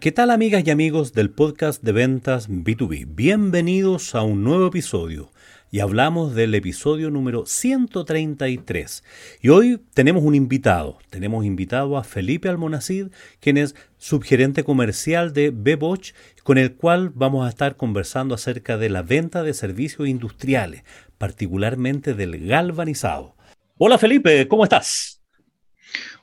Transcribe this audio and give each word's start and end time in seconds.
¿qué 0.00 0.12
tal 0.12 0.30
amigas 0.30 0.62
y 0.66 0.70
amigos 0.70 1.12
del 1.12 1.30
podcast 1.30 1.82
de 1.82 1.92
ventas 1.92 2.48
B2B? 2.48 3.06
Bienvenidos 3.08 4.14
a 4.14 4.22
un 4.22 4.42
nuevo 4.42 4.68
episodio 4.68 5.30
y 5.70 5.80
hablamos 5.80 6.34
del 6.34 6.54
episodio 6.54 7.10
número 7.10 7.44
133. 7.44 9.04
Y 9.42 9.48
hoy 9.50 9.80
tenemos 9.92 10.22
un 10.22 10.34
invitado, 10.34 10.98
tenemos 11.10 11.44
invitado 11.44 11.98
a 11.98 12.04
Felipe 12.04 12.48
Almonacid, 12.48 13.08
quien 13.40 13.58
es 13.58 13.74
subgerente 13.98 14.64
comercial 14.64 15.32
de 15.32 15.52
Beboch, 15.54 16.12
con 16.42 16.56
el 16.58 16.74
cual 16.74 17.10
vamos 17.14 17.44
a 17.44 17.50
estar 17.50 17.76
conversando 17.76 18.34
acerca 18.34 18.78
de 18.78 18.88
la 18.88 19.02
venta 19.02 19.42
de 19.42 19.52
servicios 19.52 20.08
industriales, 20.08 20.84
particularmente 21.18 22.14
del 22.14 22.46
galvanizado. 22.46 23.36
Hola 23.76 23.98
Felipe, 23.98 24.48
¿cómo 24.48 24.64
estás? 24.64 25.20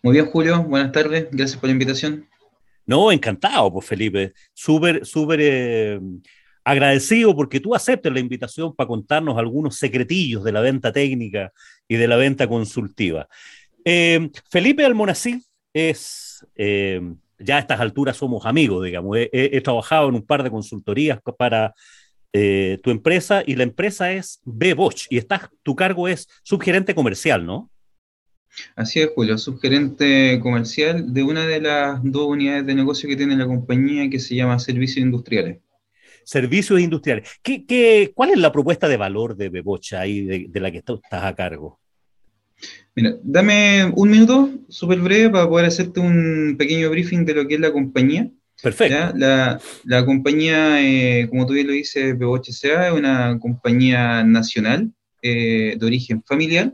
Muy 0.02 0.13
bien 0.13 0.26
Julio, 0.26 0.63
buenas 0.63 0.91
tardes, 0.91 1.27
gracias 1.32 1.60
por 1.60 1.68
la 1.68 1.74
invitación. 1.74 2.26
No, 2.89 3.11
encantado, 3.11 3.71
pues 3.71 3.85
Felipe. 3.85 4.34
Súper, 4.52 5.05
súper 5.05 5.39
eh, 5.43 5.99
agradecido 6.63 7.35
porque 7.35 7.59
tú 7.59 7.75
aceptes 7.75 8.12
la 8.12 8.20
invitación 8.20 8.75
para 8.75 8.88
contarnos 8.88 9.38
algunos 9.38 9.75
secretillos 9.75 10.43
de 10.43 10.52
la 10.52 10.62
venta 10.62 10.91
técnica 10.91 11.53
y 11.88 11.98
de 11.98 12.07
la 12.07 12.15
venta 12.15 12.48
consultiva. 12.48 13.27
Eh, 13.85 14.31
Felipe 14.49 14.84
Almonací 14.84 15.39
es, 15.71 16.43
eh, 16.55 16.99
ya 17.38 17.57
a 17.57 17.59
estas 17.59 17.79
alturas 17.79 18.17
somos 18.17 18.48
amigos, 18.48 18.84
digamos. 18.84 19.18
He, 19.20 19.62
trabajado 19.62 20.09
en 20.09 20.15
un 20.15 20.26
par 20.26 20.41
de 20.41 20.49
consultorías 20.49 21.20
para 21.37 21.76
tu 22.31 22.90
empresa 22.90 23.43
y 23.46 23.55
la 23.55 23.63
empresa 23.63 24.13
es 24.13 24.41
B. 24.46 24.74
Bosch 24.74 25.05
y 25.12 25.20
estás, 25.20 25.48
tu 25.62 25.76
cargo 25.76 26.07
es 26.07 26.27
subgerente 26.41 26.96
comercial, 26.96 27.46
¿no? 27.46 27.70
Así 28.76 29.00
es, 29.00 29.10
Julio, 29.16 29.38
subgerente 29.38 30.40
comercial 30.42 31.14
de 31.14 31.24
una 31.24 31.46
de 31.46 31.62
las 31.62 32.00
dos 32.04 32.28
unidades 32.28 32.66
de 32.66 32.76
negocio 32.76 33.10
que 33.10 33.16
tiene 33.16 33.36
la 33.36 33.48
compañía 33.48 34.10
que 34.10 34.20
se 34.20 34.36
llama 34.36 34.60
Servicios 34.60 35.05
Industriales. 35.05 35.60
Servicios 36.24 36.80
Industriales. 36.80 37.30
¿Qué, 37.42 38.12
cuál 38.14 38.32
es 38.32 38.38
la 38.38 38.52
propuesta 38.52 38.88
de 38.88 38.98
valor 38.98 39.36
de 39.36 39.50
Bebocha 39.50 40.02
ahí 40.02 40.48
de, 40.48 40.60
la 40.60 40.72
que 40.72 40.80
estás 40.80 41.00
a 41.12 41.34
cargo? 41.36 41.80
Mira, 42.96 43.16
dame 43.24 43.92
un 43.96 44.10
minuto 44.10 44.50
súper 44.68 45.00
breve 45.00 45.30
para 45.30 45.48
poder 45.48 45.66
hacerte 45.66 46.00
un 46.00 46.55
pequeño 46.58 46.90
briefing 46.90 47.26
de 47.26 47.34
lo 47.34 47.48
que 47.48 47.55
es 47.55 47.60
la 47.60 47.72
compañía. 47.72 48.30
Perfecto. 48.62 49.14
La, 49.16 50.05
compañía, 50.05 50.82
eh, 50.82 51.30
como 51.30 51.46
tú 51.46 51.54
bien 51.54 51.68
lo 51.68 51.74
dices, 51.74 52.18
Bebocha 52.18 52.52
S.A. 52.52 52.90
es 52.90 52.94
una 52.94 53.40
compañía 53.40 54.24
nacional 54.24 54.92
eh, 55.22 55.77
de 55.80 55.86
origen 55.86 56.22
familiar 56.24 56.74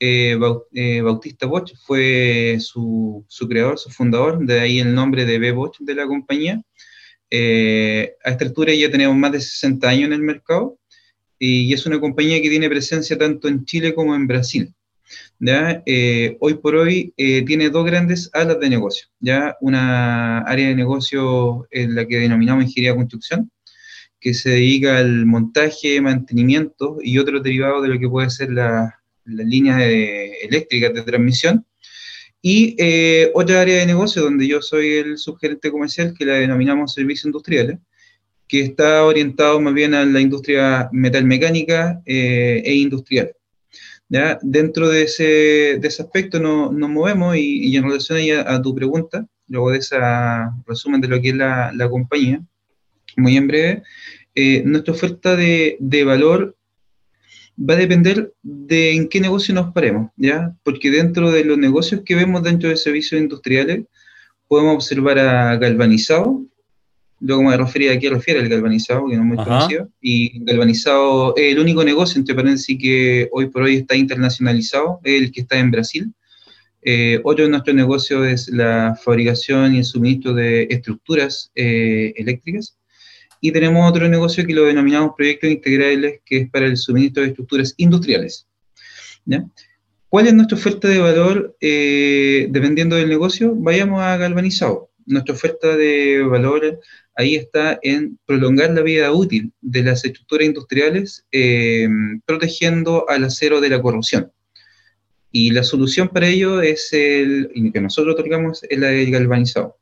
eh, 0.00 0.38
eh, 0.72 1.00
Bautista 1.00 1.46
Bosch 1.46 1.74
fue 1.84 2.58
su, 2.60 3.24
creador, 3.48 3.78
su 3.78 3.90
fundador, 3.90 4.44
de 4.44 4.60
ahí 4.60 4.80
el 4.80 4.94
nombre 4.94 5.24
de 5.24 5.38
B. 5.38 5.52
Bosch 5.52 5.78
de 5.80 5.94
la 5.94 6.06
compañía. 6.06 6.62
Eh, 7.30 8.14
a 8.24 8.30
esta 8.30 8.44
altura 8.44 8.74
ya 8.74 8.90
tenemos 8.90 9.16
más 9.16 9.32
de 9.32 9.40
60 9.40 9.88
años 9.88 10.06
en 10.06 10.12
el 10.14 10.22
mercado 10.22 10.78
y, 11.38 11.72
es 11.72 11.86
una 11.86 12.00
compañía 12.00 12.40
que 12.40 12.50
tiene 12.50 12.68
presencia 12.68 13.18
tanto 13.18 13.48
en 13.48 13.64
Chile 13.64 13.94
como 13.94 14.14
en 14.14 14.26
Brasil. 14.26 14.74
hoy 16.40 16.54
por 16.62 16.74
hoy 16.76 17.12
tiene 17.16 17.70
dos 17.70 17.84
grandes 17.86 18.30
alas 18.32 18.60
de 18.60 18.70
negocio. 18.70 19.06
¿ya? 19.20 19.56
Una 19.60 20.40
área 20.40 20.68
de 20.68 20.74
negocio 20.76 21.66
en 21.70 21.94
la 21.94 22.06
que 22.06 22.18
denominamos 22.18 22.64
ingeniería 22.64 22.96
construcción, 22.96 23.50
que 24.20 24.34
se 24.34 24.50
dedica 24.50 24.98
al 24.98 25.26
montaje, 25.26 26.00
mantenimiento 26.00 26.98
y 27.02 27.18
otros 27.18 27.42
derivados 27.42 27.82
de 27.82 27.88
lo 27.88 27.98
que 27.98 28.08
puede 28.08 28.30
ser 28.30 28.50
la, 28.50 29.03
las 29.24 29.46
líneas 29.46 29.80
eléctricas 29.80 30.94
de 30.94 31.02
transmisión. 31.02 31.66
Y 32.46 32.76
eh, 32.78 33.30
otra 33.32 33.62
área 33.62 33.78
de 33.78 33.86
negocio 33.86 34.22
donde 34.22 34.46
yo 34.46 34.60
soy 34.60 34.96
el 34.96 35.16
subgerente 35.16 35.70
comercial, 35.70 36.14
que 36.16 36.26
la 36.26 36.34
denominamos 36.34 36.92
servicios 36.92 37.24
industriales, 37.24 37.78
que 38.46 38.60
está 38.60 39.04
orientado 39.04 39.58
más 39.60 39.72
bien 39.72 39.94
a 39.94 40.04
la 40.04 40.20
industria 40.20 40.90
metalmecánica 40.92 42.02
eh, 42.04 42.62
e 42.64 42.74
industrial. 42.74 43.32
¿Ya? 44.10 44.38
Dentro 44.42 44.90
de 44.90 45.04
ese, 45.04 45.78
de 45.80 45.88
ese 45.88 46.02
aspecto 46.02 46.38
nos, 46.38 46.70
nos 46.70 46.90
movemos 46.90 47.34
y, 47.36 47.74
en 47.74 47.84
relación 47.84 48.46
a, 48.46 48.60
tu 48.60 48.74
pregunta, 48.74 49.26
luego 49.48 49.70
de 49.70 49.78
ese 49.78 49.96
resumen 50.66 51.00
de 51.00 51.08
lo 51.08 51.20
que 51.22 51.30
es 51.30 51.34
la, 51.34 51.72
la 51.74 51.88
compañía, 51.88 52.42
muy 53.16 53.38
en 53.38 53.48
breve, 53.48 53.82
eh, 54.34 54.62
nuestra 54.66 54.92
oferta 54.92 55.34
de, 55.34 55.78
de 55.80 56.04
valor 56.04 56.56
va 57.58 57.74
a 57.74 57.78
depender 57.78 58.32
de 58.42 58.94
en 58.94 59.08
qué 59.08 59.20
negocio 59.20 59.54
nos 59.54 59.72
paremos, 59.72 60.10
¿ya? 60.16 60.54
Porque 60.62 60.90
dentro 60.90 61.30
de 61.30 61.44
los 61.44 61.58
negocios 61.58 62.02
que 62.04 62.14
vemos 62.14 62.42
dentro 62.42 62.68
de 62.68 62.76
servicios 62.76 63.20
industriales, 63.20 63.84
podemos 64.48 64.74
observar 64.74 65.18
a 65.18 65.56
galvanizado, 65.56 66.42
luego 67.20 67.42
me 67.42 67.56
refería 67.56 67.92
a 67.92 67.98
qué 67.98 68.10
refiere 68.10 68.40
el 68.40 68.48
galvanizado, 68.48 69.06
que 69.06 69.16
no 69.16 69.22
es 69.22 69.28
muy 69.28 69.36
conocido, 69.36 69.88
y 70.00 70.44
galvanizado 70.44 71.34
es 71.36 71.52
el 71.52 71.58
único 71.58 71.84
negocio, 71.84 72.18
entre 72.18 72.34
paréntesis, 72.34 72.78
que 72.78 73.28
hoy 73.32 73.46
por 73.46 73.62
hoy 73.62 73.76
está 73.76 73.96
internacionalizado, 73.96 75.00
es 75.04 75.22
el 75.22 75.32
que 75.32 75.42
está 75.42 75.58
en 75.58 75.70
Brasil. 75.70 76.12
Eh, 76.82 77.18
otro 77.24 77.44
de 77.44 77.50
nuestros 77.50 77.74
negocios 77.74 78.26
es 78.26 78.48
la 78.48 78.94
fabricación 79.02 79.74
y 79.74 79.78
el 79.78 79.84
suministro 79.84 80.34
de 80.34 80.66
estructuras 80.68 81.50
eh, 81.54 82.12
eléctricas. 82.16 82.76
Y 83.44 83.52
tenemos 83.52 83.86
otro 83.86 84.08
negocio 84.08 84.46
que 84.46 84.54
lo 84.54 84.64
denominamos 84.64 85.12
proyectos 85.14 85.50
integrales, 85.50 86.22
que 86.24 86.38
es 86.38 86.50
para 86.50 86.64
el 86.64 86.78
suministro 86.78 87.22
de 87.22 87.28
estructuras 87.28 87.74
industriales. 87.76 88.48
¿Cuál 90.08 90.28
es 90.28 90.32
nuestra 90.32 90.56
oferta 90.56 90.88
de 90.88 90.98
valor 90.98 91.54
eh, 91.60 92.46
dependiendo 92.48 92.96
del 92.96 93.10
negocio? 93.10 93.54
Vayamos 93.54 94.00
a 94.00 94.16
galvanizado. 94.16 94.88
Nuestra 95.04 95.34
oferta 95.34 95.76
de 95.76 96.22
valor 96.22 96.80
ahí 97.16 97.34
está 97.34 97.78
en 97.82 98.18
prolongar 98.24 98.70
la 98.70 98.80
vida 98.80 99.12
útil 99.12 99.52
de 99.60 99.82
las 99.82 100.06
estructuras 100.06 100.46
industriales, 100.46 101.26
eh, 101.30 101.86
protegiendo 102.24 103.04
al 103.10 103.24
acero 103.24 103.60
de 103.60 103.68
la 103.68 103.82
corrosión. 103.82 104.32
Y 105.30 105.50
la 105.50 105.64
solución 105.64 106.08
para 106.08 106.28
ello 106.28 106.62
es 106.62 106.94
el 106.94 107.50
que 107.74 107.80
nosotros 107.82 108.14
otorgamos 108.14 108.62
es 108.70 108.78
la 108.78 108.86
del 108.86 109.10
galvanizado. 109.10 109.76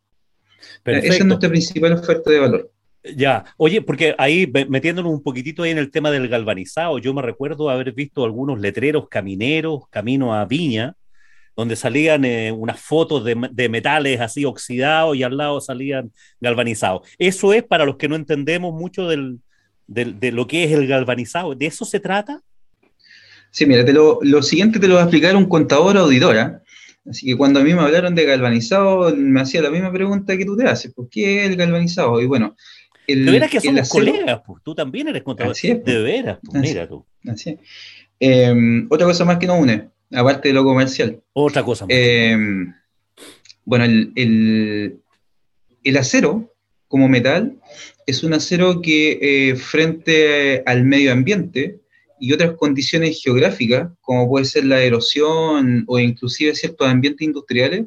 Esa 0.84 1.14
es 1.14 1.24
nuestra 1.24 1.48
principal 1.48 1.92
oferta 1.92 2.28
de 2.28 2.40
valor. 2.40 2.72
Ya, 3.16 3.44
oye, 3.56 3.82
porque 3.82 4.14
ahí 4.16 4.50
metiéndonos 4.68 5.12
un 5.12 5.22
poquitito 5.22 5.64
ahí 5.64 5.72
en 5.72 5.78
el 5.78 5.90
tema 5.90 6.10
del 6.10 6.28
galvanizado, 6.28 6.98
yo 6.98 7.12
me 7.12 7.22
recuerdo 7.22 7.68
haber 7.68 7.92
visto 7.92 8.24
algunos 8.24 8.60
letreros 8.60 9.08
camineros, 9.08 9.88
camino 9.90 10.34
a 10.34 10.44
Viña, 10.44 10.94
donde 11.56 11.76
salían 11.76 12.24
eh, 12.24 12.52
unas 12.52 12.80
fotos 12.80 13.24
de, 13.24 13.68
metales 13.68 14.20
así 14.20 14.44
oxidados 14.44 15.16
y 15.16 15.22
al 15.22 15.36
lado 15.36 15.60
salían 15.60 16.12
galvanizados. 16.40 17.08
Eso 17.18 17.52
es 17.52 17.62
para 17.64 17.84
los 17.84 17.96
que 17.96 18.08
no 18.08 18.16
entendemos 18.16 18.72
mucho 18.72 19.08
del, 19.08 19.40
de 19.86 20.32
lo 20.32 20.46
que 20.46 20.64
es 20.64 20.72
el 20.72 20.86
galvanizado. 20.86 21.54
¿De 21.54 21.66
eso 21.66 21.84
se 21.84 22.00
trata? 22.00 22.40
Sí, 23.50 23.66
mira, 23.66 23.82
lo, 23.92 24.18
lo, 24.22 24.42
siguiente 24.42 24.78
te 24.78 24.88
lo 24.88 24.94
va 24.94 25.00
a 25.00 25.04
explicar 25.04 25.36
un 25.36 25.46
contador 25.46 25.98
auditora. 25.98 26.62
Así 27.04 27.26
que 27.26 27.36
cuando 27.36 27.60
a 27.60 27.64
mí 27.64 27.74
me 27.74 27.80
hablaron 27.80 28.14
de 28.14 28.24
galvanizado, 28.24 29.14
me 29.14 29.42
hacía 29.42 29.60
la 29.60 29.70
misma 29.70 29.92
pregunta 29.92 30.38
que 30.38 30.46
tú 30.46 30.56
te 30.56 30.66
haces, 30.66 30.94
¿por 30.94 31.10
qué 31.10 31.44
el 31.44 31.56
galvanizado? 31.56 32.20
Y 32.20 32.26
bueno, 32.26 32.56
el, 33.06 33.26
de 33.26 33.32
veras 33.32 33.50
que 33.50 33.60
somos 33.60 33.88
colegas, 33.88 34.42
pues. 34.46 34.62
Tú 34.62 34.74
también 34.74 35.08
eres 35.08 35.22
contador. 35.22 35.56
de 35.56 36.02
veras, 36.02 36.38
pues, 36.42 36.62
mira 36.62 36.88
tú. 36.88 37.04
Así 37.26 37.58
em, 38.20 38.86
otra 38.90 39.06
cosa 39.06 39.24
más 39.24 39.38
que 39.38 39.46
nos 39.46 39.60
une, 39.60 39.88
aparte 40.12 40.48
de 40.48 40.54
lo 40.54 40.64
comercial. 40.64 41.20
Otra 41.32 41.62
cosa 41.62 41.86
más. 41.86 41.94
Em, 41.96 42.72
bueno, 43.64 43.84
el, 43.84 45.00
el, 45.84 45.96
acero 45.96 46.52
como 46.88 47.08
metal 47.08 47.56
es 48.06 48.22
un 48.22 48.34
acero 48.34 48.80
que 48.80 49.18
eh, 49.20 49.56
frente 49.56 50.62
al 50.66 50.84
medio 50.84 51.12
ambiente 51.12 51.80
y 52.20 52.32
otras 52.32 52.52
condiciones 52.52 53.20
geográficas, 53.22 53.90
como 54.00 54.28
puede 54.28 54.44
ser 54.44 54.64
la 54.66 54.80
erosión 54.80 55.84
o 55.88 55.98
inclusive 55.98 56.54
ciertos 56.54 56.86
ambientes 56.88 57.26
industriales, 57.26 57.86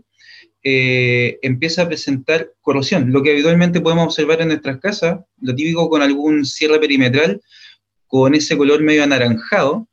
eh, 0.67 1.37
empieza 1.43 1.83
a 1.83 1.87
presentar 1.87 2.51
corrosión, 2.59 3.11
lo 3.11 3.21
que 3.21 3.29
habitualmente 3.29 3.81
podemos 3.81 4.05
observar 4.05 4.41
en 4.41 4.47
nuestras 4.47 4.79
casas, 4.79 5.19
lo 5.39 5.53
típico 5.53 5.87
con 5.91 6.01
algún 6.01 6.43
cierre 6.43 6.79
perimetral, 6.79 7.39
con 8.07 8.33
ese 8.33 8.57
color 8.57 8.81
medio 8.81 9.03
anaranjado, 9.03 9.87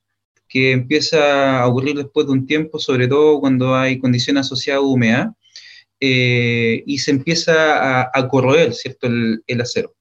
que 0.48 0.72
empieza 0.72 1.60
a 1.60 1.66
ocurrir 1.66 1.96
después 1.96 2.26
de 2.26 2.32
un 2.32 2.46
tiempo, 2.46 2.78
sobre 2.78 3.06
todo 3.06 3.38
cuando 3.38 3.74
hay 3.74 3.98
condiciones 3.98 4.46
asociadas 4.46 4.82
a 4.82 4.86
humedad, 4.86 5.26
eh, 6.00 6.82
y 6.86 6.98
se 6.98 7.10
empieza 7.10 8.08
a, 8.10 8.28
corroer 8.28 8.72
¿cierto? 8.72 9.08
El, 9.08 9.60
acero. 9.60 9.94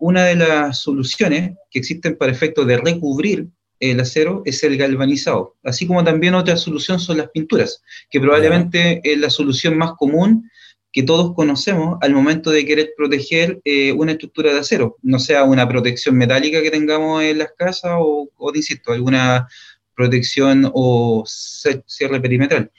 Una 0.00 0.26
de 0.26 0.36
las 0.36 0.80
soluciones 0.80 1.56
que 1.70 1.78
existen 1.78 2.18
para 2.18 2.30
efectos 2.30 2.66
de 2.66 2.76
recubrir 2.76 3.48
el 3.80 4.00
acero 4.00 4.42
es 4.44 4.62
el 4.64 4.76
galvanizado, 4.76 5.56
así 5.62 5.86
como 5.86 6.04
también 6.04 6.34
otra 6.34 6.56
solución 6.56 6.98
son 7.00 7.18
las 7.18 7.30
pinturas, 7.30 7.82
que 8.10 8.20
probablemente 8.20 9.00
es 9.04 9.18
la 9.18 9.30
solución 9.30 9.76
más 9.76 9.92
común 9.92 10.50
que 10.90 11.02
todos 11.02 11.34
conocemos 11.34 11.98
al 12.00 12.12
momento 12.12 12.50
de 12.50 12.64
querer 12.64 12.92
proteger 12.96 13.60
eh, 13.64 13.92
una 13.92 14.12
estructura 14.12 14.52
de 14.52 14.60
acero, 14.60 14.96
no 15.02 15.18
sea 15.18 15.44
una 15.44 15.68
protección 15.68 16.16
metálica 16.16 16.62
que 16.62 16.70
tengamos 16.70 17.22
en 17.22 17.38
las 17.38 17.52
casas 17.56 17.92
o, 17.98 18.30
o 18.36 18.52
insisto, 18.54 18.92
alguna 18.92 19.46
protección 19.94 20.70
o 20.72 21.24
cierre 21.26 22.20
perimetral. 22.20 22.70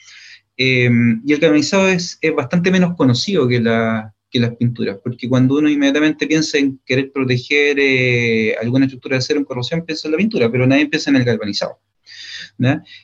Em, 0.58 1.22
y 1.26 1.34
el 1.34 1.40
galvanizado 1.40 1.88
es, 1.88 2.18
es, 2.22 2.36
bastante 2.36 2.72
menos 2.72 2.96
conocido 2.96 3.48
que, 3.48 3.62
la, 3.62 4.14
que, 4.30 4.40
las 4.40 4.56
pinturas, 4.56 4.98
porque 5.04 5.28
cuando 5.28 5.58
uno 5.58 5.70
inmediatamente 5.70 6.28
piensa 6.28 6.58
en 6.58 6.80
querer 6.86 7.12
proteger 7.12 7.78
eh, 7.80 8.56
alguna 8.62 8.86
estructura 8.86 9.16
de 9.16 9.20
acero 9.20 9.40
en 9.40 9.46
corrosión, 9.46 9.86
piensa 9.86 10.08
en 10.08 10.14
la 10.14 10.18
pintura, 10.18 10.52
pero 10.52 10.68
nadie 10.68 10.88
piensa 10.88 11.10
en 11.10 11.18
el 11.18 11.24
galvanizado. 11.24 11.80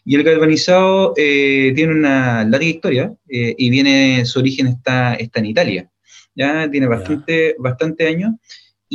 Y 0.04 0.16
el 0.16 0.24
galvanizado 0.24 1.14
eh, 1.16 1.72
tiene 1.76 1.94
una 1.94 2.44
larga 2.44 2.66
historia 2.66 3.14
eh, 3.30 3.56
y 3.58 3.70
viene, 3.70 4.26
su 4.26 4.40
origen 4.40 4.68
está, 4.68 5.16
está 5.16 5.40
en 5.40 5.46
Italia. 5.46 5.90
¿ya? 6.36 6.70
Tiene 6.70 6.88
bastante, 6.88 7.56
bastante 7.58 8.08
años 8.08 8.34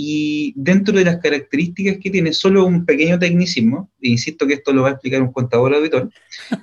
y 0.03 0.55
dentro 0.57 0.97
de 0.97 1.05
las 1.05 1.19
características 1.19 1.99
que 1.99 2.09
tiene, 2.09 2.33
solo 2.33 2.65
un 2.65 2.87
pequeño 2.87 3.19
tecnicismo, 3.19 3.91
e 4.01 4.09
insisto 4.09 4.47
que 4.47 4.55
esto 4.55 4.73
lo 4.73 4.83
va 4.83 4.89
a 4.89 4.93
explicar 4.93 5.21
un 5.21 5.31
contador 5.31 5.75
auditor, 5.75 6.11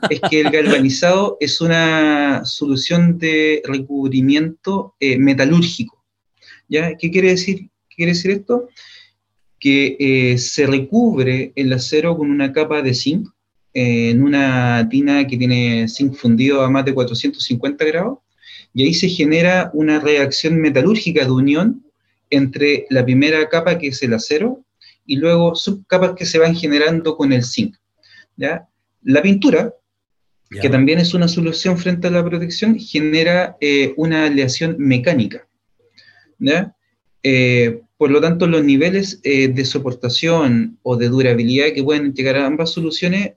es 0.09 0.19
que 0.27 0.39
el 0.39 0.49
galvanizado 0.57 1.37
es 1.39 1.61
una 1.61 2.43
solución 2.45 3.19
de 3.19 3.61
recubrimiento 3.63 4.95
eh, 4.99 5.19
metalúrgico. 5.19 6.03
¿ya? 6.67 6.97
¿Qué, 6.97 7.11
quiere 7.11 7.29
decir, 7.29 7.69
quiere 7.95 8.13
decir 8.13 8.31
esto? 8.31 8.69
Que 9.59 9.97
eh, 9.99 10.39
se 10.39 10.65
recubre 10.65 11.51
el 11.55 11.71
acero 11.73 12.17
con 12.17 12.31
una 12.31 12.51
capa 12.51 12.81
de 12.81 12.95
zinc 12.95 13.27
eh, 13.75 14.09
en 14.09 14.23
una 14.23 14.87
tina 14.89 15.27
que 15.27 15.37
tiene 15.37 15.87
zinc 15.87 16.15
fundido 16.15 16.63
a 16.63 16.71
más 16.71 16.85
de 16.85 16.93
450 16.95 17.85
grados, 17.85 18.17
y 18.73 18.83
ahí 18.83 18.95
se 18.95 19.09
genera 19.09 19.69
una 19.75 19.99
reacción 19.99 20.59
metalúrgica 20.59 21.23
de 21.23 21.31
unión 21.31 21.83
entre 22.29 22.85
la 22.89 23.03
primera 23.03 23.47
capa, 23.49 23.77
que 23.77 23.87
es 23.87 24.01
el 24.03 24.13
acero, 24.13 24.63
y 25.07 25.15
luego 25.15 25.55
subcapas 25.55 26.13
que 26.13 26.25
se 26.25 26.37
van 26.37 26.53
generando 26.53 27.15
con 27.15 27.33
el 27.33 27.43
zinc. 27.43 27.75
¿ya? 28.35 28.67
La 29.01 29.21
pintura, 29.21 29.73
que 30.61 30.69
también 30.69 30.99
es 30.99 31.13
una 31.13 31.27
solución 31.27 31.77
frente 31.77 32.07
a 32.07 32.11
la 32.11 32.23
protección, 32.23 32.77
genera 32.77 33.57
eh, 33.59 33.93
una 33.95 34.25
aleación 34.25 34.75
mecánica. 34.77 35.47
¿ya? 36.37 36.75
Eh, 37.23 37.81
por 37.97 38.11
lo 38.11 38.21
tanto, 38.21 38.45
los 38.45 38.63
niveles 38.63 39.19
eh, 39.23 39.47
de 39.47 39.65
soportación 39.65 40.77
o 40.83 40.97
de 40.97 41.09
durabilidad 41.09 41.73
que 41.73 41.83
pueden 41.83 42.13
llegar 42.13 42.35
a 42.35 42.45
ambas 42.45 42.71
soluciones 42.71 43.33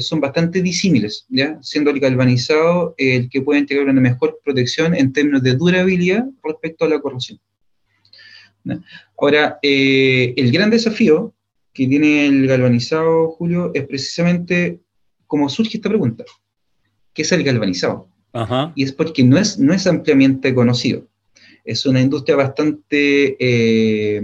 son 0.00 0.20
bastante 0.20 0.62
disímiles, 0.62 1.26
¿ya? 1.28 1.58
siendo 1.62 1.90
el 1.90 2.00
galvanizado 2.00 2.94
el 2.96 3.28
que 3.28 3.42
puede 3.42 3.60
entregar 3.60 3.86
una 3.86 4.00
mejor 4.00 4.40
protección 4.42 4.94
en 4.94 5.12
términos 5.12 5.42
de 5.42 5.54
durabilidad 5.54 6.24
respecto 6.42 6.86
a 6.86 6.88
la 6.88 6.98
corrosión. 6.98 7.38
Ahora, 9.18 9.58
eh, 9.62 10.34
el 10.36 10.52
gran 10.52 10.70
desafío 10.70 11.34
que 11.72 11.86
tiene 11.86 12.26
el 12.26 12.46
galvanizado, 12.46 13.30
Julio, 13.30 13.70
es 13.74 13.86
precisamente 13.86 14.80
cómo 15.26 15.48
surge 15.48 15.76
esta 15.76 15.88
pregunta. 15.88 16.24
¿Qué 17.12 17.22
es 17.22 17.32
el 17.32 17.44
galvanizado? 17.44 18.08
Y 18.74 18.84
es 18.84 18.92
porque 18.92 19.24
no 19.24 19.38
es, 19.38 19.58
no 19.58 19.72
es 19.72 19.86
ampliamente 19.86 20.54
conocido. 20.54 21.06
Es 21.64 21.84
una 21.84 22.00
industria 22.00 22.36
bastante 22.36 23.36
eh, 23.38 24.22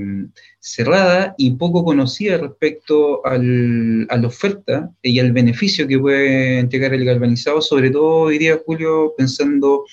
cerrada 0.58 1.34
y 1.38 1.52
poco 1.52 1.84
conocida 1.84 2.38
respecto 2.38 3.24
a 3.26 3.36
la 3.38 4.26
oferta 4.26 4.90
y 5.02 5.18
al 5.20 5.32
beneficio 5.32 5.86
que 5.86 5.98
puede 5.98 6.58
entregar 6.58 6.94
el 6.94 7.04
galvanizado, 7.04 7.60
sobre 7.60 7.90
todo, 7.90 8.30
diría 8.30 8.58
Julio, 8.64 9.14
pensando 9.16 9.84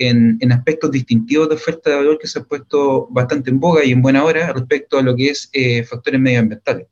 en, 0.00 0.52
aspectos 0.52 0.90
distintivos 0.90 1.48
de 1.48 1.54
oferta 1.54 1.90
de 1.90 1.96
valor 1.96 2.18
que 2.18 2.26
se 2.26 2.38
han 2.38 2.46
puesto 2.46 3.06
bastante 3.10 3.50
en 3.50 3.60
boga 3.60 3.84
y 3.84 3.92
en 3.92 4.02
buena 4.02 4.24
hora 4.24 4.52
respecto 4.52 4.98
a 4.98 5.02
lo 5.02 5.14
que 5.14 5.28
es 5.28 5.48
eh, 5.52 5.84
factores 5.84 6.20
medioambientales. 6.20 6.86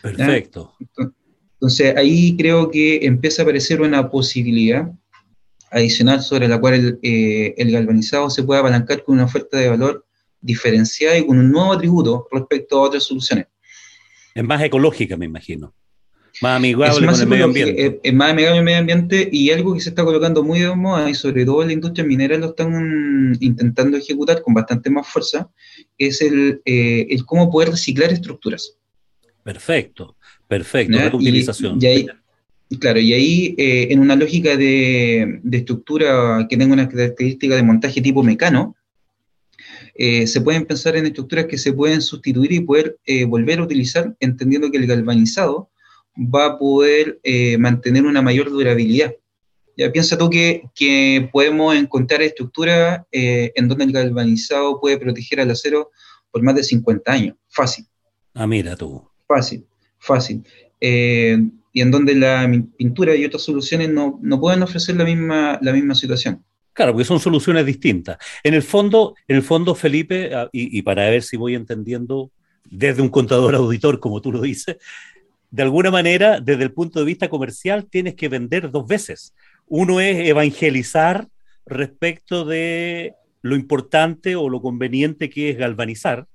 Perfecto. 0.00 0.74
Entonces 1.54 1.96
ahí 1.96 2.36
creo 2.36 2.70
que 2.70 3.04
empieza 3.04 3.42
a 3.42 3.44
aparecer 3.44 3.80
una 3.80 4.10
posibilidad 4.10 4.90
adicional 5.70 6.22
sobre 6.22 6.46
la 6.46 6.60
cual 6.60 6.74
el, 6.74 6.98
eh, 7.02 7.54
el 7.56 7.72
galvanizado 7.72 8.30
se 8.30 8.44
puede 8.44 8.60
apalancar 8.60 9.02
con 9.02 9.16
una 9.16 9.24
oferta 9.24 9.58
de 9.58 9.68
valor 9.68 10.06
diferenciada 10.40 11.18
y 11.18 11.26
con 11.26 11.38
un 11.38 11.50
nuevo 11.50 11.72
atributo 11.72 12.28
respecto 12.30 12.78
a 12.78 12.82
otras 12.82 13.02
soluciones. 13.02 13.46
Es 14.34 14.44
más 14.44 14.62
ecológica, 14.62 15.16
me 15.16 15.24
imagino 15.24 15.74
más 16.42 16.56
amigable 16.56 17.06
con 17.06 17.20
el 17.20 17.26
medio 17.26 17.44
ambiente. 17.44 18.00
Es, 18.02 18.14
más 18.14 18.30
amigable 18.30 18.58
con 18.58 18.58
el 18.58 18.64
medio 18.64 18.78
ambiente 18.78 19.28
y 19.32 19.50
algo 19.50 19.74
que 19.74 19.80
se 19.80 19.88
está 19.90 20.04
colocando 20.04 20.42
muy 20.42 20.60
de 20.60 20.74
moda 20.74 21.08
y 21.08 21.14
sobre 21.14 21.44
todo 21.44 21.62
en 21.62 21.68
la 21.68 21.74
industria 21.74 22.04
minera 22.04 22.36
lo 22.36 22.50
están 22.50 23.36
intentando 23.40 23.96
ejecutar 23.96 24.42
con 24.42 24.54
bastante 24.54 24.90
más 24.90 25.08
fuerza, 25.08 25.48
es 25.96 26.20
el, 26.20 26.60
eh, 26.64 27.06
el 27.10 27.24
cómo 27.24 27.50
poder 27.50 27.70
reciclar 27.70 28.12
estructuras. 28.12 28.76
Perfecto, 29.42 30.16
perfecto, 30.46 30.96
la 30.96 31.14
utilización. 31.14 31.78
Y, 32.68 32.78
claro, 32.78 32.98
y 32.98 33.12
ahí 33.12 33.54
eh, 33.58 33.88
en 33.90 34.00
una 34.00 34.16
lógica 34.16 34.56
de, 34.56 35.38
de, 35.40 35.58
estructura 35.58 36.48
que 36.50 36.56
tenga 36.56 36.74
una 36.74 36.88
característica 36.88 37.54
de 37.54 37.62
montaje 37.62 38.00
tipo 38.00 38.24
mecano, 38.24 38.74
eh, 39.94 40.26
se 40.26 40.40
pueden 40.40 40.66
pensar 40.66 40.96
en 40.96 41.06
estructuras 41.06 41.46
que 41.46 41.58
se 41.58 41.72
pueden 41.72 42.02
sustituir 42.02 42.50
y 42.52 42.60
poder 42.60 42.98
volver 43.28 43.60
a 43.60 43.62
utilizar, 43.62 44.14
entendiendo 44.18 44.70
que 44.70 44.78
el 44.78 44.86
galvanizado 44.88 45.70
va 46.16 46.46
a 46.46 46.58
poder 46.58 47.20
eh, 47.22 47.58
mantener 47.58 48.04
una 48.04 48.22
mayor 48.22 48.50
durabilidad. 48.50 49.14
Ya 49.76 49.92
piensa 49.92 50.16
tú 50.16 50.30
que, 50.30 50.62
que 50.74 51.28
podemos 51.30 51.74
encontrar 51.76 52.22
estructuras 52.22 53.02
eh, 53.12 53.52
en 53.54 53.68
donde 53.68 53.84
el 53.84 53.92
galvanizado 53.92 54.80
puede 54.80 54.98
proteger 54.98 55.40
al 55.40 55.50
acero 55.50 55.90
por 56.30 56.42
más 56.42 56.54
de 56.54 56.64
50 56.64 57.12
años. 57.12 57.36
Fácil. 57.48 57.84
Ah, 58.32 58.46
mira 58.46 58.74
tú. 58.74 59.06
Fácil, 59.28 59.66
fácil. 59.98 60.42
Eh, 60.80 61.38
y 61.72 61.80
en 61.82 61.90
donde 61.90 62.14
la 62.14 62.50
pintura 62.78 63.14
y 63.14 63.26
otras 63.26 63.42
soluciones 63.42 63.90
no, 63.90 64.18
no, 64.22 64.40
pueden 64.40 64.62
ofrecer 64.62 64.96
la 64.96 65.04
misma, 65.04 65.58
la 65.60 65.72
misma 65.72 65.94
situación. 65.94 66.42
Claro, 66.72 66.92
porque 66.92 67.04
son 67.04 67.20
soluciones 67.20 67.66
distintas. 67.66 68.16
En 68.42 68.54
el 68.54 68.62
fondo, 68.62 69.14
en 69.28 69.36
el 69.36 69.42
fondo 69.42 69.74
Felipe, 69.74 70.34
ah, 70.34 70.48
y, 70.52 70.78
y 70.78 70.82
para 70.82 71.10
ver 71.10 71.22
si 71.22 71.36
voy 71.36 71.54
entendiendo 71.54 72.30
desde 72.64 73.02
un 73.02 73.10
contador 73.10 73.54
auditor, 73.54 74.00
como 74.00 74.22
tú 74.22 74.32
lo 74.32 74.40
dices, 74.40 74.76
de 75.50 75.62
alguna 75.62 75.90
manera, 75.90 76.40
desde 76.40 76.64
el 76.64 76.72
punto 76.72 76.98
de 76.98 77.06
vista 77.06 77.28
comercial, 77.28 77.86
tienes 77.88 78.14
que 78.14 78.28
vender 78.28 78.70
dos 78.70 78.86
veces. 78.86 79.34
Uno 79.66 80.00
es 80.00 80.28
evangelizar 80.28 81.28
respecto 81.64 82.44
de 82.44 83.14
lo 83.42 83.56
importante 83.56 84.36
o 84.36 84.48
lo 84.48 84.60
conveniente 84.60 85.30
que 85.30 85.50
es 85.50 85.58
galvanizar. 85.58 86.26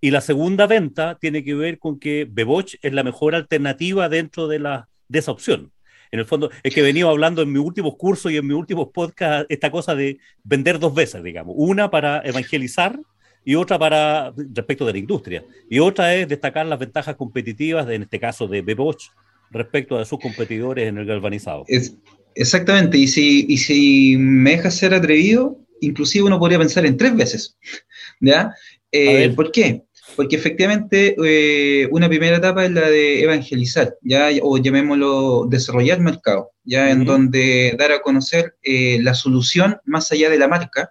Y 0.00 0.10
la 0.10 0.20
segunda 0.20 0.66
venta 0.66 1.16
tiene 1.20 1.44
que 1.44 1.54
ver 1.54 1.78
con 1.78 1.98
que 1.98 2.26
Beboch 2.28 2.74
es 2.82 2.92
la 2.92 3.04
mejor 3.04 3.34
alternativa 3.34 4.08
dentro 4.08 4.48
de, 4.48 4.58
la, 4.58 4.88
de 5.08 5.18
esa 5.18 5.30
opción. 5.30 5.72
En 6.10 6.18
el 6.18 6.26
fondo, 6.26 6.50
es 6.62 6.74
que 6.74 6.80
he 6.80 6.84
venido 6.84 7.08
hablando 7.08 7.40
en 7.40 7.52
mis 7.52 7.62
últimos 7.62 7.96
cursos 7.96 8.30
y 8.30 8.36
en 8.36 8.46
mis 8.46 8.56
últimos 8.56 8.88
podcasts 8.92 9.46
esta 9.48 9.70
cosa 9.70 9.94
de 9.94 10.18
vender 10.44 10.78
dos 10.78 10.94
veces, 10.94 11.22
digamos. 11.22 11.54
Una 11.56 11.90
para 11.90 12.20
evangelizar 12.24 12.98
y 13.44 13.54
otra 13.54 13.78
para 13.78 14.32
respecto 14.36 14.86
de 14.86 14.92
la 14.92 14.98
industria. 14.98 15.44
Y 15.68 15.78
otra 15.78 16.14
es 16.14 16.28
destacar 16.28 16.66
las 16.66 16.78
ventajas 16.78 17.16
competitivas, 17.16 17.86
de, 17.86 17.96
en 17.96 18.02
este 18.02 18.20
caso 18.20 18.46
de 18.46 18.62
Beboch, 18.62 19.02
respecto 19.50 19.98
a 19.98 20.04
sus 20.04 20.18
competidores 20.18 20.88
en 20.88 20.98
el 20.98 21.06
galvanizado. 21.06 21.64
Es, 21.66 21.96
exactamente, 22.34 22.98
y 22.98 23.06
si, 23.06 23.46
y 23.48 23.58
si 23.58 24.16
me 24.18 24.52
dejas 24.52 24.74
ser 24.74 24.94
atrevido, 24.94 25.58
inclusive 25.80 26.24
uno 26.24 26.38
podría 26.38 26.58
pensar 26.58 26.86
en 26.86 26.96
tres 26.96 27.14
veces. 27.14 27.58
¿Ya? 28.20 28.54
Eh, 28.90 29.30
¿Por 29.34 29.50
qué? 29.52 29.82
Porque 30.16 30.36
efectivamente 30.36 31.16
eh, 31.24 31.88
una 31.90 32.08
primera 32.08 32.36
etapa 32.36 32.64
es 32.64 32.72
la 32.72 32.88
de 32.88 33.22
evangelizar, 33.22 33.96
ya 34.02 34.28
o 34.42 34.58
llamémoslo 34.58 35.46
desarrollar 35.48 36.00
mercado, 36.00 36.50
ya 36.64 36.90
en 36.90 37.04
donde 37.04 37.74
dar 37.78 37.92
a 37.92 38.02
conocer 38.02 38.56
eh, 38.62 38.98
la 39.00 39.14
solución 39.14 39.78
más 39.84 40.12
allá 40.12 40.28
de 40.28 40.38
la 40.38 40.48
marca, 40.48 40.90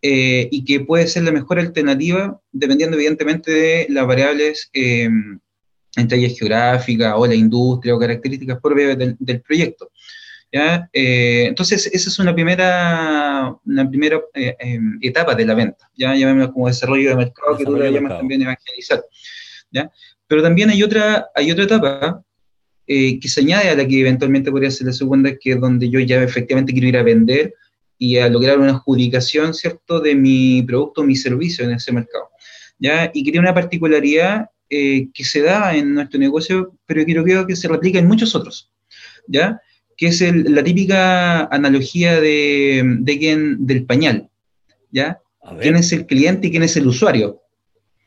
eh, 0.00 0.48
y 0.52 0.64
que 0.64 0.78
puede 0.80 1.08
ser 1.08 1.24
la 1.24 1.32
mejor 1.32 1.58
alternativa 1.58 2.40
dependiendo 2.52 2.96
evidentemente 2.96 3.50
de 3.50 3.86
las 3.90 4.06
variables 4.06 4.70
eh, 4.72 5.08
entre 5.96 6.18
ellas 6.18 6.38
geográficas 6.38 7.14
o 7.16 7.26
la 7.26 7.34
industria 7.34 7.96
o 7.96 7.98
características 7.98 8.60
propias 8.62 8.96
del, 8.96 9.40
proyecto. 9.40 9.90
¿ya? 10.52 10.88
Eh, 10.92 11.46
entonces, 11.48 11.90
esa 11.92 12.10
es 12.10 12.18
una 12.20 12.32
primera, 12.32 13.52
una 13.64 13.88
primera 13.88 14.20
em, 14.34 14.98
etapa 15.02 15.34
de 15.34 15.44
la 15.44 15.54
venta, 15.54 15.90
¿ya? 15.96 16.14
llamémoslo 16.14 16.52
como 16.52 16.68
desarrollo 16.68 17.10
de 17.10 17.16
mercado, 17.16 17.56
que 17.56 17.64
tú 17.64 17.74
la 17.74 17.90
llamas 17.90 18.18
también 18.18 18.42
evangelizar. 18.42 19.02
¿ya? 19.72 19.90
Pero 20.28 20.44
también 20.44 20.70
hay 20.70 20.80
otra, 20.84 21.28
hay 21.34 21.50
otra 21.50 21.64
etapa 21.64 22.22
que 22.86 23.20
se 23.24 23.40
añade 23.40 23.68
a 23.68 23.74
la 23.74 23.86
que 23.86 24.00
eventualmente 24.00 24.52
podría 24.52 24.70
ser 24.70 24.86
la 24.86 24.92
segunda, 24.92 25.36
que 25.36 25.52
es 25.52 25.60
donde 25.60 25.90
yo 25.90 25.98
ya 25.98 26.22
efectivamente 26.22 26.72
quiero 26.72 26.86
ir 26.86 26.96
a 26.98 27.02
vender 27.02 27.52
y 27.98 28.18
a 28.18 28.28
lograr 28.28 28.58
una 28.58 28.70
adjudicación, 28.70 29.54
¿cierto?, 29.54 30.00
de 30.00 30.14
mi 30.14 30.62
producto 30.62 31.02
mi 31.02 31.16
servicio 31.16 31.64
en 31.64 31.72
ese 31.72 31.92
mercado. 31.92 32.30
¿ya? 32.78 33.10
Y 33.12 33.24
que 33.24 33.32
tiene 33.32 33.46
una 33.46 33.54
particularidad 33.54 34.50
eh, 34.70 35.08
que 35.12 35.24
se 35.24 35.42
da 35.42 35.74
en 35.74 35.94
nuestro 35.94 36.18
negocio, 36.18 36.74
pero 36.86 37.04
que 37.04 37.14
creo 37.14 37.46
que 37.46 37.56
se 37.56 37.68
replica 37.68 37.98
en 37.98 38.06
muchos 38.06 38.34
otros, 38.34 38.70
¿ya? 39.26 39.60
Que 39.96 40.08
es 40.08 40.20
la 40.20 40.62
típica 40.62 41.44
analogía 41.46 42.20
de, 42.20 42.82
de 43.00 43.18
quién, 43.18 43.66
del 43.66 43.84
pañal, 43.84 44.28
¿ya? 44.90 45.20
¿Quién 45.60 45.76
es 45.76 45.92
el 45.92 46.06
cliente 46.06 46.48
y 46.48 46.50
quién 46.50 46.62
es 46.62 46.76
el 46.76 46.86
usuario? 46.86 47.40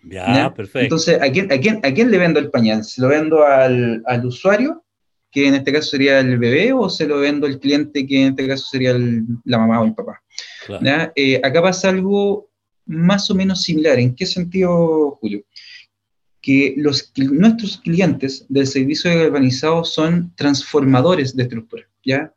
Ya, 0.04 0.54
perfecto. 0.54 0.80
Entonces, 0.80 1.22
¿a 1.22 1.32
quién, 1.32 1.52
a, 1.52 1.60
quién, 1.60 1.80
¿a 1.84 1.92
quién 1.92 2.12
le 2.12 2.18
vendo 2.18 2.40
el 2.40 2.50
pañal? 2.50 2.84
¿Se 2.84 3.02
lo 3.02 3.08
vendo 3.08 3.44
al, 3.44 4.04
al 4.06 4.26
usuario 4.26 4.84
que 5.32 5.48
en 5.48 5.56
este 5.56 5.72
caso 5.72 5.90
sería 5.90 6.20
el 6.20 6.38
bebé, 6.38 6.74
o 6.74 6.90
se 6.90 7.08
lo 7.08 7.20
vendo 7.20 7.48
al 7.48 7.60
cliente, 7.60 8.06
que 8.06 8.22
en 8.22 8.30
este 8.30 8.48
caso 8.48 8.66
sería 8.70 8.94
la 9.46 9.58
mamá 9.58 9.82
o 9.82 9.86
el 9.86 9.96
papá. 9.96 10.22
Eh, 11.16 11.40
acá 11.44 11.62
pasa 11.62 11.90
algo 11.90 12.50
más 12.86 13.30
o 13.32 13.36
menos 13.36 13.64
similar. 13.64 13.98
¿En 14.00 14.14
qué 14.14 14.26
sentido, 14.26 15.18
Julio? 15.22 15.44
Que 16.42 16.74
los, 16.78 17.14
nuestros 17.16 17.78
clientes 17.78 18.46
del 18.50 18.68
servicio 18.68 19.10
de 19.10 19.18
galvanizado 19.18 19.86
son 19.86 20.34
transformadores 20.36 21.36
de 21.36 21.44
estructura, 21.44 21.84
¿ya? 22.04 22.34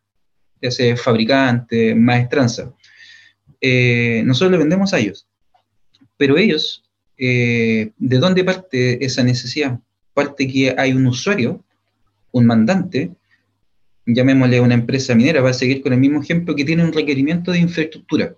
Ya 0.63 0.71
sea 0.71 0.97
fabricante, 0.97 1.95
maestranza. 1.95 2.73
Eh, 3.61 4.23
nosotros 4.25 4.53
le 4.53 4.59
vendemos 4.59 4.93
a 4.93 4.99
ellos, 4.99 5.27
pero 6.17 6.37
ellos, 6.37 6.85
eh, 7.17 7.93
¿de 7.97 8.19
dónde 8.19 8.45
parte 8.45 9.05
esa 9.05 9.25
necesidad? 9.25 9.81
Parte 10.13 10.47
que 10.47 10.75
hay 10.77 10.93
un 10.93 11.07
usuario, 11.07 11.64
un 12.35 12.47
mandante, 12.47 13.13
llamémosle 14.07 14.61
una 14.61 14.75
empresa 14.75 15.15
minera, 15.15 15.41
va 15.41 15.51
a 15.51 15.55
seguir 15.55 15.81
con 15.83 15.93
el 15.93 16.01
mismo 16.01 16.21
ejemplo, 16.21 16.55
que 16.55 16.65
tiene 16.65 16.85
un 16.85 16.93
requerimiento 16.93 17.53
de 17.53 17.61
infraestructura. 17.61 18.37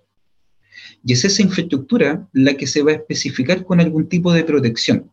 Y 1.03 1.13
es 1.13 1.25
esa 1.25 1.41
infraestructura 1.41 2.27
la 2.31 2.53
que 2.53 2.67
se 2.67 2.83
va 2.83 2.91
a 2.91 2.95
especificar 2.95 3.65
con 3.65 3.79
algún 3.79 4.07
tipo 4.07 4.31
de 4.31 4.43
protección. 4.43 5.11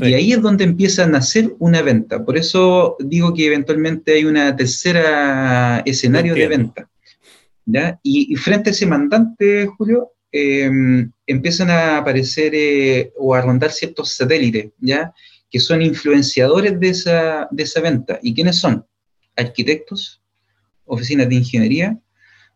Y 0.00 0.14
ahí 0.14 0.32
es 0.32 0.40
donde 0.40 0.64
empieza 0.64 1.04
a 1.04 1.08
nacer 1.08 1.54
una 1.58 1.82
venta. 1.82 2.24
Por 2.24 2.36
eso 2.36 2.96
digo 3.00 3.34
que 3.34 3.46
eventualmente 3.46 4.12
hay 4.14 4.24
una 4.24 4.54
tercera 4.54 5.82
escenario 5.84 6.34
de 6.34 6.46
venta. 6.46 6.88
Y, 8.02 8.36
frente 8.36 8.70
a 8.70 8.72
ese 8.72 8.86
mandante, 8.86 9.66
Julio, 9.66 10.12
em, 10.30 11.10
empiezan 11.26 11.70
a 11.70 11.98
aparecer 11.98 12.52
eh, 12.54 13.12
o 13.18 13.34
a 13.34 13.40
rondar 13.40 13.72
ciertos 13.72 14.12
satélites, 14.12 14.70
¿ya? 14.78 15.12
Que 15.52 15.60
son 15.60 15.82
influenciadores 15.82 16.80
de 16.80 16.88
esa, 16.88 17.48
de 17.50 17.62
esa 17.62 17.80
venta. 17.80 18.18
¿Y 18.22 18.34
quiénes 18.34 18.56
son? 18.56 18.84
Arquitectos, 19.36 20.22
oficinas 20.86 21.28
de 21.28 21.36
ingeniería, 21.36 22.00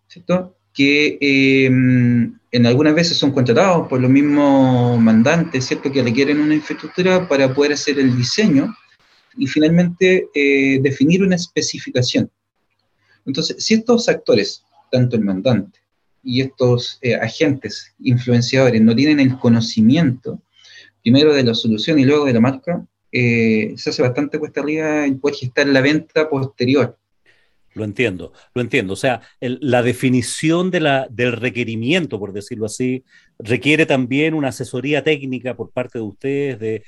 ¿cierto? 0.08 0.56
que 0.76 1.16
eh, 1.22 1.64
en 1.64 2.66
algunas 2.66 2.94
veces 2.94 3.16
son 3.16 3.32
contratados 3.32 3.88
por 3.88 3.98
los 3.98 4.10
mismos 4.10 5.00
mandantes, 5.00 5.64
¿cierto? 5.64 5.90
Que 5.90 6.02
requieren 6.02 6.38
una 6.38 6.54
infraestructura 6.54 7.26
para 7.26 7.52
poder 7.54 7.72
hacer 7.72 7.98
el 7.98 8.14
diseño 8.14 8.76
y 9.38 9.46
finalmente 9.46 10.28
eh, 10.34 10.78
definir 10.82 11.22
una 11.22 11.36
especificación. 11.36 12.30
Entonces, 13.24 13.64
si 13.64 13.72
estos 13.72 14.06
actores, 14.10 14.64
tanto 14.92 15.16
el 15.16 15.24
mandante 15.24 15.80
y 16.22 16.42
estos 16.42 16.98
eh, 17.00 17.14
agentes 17.14 17.94
influenciadores, 18.00 18.82
no 18.82 18.94
tienen 18.94 19.18
el 19.18 19.38
conocimiento, 19.38 20.42
primero 21.06 21.32
de 21.32 21.44
la 21.44 21.54
solución 21.54 22.00
y 22.00 22.04
luego 22.04 22.24
de 22.24 22.32
la 22.32 22.40
marca, 22.40 22.84
se 23.12 23.76
hace 23.76 24.02
bastante 24.02 24.40
cuesta 24.40 24.60
arriba 24.60 25.04
el 25.04 25.20
poder 25.20 25.36
gestar 25.36 25.68
la 25.68 25.80
venta 25.80 26.28
posterior 26.28 26.98
lo 27.76 27.84
entiendo, 27.84 28.32
lo 28.54 28.62
entiendo. 28.62 28.94
O 28.94 28.96
sea, 28.96 29.20
la 29.38 29.82
definición 29.82 30.70
del 30.70 31.32
requerimiento, 31.32 32.18
por 32.18 32.32
decirlo 32.32 32.64
así, 32.64 33.04
requiere 33.38 33.84
también 33.84 34.32
una 34.32 34.48
asesoría 34.48 35.04
técnica 35.04 35.54
por 35.54 35.70
parte 35.72 35.98
de 35.98 36.04
ustedes 36.04 36.58
de, 36.58 36.82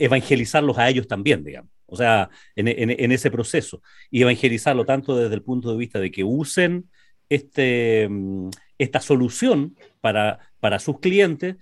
evangelizarlos 0.00 0.76
a 0.76 0.88
ellos 0.90 1.06
también, 1.06 1.44
digamos. 1.44 1.70
O 1.86 1.94
sea, 1.94 2.30
en, 2.56 3.12
ese 3.12 3.30
proceso. 3.30 3.80
Y 4.10 4.22
evangelizarlo 4.22 4.84
tanto 4.84 5.16
desde 5.16 5.36
el 5.36 5.42
punto 5.42 5.70
de 5.70 5.78
vista 5.78 6.00
de 6.00 6.10
que 6.10 6.24
usen 6.24 6.90
este, 7.28 8.08
mm, 8.10 8.50
esta 8.76 9.00
solución 9.00 9.76
para, 10.00 10.40
para 10.58 10.80
sus 10.80 10.98
clientes 10.98 11.56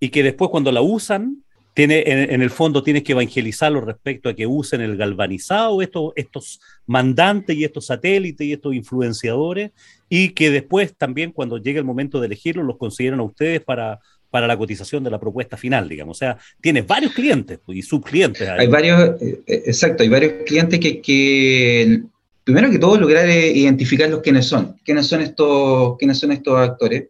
y 0.00 0.08
que 0.08 0.22
después 0.22 0.50
cuando 0.50 0.72
la 0.72 0.80
usan 0.80 1.44
tiene, 1.74 2.02
en, 2.04 2.42
el 2.42 2.50
fondo 2.50 2.82
tienes 2.82 3.04
que 3.04 3.12
evangelizarlo 3.12 3.80
respecto 3.80 4.28
a 4.28 4.34
que 4.34 4.46
usen 4.46 4.80
el 4.80 4.96
galvanizado, 4.96 5.80
estos, 5.82 6.12
estos 6.16 6.60
mandantes 6.86 7.56
y 7.56 7.64
estos 7.64 7.86
satélites 7.86 8.44
y 8.44 8.52
estos 8.52 8.74
influenciadores, 8.74 9.70
y 10.08 10.30
que 10.30 10.50
después 10.50 10.94
también 10.96 11.30
cuando 11.30 11.58
llegue 11.58 11.78
el 11.78 11.84
momento 11.84 12.18
de 12.18 12.26
elegirlos 12.26 12.66
los 12.66 12.76
consideren 12.76 13.20
a 13.20 13.22
ustedes 13.22 13.60
para, 13.60 14.00
para 14.30 14.46
la 14.46 14.56
cotización 14.56 15.04
de 15.04 15.10
la 15.10 15.20
propuesta 15.20 15.56
final, 15.56 15.88
digamos. 15.88 16.16
O 16.16 16.18
sea, 16.18 16.38
tienes 16.60 16.86
varios 16.86 17.12
clientes 17.12 17.58
pues, 17.64 17.78
y 17.78 17.82
subclientes. 17.82 18.48
Hay 18.48 18.66
varios, 18.66 19.20
eh, 19.22 19.40
eh, 19.46 19.62
exacto, 19.66 20.02
hay 20.02 20.08
varios 20.08 20.32
clientes 20.46 20.80
que, 20.80 21.00
que 21.00 22.02
primero 22.44 22.70
que 22.70 22.78
todo, 22.78 22.98
lograr 22.98 23.28
eh, 23.28 23.52
identificar 23.52 24.08
los 24.08 24.20
quiénes 24.20 24.46
son, 24.46 24.76
quiénes 24.84 25.06
son 25.06 25.20
estos, 25.20 25.96
quiénes 25.98 26.18
son 26.18 26.32
estos 26.32 26.58
actores. 26.58 27.08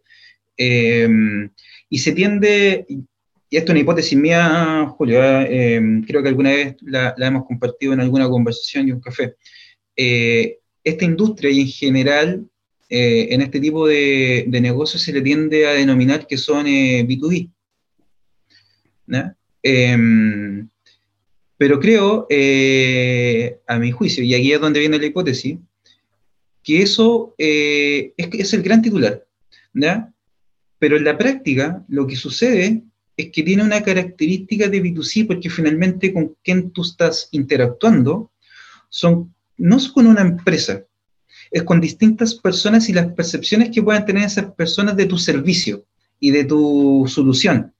Y 1.91 1.99
se 1.99 2.13
tiende, 2.13 2.85
y 2.87 3.57
esto 3.57 3.65
es 3.65 3.69
una 3.71 3.79
hipótesis 3.81 4.17
mía, 4.17 4.87
Julio, 4.95 5.21
¿eh? 5.21 5.75
Em, 5.75 6.01
creo 6.05 6.23
que 6.23 6.29
alguna 6.29 6.51
vez 6.51 6.77
la, 6.79 7.13
hemos 7.17 7.45
compartido 7.45 7.91
en 7.91 7.99
alguna 7.99 8.29
conversación 8.29 8.87
y 8.87 8.93
un 8.93 9.01
café. 9.01 9.35
Eh, 9.97 10.59
esta 10.85 11.03
industria 11.03 11.51
y 11.51 11.59
en 11.59 11.67
general, 11.67 12.45
eh, 12.87 13.27
en 13.31 13.41
este 13.41 13.59
tipo 13.59 13.87
de, 13.87 14.45
negocios 14.47 15.03
se 15.03 15.11
le 15.11 15.21
tiende 15.21 15.67
a 15.67 15.73
denominar 15.73 16.25
que 16.27 16.37
son 16.37 16.65
B2B. 16.65 17.51
Em, 19.61 20.69
pero 21.57 21.77
creo, 21.77 22.25
a 23.67 23.79
mi 23.79 23.91
juicio, 23.91 24.23
y 24.23 24.33
aquí 24.33 24.53
es 24.53 24.61
donde 24.61 24.79
viene 24.79 24.97
la 24.97 25.05
hipótesis, 25.05 25.57
que 26.63 26.81
eso 26.81 27.35
es, 27.37 28.13
es 28.15 28.53
el 28.53 28.63
gran 28.63 28.81
titular. 28.81 29.25
Pero 30.81 30.97
en 30.97 31.03
la 31.03 31.15
práctica, 31.15 31.85
lo 31.89 32.07
que 32.07 32.15
sucede 32.15 32.81
es 33.15 33.31
que 33.31 33.43
tiene 33.43 33.61
una 33.61 33.83
característica 33.83 34.67
de 34.67 34.81
B2C 34.81 35.27
porque 35.27 35.47
finalmente 35.47 36.11
con 36.11 36.35
quien 36.43 36.71
tú 36.71 36.81
estás 36.81 37.29
interactuando 37.29 38.31
son, 38.89 39.31
no 39.57 39.77
es 39.77 39.89
con 39.89 40.07
una 40.07 40.21
empresa, 40.21 40.81
es 41.51 41.61
con 41.61 41.79
distintas 41.79 42.33
personas 42.33 42.89
y 42.89 42.93
las 42.93 43.13
percepciones 43.13 43.69
que 43.69 43.83
puedan 43.83 44.07
tener 44.07 44.23
esas 44.23 44.55
personas 44.55 44.97
de 44.97 45.05
tu 45.05 45.19
servicio 45.19 45.85
y 46.19 46.31
de 46.31 46.45
tu 46.45 47.05
solución. 47.07 47.75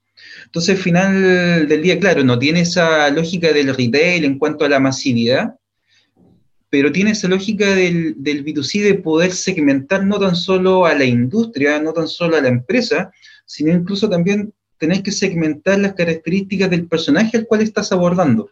Entonces, 0.46 0.78
al 0.78 0.84
final 0.84 1.68
del 1.68 1.82
día, 1.82 2.00
claro, 2.00 2.24
no 2.24 2.38
tiene 2.38 2.62
esa 2.62 3.10
lógica 3.10 3.52
del 3.52 3.76
retail 3.76 4.26
en 4.26 4.38
cuanto 4.38 4.64
a 4.64 4.70
la 4.70 4.80
masividad, 4.80 5.56
pero 6.72 6.90
tiene 6.90 7.12
esa 7.12 7.28
lógica 7.28 7.76
del, 7.76 8.16
del 8.18 8.46
B2C 8.46 8.82
de 8.82 8.94
poder 8.94 9.34
segmentar 9.34 10.06
no 10.06 10.18
tan 10.18 10.38
solo 10.38 10.86
a 10.86 10.96
la 10.96 11.04
industria, 11.04 11.82
no 11.82 11.92
tan 11.92 12.08
solo 12.08 12.38
a 12.38 12.42
la 12.42 12.48
empresa, 12.48 13.12
sino 13.46 13.74
incluso 13.74 14.10
también 14.10 14.54
tenés 14.78 15.02
que 15.02 15.12
segmentar 15.12 15.78
las 15.80 15.96
características 15.96 16.70
del 16.70 16.88
personaje 16.88 17.38
al 17.38 17.46
cual 17.46 17.62
estás 17.62 17.92
abordando. 17.92 18.52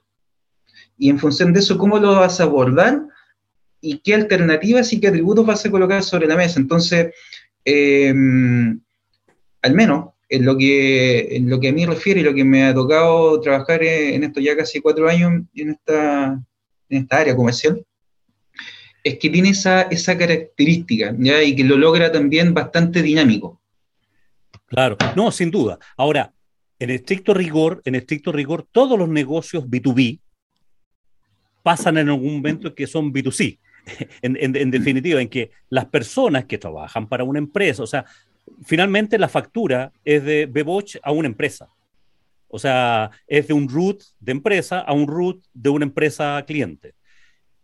Y 0.97 1.09
en 1.09 1.17
función 1.17 1.53
de 1.53 1.61
eso, 1.61 1.77
cómo 1.77 1.97
lo 1.97 2.13
vas 2.15 2.41
a 2.41 2.43
abordar 2.43 3.03
y 3.79 3.99
qué 3.99 4.15
alternativas 4.15 4.91
y 4.91 4.99
qué 4.99 5.07
atributos 5.07 5.45
vas 5.45 5.65
a 5.65 5.71
colocar 5.71 6.03
sobre 6.03 6.27
la 6.27 6.35
mesa. 6.35 6.59
Entonces, 6.59 7.13
em, 7.63 8.81
al 9.61 9.73
menos 9.73 10.09
en 10.27 10.43
lo, 10.43 10.57
que, 10.57 11.37
en 11.37 11.49
lo 11.49 11.57
que 11.61 11.69
a 11.69 11.73
mí 11.73 11.85
refiere 11.85 12.19
y 12.19 12.23
lo 12.23 12.33
que 12.33 12.43
me 12.43 12.65
ha 12.65 12.73
tocado 12.73 13.39
trabajar 13.39 13.81
en 13.81 14.25
esto 14.25 14.41
ya 14.41 14.57
casi 14.57 14.81
cuatro 14.81 15.07
años 15.07 15.43
en 15.55 15.69
esta, 15.69 16.43
en 16.89 16.97
esta 17.01 17.17
área 17.17 17.33
comercial, 17.33 17.85
es 19.09 19.19
que 19.19 19.29
tiene 19.29 19.49
esa, 19.49 19.83
esa 19.83 20.17
característica 20.17 21.13
¿ya? 21.17 21.41
y 21.43 21.55
que 21.55 21.63
lo 21.63 21.77
logra 21.77 22.11
también 22.11 22.53
bastante 22.53 23.01
dinámico. 23.01 23.59
Claro, 24.67 24.97
no, 25.15 25.31
sin 25.31 25.49
duda. 25.49 25.79
Ahora, 25.97 26.31
en 26.77 26.91
estricto 26.91 27.33
rigor, 27.33 27.81
en 27.85 27.95
estricto 27.95 28.31
rigor, 28.31 28.67
todos 28.71 28.97
los 28.97 29.09
negocios 29.09 29.65
B2B 29.65 30.19
pasan 31.63 31.97
en 31.97 32.09
algún 32.09 32.35
momento 32.35 32.73
que 32.73 32.87
son 32.87 33.13
B2C. 33.13 33.59
En, 34.21 34.69
definitiva, 34.69 35.19
en 35.19 35.29
que 35.29 35.49
las 35.69 35.85
personas 35.85 36.45
que 36.45 36.59
trabajan 36.59 37.07
para 37.07 37.23
una 37.23 37.39
empresa, 37.39 37.81
o 37.81 37.87
sea, 37.87 38.05
finalmente 38.63 39.17
la 39.17 39.27
factura 39.27 39.91
es 40.05 40.23
de 40.23 40.45
Beboch 40.45 40.97
a 41.01 41.11
una 41.11 41.27
empresa. 41.27 41.69
O 42.47 42.59
sea, 42.59 43.09
es 43.27 43.47
de 43.47 43.53
un 43.53 43.67
root 43.67 44.03
de 44.19 44.31
empresa 44.31 44.81
a 44.81 44.93
un 44.93 45.07
root 45.07 45.43
de 45.53 45.69
una 45.69 45.85
empresa 45.85 46.43
cliente. 46.45 46.93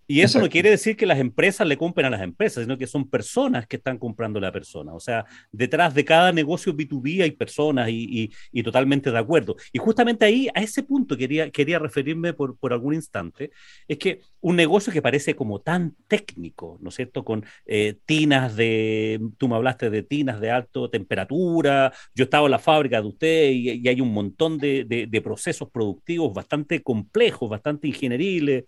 Y 0.07 0.21
eso 0.21 0.39
no 0.39 0.49
quiere 0.49 0.69
decir 0.69 0.95
que 0.95 1.05
las 1.05 1.19
empresas 1.19 1.67
le 1.67 1.77
compren 1.77 2.05
a 2.07 2.09
las 2.11 2.21
empresas, 2.21 2.63
sino 2.63 2.77
que 2.77 2.85
son 2.85 3.09
personas 3.09 3.65
que 3.65 3.77
están 3.77 3.97
comprando 3.97 4.37
a 4.37 4.41
la 4.41 4.51
persona. 4.51 4.93
O 4.93 4.99
sea, 4.99 5.25
detrás 5.51 5.95
de 5.95 6.05
cada 6.05 6.31
negocio 6.31 6.75
B2B 6.75 7.23
hay 7.23 7.31
personas 7.31 7.89
y, 7.89 8.29
totalmente 8.63 9.11
de 9.11 9.17
acuerdo. 9.17 9.55
Y 9.71 9.79
justamente 9.79 10.25
ahí, 10.25 10.47
a 10.53 10.61
ese 10.61 10.83
punto 10.83 11.17
quería, 11.17 11.49
quería 11.49 11.79
referirme 11.79 12.33
por, 12.33 12.57
por, 12.57 12.73
algún 12.73 12.93
instante, 12.93 13.51
es 13.87 13.97
que 13.97 14.21
un 14.41 14.55
negocio 14.55 14.91
que 14.91 15.01
parece 15.01 15.35
como 15.35 15.61
tan 15.61 15.95
técnico, 16.07 16.77
¿no 16.81 16.89
es 16.89 16.95
cierto? 16.95 17.23
Con 17.23 17.45
eh, 17.65 17.97
tinas 18.05 18.55
de, 18.55 19.19
tú 19.37 19.47
me 19.47 19.55
hablaste 19.55 19.89
de 19.89 20.03
tinas 20.03 20.39
de 20.39 20.51
alta 20.51 20.89
temperatura, 20.91 21.91
yo 22.13 22.25
estaba 22.25 22.45
en 22.45 22.51
la 22.51 22.59
fábrica 22.59 23.01
de 23.01 23.07
usted 23.07 23.51
y, 23.51 23.87
hay 23.87 24.01
un 24.01 24.13
montón 24.13 24.57
de, 24.57 24.83
de, 24.85 25.21
procesos 25.21 25.69
productivos 25.71 26.33
bastante 26.33 26.81
complejos, 26.81 27.49
bastante 27.49 27.87
ingenieriles. 27.87 28.65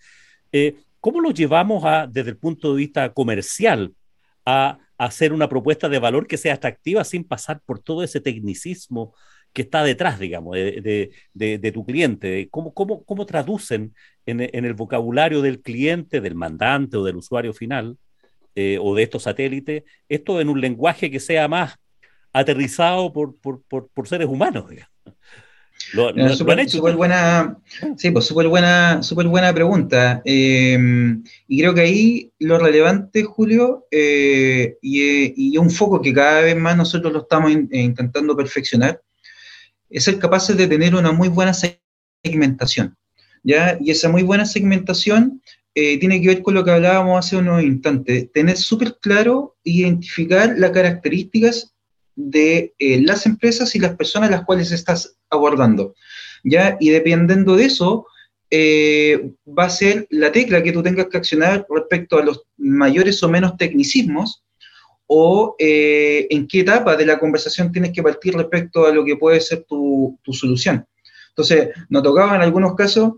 Eh, 0.51 0.75
¿Cómo 1.07 1.21
lo 1.21 1.31
llevamos 1.31 1.85
a, 1.85 2.05
desde 2.05 2.31
el 2.31 2.37
punto 2.37 2.73
de 2.73 2.79
vista 2.79 3.13
comercial 3.13 3.93
a, 4.45 4.77
hacer 4.97 5.31
una 5.31 5.47
propuesta 5.47 5.87
de 5.87 5.99
valor 5.99 6.27
que 6.27 6.35
sea 6.35 6.55
atractiva 6.55 7.05
sin 7.05 7.23
pasar 7.23 7.61
por 7.65 7.79
todo 7.79 8.03
ese 8.03 8.19
tecnicismo 8.19 9.15
que 9.53 9.61
está 9.61 9.83
detrás, 9.83 10.19
digamos, 10.19 10.57
de, 10.57 11.71
tu 11.73 11.85
cliente? 11.85 12.49
¿Cómo, 12.51 12.73
cómo, 12.73 13.05
cómo 13.05 13.25
traducen 13.25 13.95
en, 14.25 14.41
el 14.65 14.73
vocabulario 14.73 15.41
del 15.41 15.61
cliente, 15.61 16.19
del 16.19 16.35
mandante 16.35 16.97
o 16.97 17.05
del 17.05 17.15
usuario 17.15 17.53
final 17.53 17.97
eh, 18.53 18.77
o 18.81 18.93
de 18.93 19.03
estos 19.03 19.23
satélites 19.23 19.83
esto 20.09 20.41
en 20.41 20.49
un 20.49 20.59
lenguaje 20.59 21.09
que 21.09 21.21
sea 21.21 21.47
más 21.47 21.77
aterrizado 22.33 23.13
por, 23.13 23.33
seres 24.03 24.27
humanos? 24.27 24.65
Lo, 25.93 26.13
buena, 26.95 27.57
sí, 27.97 28.11
pues 28.11 28.25
súper 28.25 28.47
buena, 28.47 29.01
super 29.03 29.27
buena 29.27 29.53
pregunta. 29.53 30.21
Eh, 30.25 30.77
y 31.47 31.59
creo 31.59 31.73
que 31.73 31.81
ahí 31.81 32.31
lo 32.39 32.59
relevante, 32.59 33.23
Julio, 33.23 33.87
eh, 33.91 34.77
y, 34.81 35.53
y, 35.53 35.57
un 35.57 35.69
foco 35.69 36.01
que 36.01 36.13
cada 36.13 36.41
vez 36.41 36.55
más 36.55 36.75
nosotros 36.75 37.13
lo 37.13 37.21
estamos 37.21 37.51
intentando 37.51 38.35
perfeccionar, 38.35 39.01
es 39.89 40.03
ser 40.03 40.19
capaces 40.19 40.57
de 40.57 40.67
tener 40.67 40.95
una 40.95 41.11
muy 41.11 41.29
buena 41.29 41.53
segmentación. 42.23 42.95
¿ya? 43.43 43.77
Y 43.79 43.91
esa 43.91 44.09
muy 44.09 44.23
buena 44.23 44.45
segmentación 44.45 45.41
eh, 45.73 45.99
tiene 45.99 46.19
que 46.19 46.27
ver 46.27 46.41
con 46.41 46.53
lo 46.53 46.65
que 46.65 46.71
hablábamos 46.71 47.23
hace 47.23 47.37
unos 47.37 47.63
instantes, 47.63 48.31
tener 48.31 48.57
súper 48.57 48.97
claro, 48.99 49.57
identificar 49.63 50.55
las 50.57 50.71
características 50.71 51.75
de 52.17 52.73
eh, 52.79 52.99
las 53.03 53.25
empresas 53.27 53.75
y 53.75 53.79
las 53.79 53.95
personas 53.95 54.29
a 54.29 54.31
las 54.31 54.45
cuales 54.45 54.71
estás 54.71 55.15
abordando. 55.29 55.93
¿ya? 56.43 56.75
Y 56.79 56.89
dependiendo 56.89 57.55
de 57.55 57.65
eso, 57.65 58.07
eh, 58.49 59.31
va 59.47 59.65
a 59.65 59.69
ser 59.69 60.07
la 60.09 60.31
tecla 60.31 60.63
que 60.63 60.71
tú 60.71 60.81
tengas 60.81 61.07
que 61.07 61.17
accionar 61.17 61.65
respecto 61.69 62.17
a 62.17 62.25
los 62.25 62.43
mayores 62.57 63.21
o 63.21 63.29
menos 63.29 63.55
tecnicismos 63.55 64.43
o 65.05 65.55
eh, 65.59 66.27
en 66.29 66.47
qué 66.47 66.61
etapa 66.61 66.95
de 66.95 67.05
la 67.05 67.19
conversación 67.19 67.71
tienes 67.71 67.91
que 67.93 68.03
partir 68.03 68.35
respecto 68.35 68.85
a 68.85 68.91
lo 68.91 69.05
que 69.05 69.15
puede 69.15 69.39
ser 69.39 69.63
tu, 69.63 70.19
tu 70.23 70.33
solución. 70.33 70.85
Entonces, 71.29 71.69
nos 71.87 72.03
tocaba 72.03 72.35
en 72.35 72.41
algunos 72.41 72.75
casos 72.75 73.13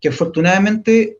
que 0.00 0.08
afortunadamente 0.08 1.18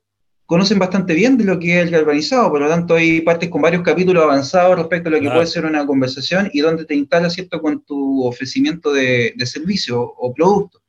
conocen 0.53 0.79
bastante 0.79 1.15
bien 1.15 1.39
de 1.39 1.45
lo 1.45 1.59
que 1.59 1.81
es 1.81 1.87
el 1.87 1.91
galvanizado, 1.91 2.51
por 2.51 2.61
lo 2.61 2.69
tanto 2.69 2.95
hay 2.95 3.23
partes 3.23 3.49
con 3.49 3.63
varios 3.63 3.83
capítulos 3.83 4.23
avanzados 4.23 4.77
respecto 4.77 5.09
a 5.09 5.13
lo 5.13 5.19
que 5.19 5.31
puede 5.31 5.47
ser 5.47 5.65
una 5.65 5.87
conversación 5.87 6.51
y 6.53 6.61
donde 6.61 6.85
te 6.85 6.95
instalas, 6.95 7.33
¿cierto?, 7.33 7.59
con 7.63 7.83
tu 7.83 8.23
ofrecimiento 8.27 8.93
de, 8.93 9.33
de 9.35 9.47
servicio 9.47 10.03
o 10.03 10.35
producto. 10.35 10.83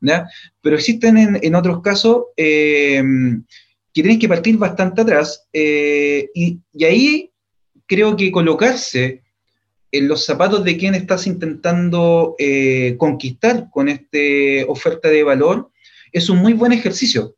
¿ya? 0.00 0.28
Pero 0.60 0.76
existen 0.76 1.18
en, 1.18 1.40
en 1.42 1.56
otros 1.56 1.82
casos 1.82 2.26
eh, 2.36 3.02
que 3.92 4.00
tienes 4.00 4.20
que 4.20 4.28
partir 4.28 4.56
bastante 4.56 5.00
atrás 5.02 5.44
eh, 5.52 6.30
y, 6.32 6.60
y, 6.72 6.84
ahí 6.84 7.32
creo 7.86 8.16
que 8.16 8.30
colocarse 8.30 9.24
en 9.90 10.06
los 10.06 10.24
zapatos 10.24 10.62
de 10.62 10.76
quien 10.76 10.94
estás 10.94 11.26
intentando 11.26 12.36
eh, 12.38 12.94
conquistar 12.96 13.70
con 13.72 13.88
esta 13.88 14.18
oferta 14.68 15.08
de 15.08 15.24
valor 15.24 15.72
es 16.12 16.30
un 16.30 16.38
muy 16.38 16.52
buen 16.52 16.70
ejercicio. 16.70 17.34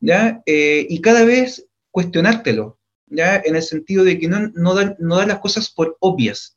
¿Ya? 0.00 0.42
Eh, 0.46 0.86
y 0.88 1.00
cada 1.00 1.24
vez 1.24 1.66
cuestionártelo, 1.90 2.78
¿ya? 3.06 3.40
en 3.44 3.56
el 3.56 3.62
sentido 3.62 4.04
de 4.04 4.18
que 4.18 4.28
no, 4.28 4.50
no, 4.54 4.74
dar, 4.74 4.96
no 4.98 5.24
las 5.24 5.38
cosas 5.38 5.70
por 5.70 5.96
obvias. 6.00 6.56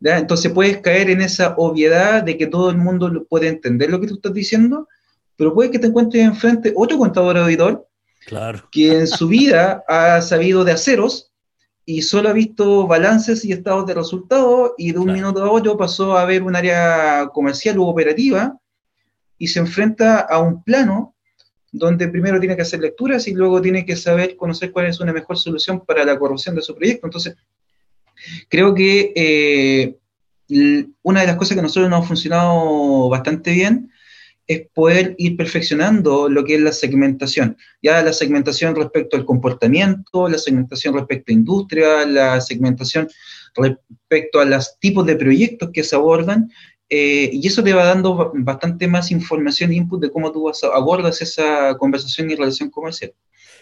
¿ya? 0.00 0.18
Entonces 0.18 0.52
puedes 0.52 0.78
caer 0.78 1.10
en 1.10 1.20
esa 1.20 1.54
obviedad 1.56 2.22
de 2.22 2.36
que 2.36 2.46
todo 2.46 2.70
el 2.70 2.76
mundo 2.76 3.26
puede 3.28 3.48
entender 3.48 3.90
lo 3.90 4.00
que 4.00 4.06
tú 4.06 4.14
estás 4.14 4.34
diciendo, 4.34 4.88
pero 5.36 5.54
puede 5.54 5.70
que 5.70 5.78
te 5.78 5.86
encuentres 5.86 6.24
enfrente 6.24 6.72
otro 6.76 6.98
contador 6.98 7.38
auditor 7.38 7.86
claro. 8.26 8.68
que 8.70 8.98
en 8.98 9.06
su 9.06 9.28
vida 9.28 9.84
ha 9.88 10.20
sabido 10.20 10.64
de 10.64 10.72
aceros 10.72 11.32
y 11.84 12.02
solo 12.02 12.28
ha 12.28 12.32
visto 12.32 12.86
balances 12.86 13.44
y 13.44 13.52
estados 13.52 13.86
de 13.86 13.94
resultados 13.94 14.72
y 14.78 14.92
de 14.92 14.98
un 14.98 15.12
minuto 15.12 15.42
a 15.42 15.50
otro 15.50 15.76
pasó 15.76 16.16
a 16.16 16.24
ver 16.24 16.42
un 16.42 16.54
área 16.54 17.28
comercial 17.32 17.78
u 17.78 17.86
operativa 17.86 18.56
y 19.38 19.48
se 19.48 19.58
enfrenta 19.58 20.20
a 20.20 20.38
un 20.38 20.62
plano 20.62 21.16
donde 21.72 22.08
primero 22.08 22.40
tiene 22.40 22.56
que 22.56 22.62
hacer 22.62 22.80
lecturas 22.80 23.28
y 23.28 23.34
luego 23.34 23.62
tiene 23.62 23.84
que 23.84 23.96
saber 23.96 24.36
conocer 24.36 24.72
cuál 24.72 24.86
es 24.86 25.00
una 25.00 25.12
mejor 25.12 25.38
solución 25.38 25.84
para 25.84 26.04
la 26.04 26.18
corrupción 26.18 26.54
de 26.54 26.62
su 26.62 26.74
proyecto. 26.74 27.06
Entonces, 27.06 27.36
creo 28.48 28.74
que 28.74 29.12
eh, 29.14 29.96
una 31.02 31.20
de 31.20 31.26
las 31.26 31.36
cosas 31.36 31.56
que 31.56 31.62
nosotros 31.62 31.88
nos 31.88 32.04
ha 32.04 32.08
funcionado 32.08 33.08
bastante 33.08 33.52
bien 33.52 33.90
es 34.46 34.66
poder 34.74 35.14
ir 35.16 35.36
perfeccionando 35.36 36.28
lo 36.28 36.42
que 36.44 36.56
es 36.56 36.60
la 36.60 36.72
segmentación. 36.72 37.56
Ya 37.80 38.02
la 38.02 38.12
segmentación 38.12 38.74
respecto 38.74 39.16
al 39.16 39.24
comportamiento, 39.24 40.28
la 40.28 40.38
segmentación 40.38 40.94
respecto 40.94 41.30
a 41.30 41.34
industria, 41.34 42.04
la 42.04 42.40
segmentación 42.40 43.08
respecto 43.54 44.40
a 44.40 44.44
los 44.44 44.76
tipos 44.80 45.06
de 45.06 45.14
proyectos 45.14 45.70
que 45.72 45.84
se 45.84 45.94
abordan, 45.94 46.50
eh, 46.92 47.30
y 47.32 47.46
eso 47.46 47.62
te 47.62 47.72
va 47.72 47.84
dando 47.84 48.32
bastante 48.34 48.88
más 48.88 49.12
información 49.12 49.70
e 49.70 49.76
input 49.76 50.00
de 50.00 50.10
cómo 50.10 50.32
tú 50.32 50.50
abordas 50.74 51.22
esa 51.22 51.76
conversación 51.78 52.28
y 52.30 52.34
relación 52.34 52.68
comercial. 52.68 53.14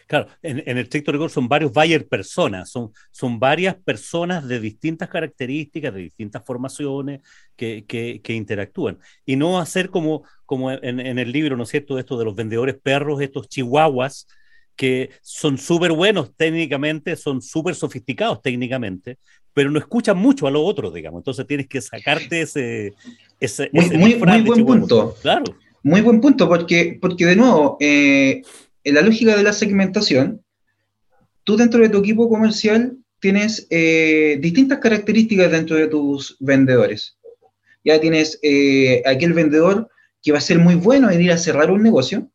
Claro, 0.07 0.29
en, 0.41 0.63
el 0.65 0.79
estricto 0.79 1.13
rigor 1.13 1.31
son 1.31 1.47
varios 1.47 1.71
buyer 1.71 2.09
personas, 2.09 2.71
son, 2.71 2.91
son 3.11 3.39
varias 3.39 3.77
personas 3.77 4.49
de 4.49 4.59
distintas 4.59 5.11
características, 5.11 5.93
de 5.93 6.01
distintas 6.01 6.43
formaciones 6.47 7.21
que, 7.55 7.85
que, 7.87 8.33
interactúan. 8.33 8.99
Y 9.27 9.37
no 9.37 9.61
hacer 9.61 9.91
como, 9.91 10.23
como 10.47 10.73
en, 10.73 11.19
el 11.19 11.31
libro, 11.31 11.59
¿no 11.59 11.65
es 11.65 11.69
cierto?, 11.69 11.99
esto 11.99 12.19
de 12.19 12.25
los 12.25 12.35
vendedores 12.35 12.77
perros, 12.83 13.21
estos 13.21 13.51
chihuahuas, 13.51 14.27
que 14.75 15.11
son 15.21 15.59
súper 15.59 15.93
buenos 15.93 16.35
técnicamente, 16.35 17.15
son 17.17 17.43
súper 17.43 17.75
sofisticados 17.75 18.41
técnicamente, 18.41 19.19
pero 19.59 19.73
no 19.73 19.81
escuchan 19.81 20.17
mucho 20.17 20.47
a 20.47 20.53
los 20.53 20.63
otros, 20.65 20.95
digamos. 20.95 21.19
Entonces 21.19 21.45
tienes 21.45 21.67
que 21.67 21.81
sacarte 21.81 22.43
ese... 22.43 22.95
ese 23.41 23.69
muy, 23.73 24.15
muy, 24.15 24.43
buen 24.43 24.65
punto. 24.65 25.17
Claro. 25.21 25.47
Muy 25.83 26.01
buen 26.01 26.21
punto, 26.21 26.47
porque, 26.47 26.97
porque 27.01 27.27
de 27.27 27.35
nuevo, 27.35 27.77
eh, 27.81 28.43
en 28.85 28.95
la 28.95 29.03
lógica 29.03 29.37
de 29.37 29.43
la 29.43 29.53
segmentación, 29.53 30.45
tú 31.43 31.57
dentro 31.57 31.81
de 31.81 31.89
tu 31.89 31.99
equipo 31.99 32.29
comercial 32.29 32.99
tienes 33.19 33.67
eh, 33.71 34.39
distintas 34.41 34.79
características 34.79 35.51
dentro 35.51 35.75
de 35.75 35.89
tus 35.89 36.37
vendedores. 36.39 37.19
Ya 37.85 38.01
tienes 38.01 38.39
eh, 38.45 39.03
aquel 39.07 39.33
vendedor 39.33 39.89
que 40.23 40.31
va 40.31 40.39
a 40.39 40.41
ser 40.41 40.61
muy 40.61 40.77
bueno 40.77 41.11
en 41.11 41.21
ir 41.21 41.33
a 41.33 41.37
cerrar 41.37 41.73
un 41.73 41.83
negocio 41.83 42.31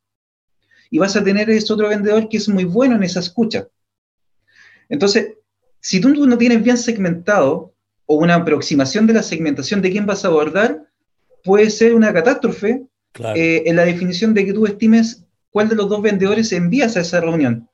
y 0.90 0.98
vas 0.98 1.16
a 1.16 1.24
tener 1.24 1.48
ese 1.48 1.72
otro 1.72 1.88
vendedor 1.88 2.28
que 2.28 2.36
es 2.36 2.50
muy 2.50 2.64
bueno 2.64 2.96
en 2.96 3.02
esa 3.02 3.20
escucha. 3.20 3.66
Entonces, 4.90 5.38
si 5.84 6.00
tú 6.00 6.14
no 6.14 6.38
tienes 6.38 6.62
bien 6.62 6.78
segmentado 6.78 7.74
o 8.06 8.16
una 8.16 8.36
aproximación 8.36 9.06
de 9.06 9.12
la 9.12 9.22
segmentación 9.22 9.82
de 9.82 9.90
quién 9.90 10.06
vas 10.06 10.24
a 10.24 10.28
abordar, 10.28 10.82
puede 11.44 11.68
ser 11.68 11.94
una 11.94 12.10
catástrofe 12.10 12.86
eh, 13.34 13.62
en 13.66 13.76
la 13.76 13.84
definición 13.84 14.32
de 14.32 14.46
que 14.46 14.54
tú 14.54 14.64
estimes 14.64 15.26
cuál 15.50 15.68
de 15.68 15.74
los 15.76 15.90
dos 15.90 16.00
vendedores 16.00 16.52
envías 16.52 16.96
a 16.96 17.02
esa 17.02 17.20
reunión. 17.20 17.68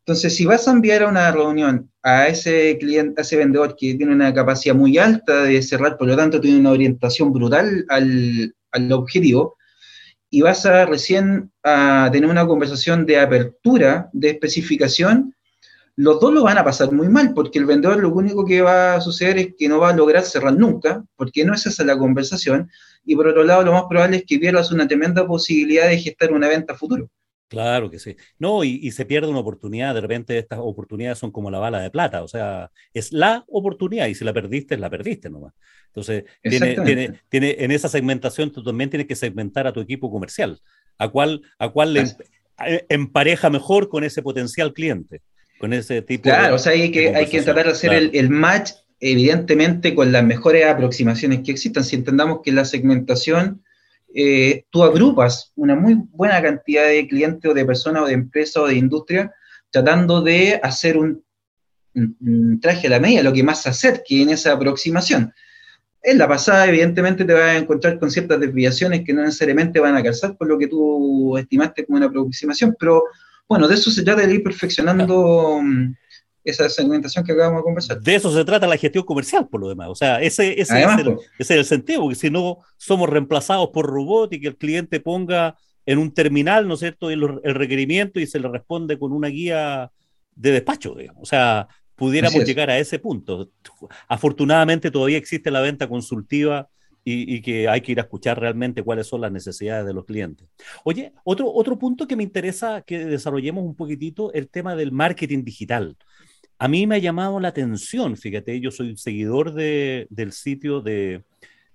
Entonces, 0.00 0.34
si 0.34 0.44
vas 0.44 0.66
a 0.66 0.72
enviar 0.72 1.04
a 1.04 1.08
una 1.08 1.30
reunión 1.30 1.92
a 2.02 2.26
ese 2.26 2.76
cliente, 2.76 3.20
a 3.20 3.22
ese 3.22 3.36
vendedor 3.36 3.76
que 3.78 3.94
tiene 3.94 4.12
una 4.12 4.34
capacidad 4.34 4.74
muy 4.74 4.98
alta 4.98 5.44
de 5.44 5.62
cerrar, 5.62 5.96
por 5.96 6.08
lo 6.08 6.16
tanto 6.16 6.40
tiene 6.40 6.58
una 6.58 6.72
orientación 6.72 7.32
brutal 7.32 7.86
al, 7.88 8.52
al 8.72 8.92
objetivo, 8.92 9.56
y 10.28 10.42
vas 10.42 10.66
a 10.66 10.86
recién 10.86 11.52
a 11.62 12.10
tener 12.10 12.28
una 12.28 12.48
conversación 12.48 13.06
de 13.06 13.20
apertura, 13.20 14.10
de 14.12 14.30
especificación, 14.30 15.33
los 15.96 16.20
dos 16.20 16.32
lo 16.32 16.42
van 16.42 16.58
a 16.58 16.64
pasar 16.64 16.90
muy 16.92 17.08
mal, 17.08 17.32
porque 17.34 17.58
el 17.58 17.66
vendedor 17.66 17.98
lo 17.98 18.10
único 18.10 18.44
que 18.44 18.62
va 18.62 18.96
a 18.96 19.00
suceder 19.00 19.38
es 19.38 19.54
que 19.56 19.68
no 19.68 19.78
va 19.78 19.90
a 19.90 19.96
lograr 19.96 20.24
cerrar 20.24 20.56
nunca, 20.56 21.04
porque 21.16 21.44
no 21.44 21.54
es 21.54 21.66
esa 21.66 21.84
la 21.84 21.96
conversación, 21.96 22.70
y 23.04 23.14
por 23.14 23.28
otro 23.28 23.44
lado, 23.44 23.62
lo 23.62 23.72
más 23.72 23.84
probable 23.88 24.18
es 24.18 24.24
que 24.24 24.38
pierdas 24.38 24.72
una 24.72 24.88
tremenda 24.88 25.26
posibilidad 25.26 25.88
de 25.88 25.98
gestar 25.98 26.32
una 26.32 26.48
venta 26.48 26.74
futuro. 26.74 27.08
Claro 27.48 27.90
que 27.90 27.98
sí. 27.98 28.16
No, 28.38 28.64
y, 28.64 28.90
se 28.90 29.04
pierde 29.04 29.28
una 29.28 29.38
oportunidad. 29.38 29.94
De 29.94 30.00
repente 30.00 30.36
estas 30.38 30.58
oportunidades 30.60 31.18
son 31.18 31.30
como 31.30 31.50
la 31.50 31.58
bala 31.60 31.80
de 31.80 31.90
plata. 31.90 32.24
O 32.24 32.28
sea, 32.28 32.70
es 32.92 33.12
la 33.12 33.44
oportunidad 33.46 34.08
y 34.08 34.14
si 34.14 34.24
la 34.24 34.32
perdiste, 34.32 34.76
la 34.76 34.90
perdiste 34.90 35.30
nomás. 35.30 35.52
Entonces, 35.88 36.24
tiene, 36.42 36.74
tiene, 36.84 37.20
tiene, 37.28 37.56
en 37.60 37.70
esa 37.70 37.88
segmentación 37.88 38.50
tú 38.50 38.64
también 38.64 38.90
tienes 38.90 39.06
que 39.06 39.14
segmentar 39.14 39.68
a 39.68 39.72
tu 39.72 39.80
equipo 39.80 40.10
comercial. 40.10 40.58
¿A 40.98 41.08
cuál, 41.08 41.42
a 41.58 41.68
cuál 41.68 41.92
le 41.92 42.04
empareja 42.88 43.50
mejor 43.50 43.88
con 43.88 44.02
ese 44.02 44.22
potencial 44.22 44.72
cliente? 44.72 45.22
Con 45.64 45.72
ese 45.72 46.02
tipo 46.02 46.24
Claro, 46.24 46.56
o 46.56 46.58
sea, 46.58 46.72
hay 46.72 46.90
que, 46.90 47.16
hay 47.16 47.26
que 47.26 47.40
tratar 47.40 47.64
de 47.64 47.72
hacer 47.72 47.94
el, 47.94 48.10
el 48.12 48.28
match 48.28 48.72
evidentemente 49.00 49.94
con 49.94 50.12
las 50.12 50.22
mejores 50.22 50.66
aproximaciones 50.66 51.40
que 51.40 51.52
existan. 51.52 51.84
Si 51.84 51.96
entendamos 51.96 52.40
que 52.44 52.52
la 52.52 52.66
segmentación, 52.66 53.62
eh, 54.14 54.66
tú 54.68 54.82
agrupas 54.82 55.52
una 55.56 55.74
muy 55.74 55.96
buena 56.10 56.42
cantidad 56.42 56.86
de 56.86 57.08
clientes 57.08 57.50
o 57.50 57.54
de 57.54 57.64
personas 57.64 58.02
o 58.02 58.06
de 58.06 58.12
empresas 58.12 58.58
o 58.58 58.66
de 58.66 58.74
industria 58.74 59.32
tratando 59.70 60.20
de 60.20 60.60
hacer 60.62 60.98
un, 60.98 61.24
traje 62.60 62.88
a 62.88 62.90
la 62.90 63.00
media, 63.00 63.22
lo 63.22 63.32
que 63.32 63.42
más 63.42 63.62
se 63.62 63.70
acerque 63.70 64.20
en 64.20 64.28
esa 64.28 64.52
aproximación. 64.52 65.32
En 66.02 66.18
la 66.18 66.28
pasada, 66.28 66.68
evidentemente, 66.68 67.24
te 67.24 67.32
vas 67.32 67.42
a 67.42 67.56
encontrar 67.56 67.98
con 67.98 68.10
ciertas 68.10 68.38
desviaciones 68.38 69.02
que 69.02 69.14
no 69.14 69.22
necesariamente 69.22 69.80
van 69.80 69.96
a 69.96 70.02
calzar 70.02 70.36
por 70.36 70.46
lo 70.46 70.58
que 70.58 70.68
tú 70.68 71.38
estimaste 71.38 71.86
como 71.86 71.96
una 71.96 72.08
aproximación, 72.08 72.76
pero 72.78 73.04
bueno, 73.48 73.68
de 73.68 73.74
eso 73.74 73.90
se 73.90 74.02
trata 74.02 74.26
de 74.26 74.34
ir 74.34 74.42
perfeccionando 74.42 75.60
esa 76.44 76.68
segmentación 76.68 77.24
que 77.24 77.32
acabamos 77.32 77.60
de 77.60 77.64
conversar. 77.64 78.00
De 78.00 78.14
eso 78.14 78.32
se 78.32 78.44
trata 78.44 78.66
la 78.66 78.76
gestión 78.76 79.04
comercial, 79.04 79.48
por 79.48 79.60
lo 79.60 79.68
demás. 79.68 79.88
O 79.88 79.94
sea, 79.94 80.20
ese, 80.20 80.60
ese, 80.60 80.82
es, 80.82 80.98
el, 80.98 81.08
ese 81.38 81.54
es, 81.54 81.58
el, 81.60 81.64
sentido, 81.64 82.00
porque 82.00 82.16
si 82.16 82.30
no 82.30 82.58
somos 82.76 83.08
reemplazados 83.08 83.70
por 83.70 83.86
robot 83.86 84.32
y 84.32 84.40
que 84.40 84.48
el 84.48 84.56
cliente 84.56 85.00
ponga 85.00 85.56
en 85.86 85.98
un 85.98 86.12
terminal, 86.12 86.68
¿no 86.68 86.74
es 86.74 86.80
cierto?, 86.80 87.10
el, 87.10 87.40
el 87.42 87.54
requerimiento 87.54 88.20
y 88.20 88.26
se 88.26 88.40
le 88.40 88.48
responde 88.48 88.98
con 88.98 89.12
una 89.12 89.28
guía 89.28 89.90
de 90.34 90.52
despacho, 90.52 90.94
digamos. 90.94 91.22
O 91.22 91.26
sea, 91.26 91.68
pudiéramos 91.96 92.44
llegar 92.44 92.70
a 92.70 92.78
ese 92.78 92.98
punto. 92.98 93.50
Afortunadamente 94.08 94.90
todavía 94.90 95.18
existe 95.18 95.50
la 95.50 95.60
venta 95.60 95.88
consultiva 95.88 96.68
y, 97.04 97.42
que 97.42 97.68
hay 97.68 97.82
que 97.82 97.92
ir 97.92 97.98
a 97.98 98.04
escuchar 98.04 98.40
realmente 98.40 98.82
cuáles 98.82 99.06
son 99.06 99.20
las 99.20 99.30
necesidades 99.30 99.86
de 99.86 99.92
los 99.92 100.06
clientes. 100.06 100.48
Oye, 100.84 101.12
otro, 101.24 101.52
otro 101.52 101.78
punto 101.78 102.06
que 102.06 102.16
me 102.16 102.22
interesa 102.22 102.82
que 102.82 103.04
desarrollemos 103.04 103.64
un 103.64 103.74
poquitito, 103.74 104.32
el 104.32 104.48
tema 104.48 104.74
del 104.74 104.90
marketing 104.90 105.44
digital. 105.44 105.96
A 106.58 106.68
mí 106.68 106.86
me 106.86 106.96
ha 106.96 106.98
llamado 106.98 107.40
la 107.40 107.48
atención, 107.48 108.16
fíjate, 108.16 108.58
yo 108.60 108.70
soy 108.70 108.96
seguidor 108.96 109.52
de, 109.52 110.06
del 110.08 110.32
sitio 110.32 110.80
de, 110.80 111.24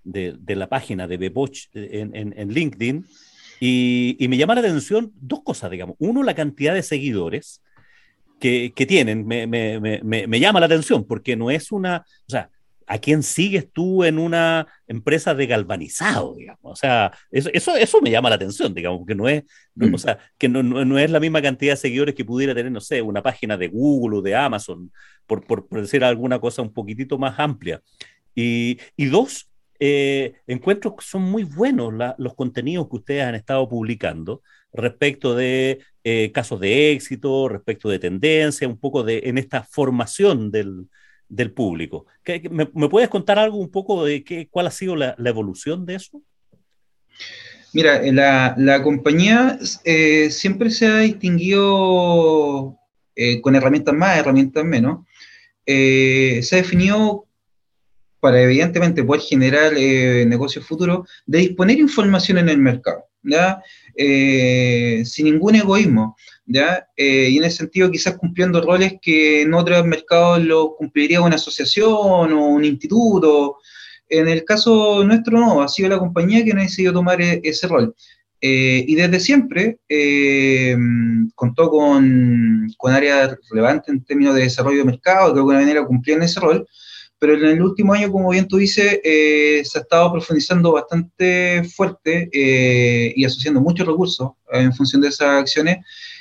de, 0.03 0.55
la 0.55 0.67
página 0.67 1.07
de 1.07 1.17
Beboch 1.17 1.67
en, 1.73 2.15
en, 2.15 2.53
LinkedIn 2.53 3.05
y, 3.59 4.15
y, 4.19 4.27
me 4.29 4.37
llama 4.37 4.55
la 4.55 4.61
atención 4.61 5.11
dos 5.15 5.43
cosas, 5.43 5.69
digamos. 5.69 5.95
Uno, 5.99 6.23
la 6.23 6.33
cantidad 6.33 6.73
de 6.73 6.81
seguidores 6.81 7.61
que, 8.39 8.71
que 8.73 8.85
tienen, 8.85 9.27
me, 9.27 9.45
me, 9.45 9.79
me, 9.79 10.27
me, 10.27 10.39
llama 10.39 10.59
la 10.61 10.65
atención 10.65 11.03
porque 11.03 11.35
no 11.35 11.51
es 11.51 11.71
una, 11.71 12.05
o 12.25 12.29
sea, 12.29 12.49
¿a 12.89 12.97
quién 12.97 13.21
sigues 13.21 13.71
tú 13.71 14.04
en 14.04 14.17
una 14.17 14.67
empresa 14.88 15.36
de 15.36 15.45
galvanizado, 15.45 16.36
digamos? 16.36 16.60
O 16.63 16.75
sea, 16.75 17.12
eso, 17.30 17.49
eso, 17.54 17.75
eso 17.75 18.02
me 18.02 18.10
llama 18.10 18.30
la 18.30 18.36
atención, 18.36 18.73
digamos, 18.73 18.99
porque 19.02 19.13
no 19.13 19.30
es, 19.30 19.43
o 19.93 19.97
sea, 19.99 20.17
que 20.39 20.49
no, 20.49 20.63
no, 20.63 20.97
es 20.97 21.12
la 21.12 21.19
misma 21.19 21.39
cantidad 21.39 21.73
de 21.73 21.78
seguidores 21.78 22.15
que 22.15 22.25
pudiera 22.25 22.56
tener, 22.56 22.71
no 22.71 22.82
sé, 22.82 23.04
una 23.04 23.21
página 23.21 23.58
de 23.58 23.67
Google 23.67 24.17
o 24.17 24.21
de 24.23 24.36
Amazon, 24.36 24.91
por, 25.28 25.45
por, 25.45 25.69
decir 25.69 26.04
alguna 26.04 26.39
cosa 26.39 26.63
un 26.63 26.73
poquitito 26.73 27.19
más 27.19 27.39
amplia. 27.39 27.80
Y, 28.34 28.80
y 28.97 29.06
dos, 29.06 29.52
eh, 29.80 30.34
encuentro 30.47 30.95
que 30.95 31.06
son 31.06 31.21
muy 31.21 31.43
buenos 31.43 31.93
los 32.17 32.34
contenidos 32.34 32.89
que 32.89 32.95
ustedes 32.95 33.23
han 33.23 33.36
estado 33.36 33.69
publicando 33.69 34.41
respecto 34.73 35.36
de 35.36 35.80
eh, 36.04 36.32
casos 36.32 36.60
de 36.60 36.91
éxito, 36.91 37.49
respecto 37.49 37.88
de 37.88 37.99
tendencia, 37.99 38.67
un 38.67 38.80
poco 38.80 39.04
de 39.04 39.21
en 39.25 39.38
esta 39.38 39.63
formación 39.63 40.49
del, 40.49 40.88
del 41.29 41.51
público. 41.51 42.07
me, 42.49 42.65
puedes 42.65 43.09
contar 43.09 43.39
algo 43.39 43.57
un 43.57 43.69
poco 43.69 44.03
de 44.03 44.23
qué, 44.23 44.47
cuál 44.49 44.67
ha 44.67 44.71
sido 44.71 44.95
la, 44.95 45.15
evolución 45.23 45.85
de 45.85 45.95
eso? 45.95 46.21
Mira, 47.71 48.01
la, 48.11 48.55
la 48.57 48.81
compañía 48.81 49.59
eh, 49.85 50.31
siempre 50.31 50.71
se 50.71 50.87
ha 50.87 50.97
distinguido 50.97 52.77
eh, 53.15 53.39
con 53.41 53.55
herramientas 53.55 53.93
más, 53.93 54.17
herramientas 54.17 54.65
menos. 54.65 55.05
Eh, 55.65 56.39
se 56.41 56.55
ha 56.55 56.61
definido 56.61 57.27
para 58.19 58.41
evidentemente 58.41 59.03
poder 59.03 59.21
generar 59.21 59.71
negocios 59.73 60.65
futuros, 60.65 61.07
de 61.25 61.37
disponer 61.37 61.77
información 61.79 62.39
en 62.39 62.49
el 62.49 62.57
mercado. 62.57 63.05
Sin 63.99 65.25
ningún 65.25 65.55
egoísmo. 65.55 66.15
¿ya? 66.49 66.88
Eh, 66.97 67.29
y 67.29 67.38
en 67.38 67.43
ese 67.43 67.57
sentido 67.57 67.91
quizás 67.91 68.17
cumpliendo 68.17 68.59
roles 68.62 68.95
que 69.01 69.43
en 69.43 69.53
otros 69.53 69.85
mercados 69.85 70.43
lo 70.43 70.75
cumpliría 70.75 71.21
una 71.21 71.35
asociación 71.35 72.33
o 72.33 72.47
un 72.47 72.65
instituto. 72.65 73.57
En 74.09 74.27
el 74.27 74.43
caso 74.43 75.03
nuestro 75.05 75.39
no, 75.39 75.62
ha 75.62 75.67
sido 75.67 75.89
la 75.89 75.99
compañía 75.99 76.43
que 76.43 76.51
ha 76.51 76.55
decidido 76.55 76.93
tomar 76.93 77.21
e-, 77.21 77.39
ese 77.43 77.67
rol. 77.67 77.95
Eh, 78.41 78.83
y 78.88 78.95
desde 78.95 79.19
siempre 79.19 79.79
eh, 79.88 80.75
contó 81.35 81.69
con, 81.69 82.67
con 82.77 82.93
áreas 82.93 83.38
relevantes 83.51 83.89
en 83.89 84.03
términos 84.03 84.33
de 84.33 84.43
desarrollo 84.43 84.79
de 84.79 84.85
mercado, 84.85 85.27
que 85.27 85.33
de 85.35 85.39
alguna 85.39 85.59
manera 85.59 85.85
cumplían 85.85 86.23
ese 86.23 86.39
rol, 86.39 86.67
pero 87.19 87.36
en 87.36 87.45
el 87.45 87.62
último 87.62 87.93
año, 87.93 88.12
como 88.12 88.29
bien 88.29 88.47
tú 88.47 88.58
dices, 88.58 88.99
se 89.03 89.77
ha 89.77 89.82
estado 89.82 90.12
profundizando 90.13 90.71
bastante 90.71 91.63
fuerte 91.75 92.29
y 92.34 93.25
asociando 93.25 93.60
muchos 93.60 93.86
recursos 93.86 94.32
en 94.51 94.73
función 94.73 95.01
de 95.01 95.10
esas 95.10 95.41
acciones 95.41 95.79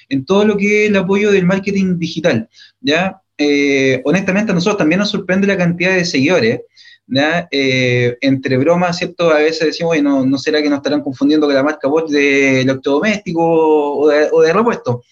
en 0.09 0.25
todo 0.25 0.45
lo 0.45 0.57
que 0.57 0.85
es 0.85 0.91
el 0.91 0.97
apoyo 0.97 1.31
del 1.31 1.47
marketing 1.47 1.99
digital. 1.99 2.49
¿ya? 2.81 3.21
Eh, 3.37 4.01
honestamente, 4.05 4.53
a 4.53 4.55
nosotros 4.55 4.79
también 4.79 5.01
nos 5.01 5.11
sorprende 5.11 5.47
la 5.47 5.57
cantidad 5.57 5.95
de 5.95 6.05
seguidores. 6.05 6.61
¿ya? 7.07 7.49
Eh, 7.51 8.17
entre 8.21 8.57
bromas, 8.59 8.99
¿cierto? 8.99 9.31
A 9.31 9.39
veces 9.39 9.67
decimos, 9.67 9.91
bueno, 9.91 10.25
¿no 10.27 10.39
será 10.39 10.63
que 10.63 10.69
nos 10.69 10.79
estarán 10.79 11.03
confundiendo 11.03 11.47
con 11.47 11.55
la 11.55 11.63
marca 11.63 11.89
Bosch 11.89 12.11
de 12.11 12.63
electrodoméstico 12.63 13.99
o 13.99 14.09
de, 14.09 14.29
o 14.33 14.43
de 14.43 14.53
repuesto? 14.53 15.03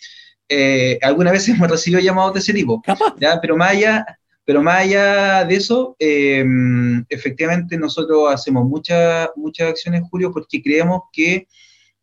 Eh, 0.48 0.98
algunas 1.02 1.32
veces 1.32 1.54
hemos 1.54 1.70
recibido 1.70 2.00
llamados 2.00 2.34
de 2.34 2.40
ese 2.40 2.52
tipo. 2.52 2.82
¿ya? 3.18 3.40
Pero 3.40 3.56
más 3.56 3.72
allá, 3.72 4.06
pero 4.46 4.62
más 4.62 4.84
allá 4.84 5.44
de 5.44 5.56
eso, 5.56 5.96
efectivamente 5.98 7.76
nosotros 7.76 8.32
hacemos 8.32 8.64
muchas 8.64 9.28
muchas 9.36 9.70
acciones, 9.70 10.04
Julio, 10.08 10.32
porque 10.32 10.62
creemos 10.62 11.02
que 11.12 11.48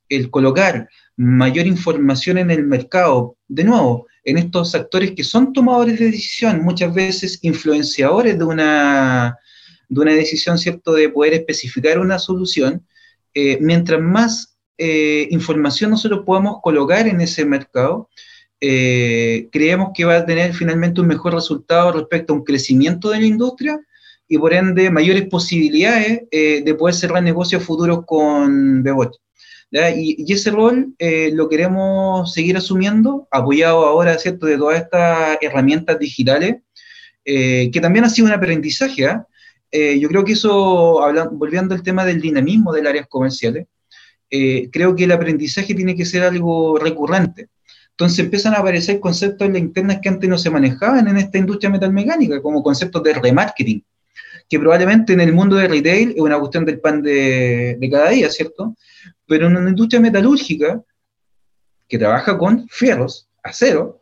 el 0.09 0.29
colocar 0.29 0.87
mayor 1.15 1.67
información 1.67 2.37
en 2.37 2.51
el 2.51 2.65
mercado, 2.65 3.37
de 3.47 3.63
nuevo, 3.63 4.07
en 4.23 4.37
estos 4.37 4.73
actores 4.75 5.11
que 5.11 5.23
son 5.23 5.53
tomadores 5.53 5.99
de 5.99 6.05
decisión, 6.05 6.61
muchas 6.63 6.93
veces 6.93 7.39
influenciadores 7.41 8.37
de 8.37 8.45
una, 8.45 9.37
de 9.89 9.99
una 9.99 10.13
decisión, 10.13 10.57
¿cierto?, 10.57 10.93
de 10.93 11.09
poder 11.09 11.33
especificar 11.33 11.99
una 11.99 12.19
solución, 12.19 12.85
eh, 13.33 13.57
mientras 13.61 14.01
más 14.01 14.57
eh, 14.77 15.27
información 15.31 15.91
nosotros 15.91 16.23
podamos 16.25 16.57
colocar 16.61 17.07
en 17.07 17.21
ese 17.21 17.45
mercado, 17.45 18.09
eh, 18.65 19.49
creemos 19.51 19.89
que 19.93 20.05
va 20.05 20.17
a 20.17 20.25
tener 20.25 20.53
finalmente 20.53 21.01
un 21.01 21.07
mejor 21.07 21.33
resultado 21.33 21.91
respecto 21.91 22.31
a 22.31 22.37
un 22.37 22.43
crecimiento 22.43 23.09
de 23.09 23.19
la 23.19 23.25
industria 23.25 23.77
y 24.27 24.37
por 24.37 24.53
ende 24.53 24.89
mayores 24.89 25.27
posibilidades 25.27 26.21
de 26.31 26.75
poder 26.79 26.95
cerrar 26.95 27.21
negocios 27.21 27.61
futuros 27.61 28.05
con 28.05 28.81
Bebot. 28.81 29.19
Y, 29.73 30.31
ese 30.31 30.51
rol 30.51 30.93
eh, 30.99 31.31
lo 31.33 31.49
queremos 31.49 32.31
seguir 32.31 32.55
asumiendo, 32.57 33.27
apoyado 33.31 33.85
ahora, 33.85 34.17
¿cierto?, 34.19 34.45
de 34.45 34.57
todas 34.57 34.79
estas 34.79 35.37
herramientas 35.41 35.97
digitales, 35.97 36.57
eh, 37.25 37.71
que 37.71 37.81
también 37.81 38.05
ha 38.05 38.09
sido 38.09 38.27
un 38.27 38.33
aprendizaje. 38.33 39.07
¿ah? 39.07 39.25
Eh, 39.71 39.97
yo 39.99 40.09
creo 40.09 40.23
que 40.23 40.33
eso, 40.33 41.01
volviendo 41.31 41.73
al 41.73 41.81
tema 41.81 42.05
del 42.05 42.21
dinamismo 42.21 42.71
de 42.71 42.83
las 42.83 42.91
áreas 42.91 43.07
comerciales, 43.07 43.65
creo 44.71 44.95
que 44.95 45.03
el 45.03 45.11
aprendizaje 45.11 45.75
tiene 45.75 45.95
que 45.95 46.05
ser 46.05 46.23
algo 46.23 46.77
recurrente. 46.79 47.49
Entonces 47.93 48.19
empiezan 48.19 48.53
a 48.53 48.59
aparecer 48.59 48.99
conceptos 48.99 49.47
en 49.47 49.53
la 49.53 49.59
interna 49.59 50.01
que 50.01 50.09
antes 50.09 50.29
no 50.29 50.37
se 50.37 50.49
manejaban 50.49 51.07
en 51.07 51.17
esta 51.17 51.37
industria 51.37 51.69
metalmecánica, 51.69 52.41
como 52.41 52.63
conceptos 52.63 53.03
de 53.03 53.13
remarketing, 53.13 53.83
que 54.49 54.59
probablemente 54.59 55.13
en 55.13 55.21
el 55.21 55.33
mundo 55.33 55.55
de 55.55 55.67
retail 55.67 56.11
es 56.11 56.21
una 56.21 56.39
cuestión 56.39 56.65
del 56.65 56.79
pan 56.79 57.01
de, 57.01 57.77
de 57.79 57.89
cada 57.89 58.09
día, 58.09 58.29
¿cierto? 58.29 58.75
pero 59.27 59.47
en 59.47 59.57
una 59.57 59.69
industria 59.69 59.99
metalúrgica 59.99 60.83
que 61.87 61.97
trabaja 61.97 62.37
con 62.37 62.67
fierros, 62.69 63.27
acero, 63.43 63.99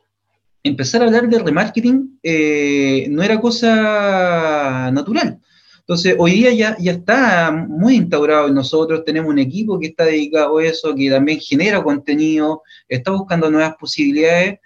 empezar 0.64 1.02
a 1.02 1.06
hablar 1.06 1.28
de 1.30 1.40
remarketing 1.40 2.20
eh, 2.24 3.08
no 3.10 3.24
era 3.24 3.40
cosa 3.40 4.92
natural. 4.92 5.40
Entonces, 5.82 6.16
hoy 6.18 6.32
día 6.32 6.54
ya, 6.54 6.78
ya 6.80 6.94
está 6.94 7.52
muy 7.52 7.96
instaurado 7.96 8.48
y 8.48 8.54
nosotros 8.54 9.04
tenemos 9.04 9.30
un 9.30 9.40
equipo 9.40 9.80
que 9.80 9.88
está 9.88 10.06
dedicado 10.06 10.58
a 10.58 10.66
eso, 10.66 10.96
que 10.96 11.10
también 11.10 11.40
genera 11.40 11.84
contenido, 11.84 12.64
está 12.88 13.12
buscando 13.12 13.52
nuevas 13.52 13.76
posibilidades 13.78 14.60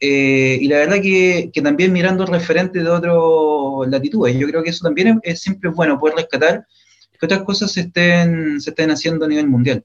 eh, 0.00 0.58
y 0.60 0.66
la 0.66 0.78
verdad 0.78 1.02
que, 1.02 1.50
que, 1.52 1.60
también 1.60 1.92
mirando 1.92 2.24
referentes 2.24 2.82
de 2.82 2.88
otras 2.88 3.90
latitudes. 3.90 4.34
Yo 4.38 4.48
creo 4.48 4.62
que 4.62 4.70
eso 4.70 4.84
también 4.84 5.20
es, 5.22 5.42
siempre 5.42 5.68
bueno 5.70 5.98
poder 5.98 6.16
rescatar 6.16 6.66
que 7.18 7.26
otras 7.26 7.42
cosas 7.42 7.70
se 7.72 7.82
estén, 7.82 8.60
se 8.60 8.70
estén 8.70 8.90
haciendo 8.90 9.26
a 9.26 9.28
nivel 9.28 9.46
mundial. 9.46 9.84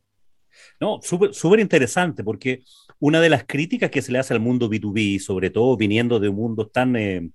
No, 0.80 1.00
súper 1.02 1.60
interesante, 1.60 2.24
porque 2.24 2.64
una 3.00 3.20
de 3.20 3.30
las 3.30 3.44
críticas 3.46 3.92
que 3.92 4.02
se 4.02 4.12
le 4.12 4.20
hace 4.20 4.34
al 4.34 4.40
mundo 4.40 4.70
B2B, 4.70 5.20
sobre 5.20 5.50
todo 5.50 5.76
viniendo 5.76 6.20
de 6.20 6.30
un 6.30 6.36
mundo 6.38 6.68
tan, 6.68 6.96
eh, 6.96 7.30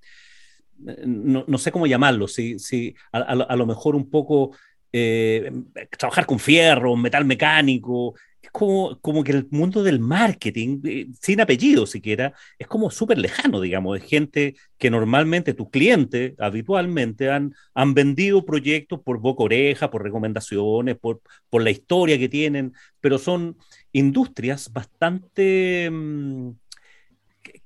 no, 1.04 1.44
no, 1.46 1.58
sé 1.58 1.72
cómo 1.72 1.86
llamarlo, 1.86 2.28
si, 2.28 2.58
si 2.58 2.94
a, 3.12 3.18
a, 3.20 3.56
lo 3.56 3.66
mejor 3.66 3.96
un 3.96 4.08
poco 4.10 4.52
eh, 4.92 5.52
trabajar 5.96 6.26
con 6.26 6.38
fierro, 6.38 6.96
metal 6.96 7.24
mecánico, 7.24 8.14
es 8.42 8.50
como, 8.50 8.98
como 9.00 9.22
que 9.22 9.32
el 9.32 9.46
mundo 9.50 9.82
del 9.82 10.00
marketing, 10.00 10.80
eh, 10.84 11.06
sin 11.20 11.40
apellido 11.40 11.86
siquiera, 11.86 12.32
es 12.58 12.66
como 12.66 12.90
súper 12.90 13.18
lejano, 13.18 13.60
digamos, 13.60 13.98
es 13.98 14.04
gente 14.04 14.56
que 14.78 14.90
normalmente 14.90 15.54
tus 15.54 15.70
clientes 15.70 16.34
habitualmente 16.38 17.30
han, 17.30 17.54
han 17.74 17.94
vendido 17.94 18.44
proyectos 18.44 19.00
por 19.00 19.20
boca 19.20 19.44
oreja, 19.44 19.90
por 19.90 20.02
recomendaciones, 20.02 20.96
por, 20.98 21.20
por 21.50 21.62
la 21.62 21.70
historia 21.70 22.18
que 22.18 22.28
tienen, 22.28 22.72
pero 23.00 23.18
son 23.18 23.56
industrias 23.92 24.72
bastante 24.72 25.88
mm, 25.90 26.50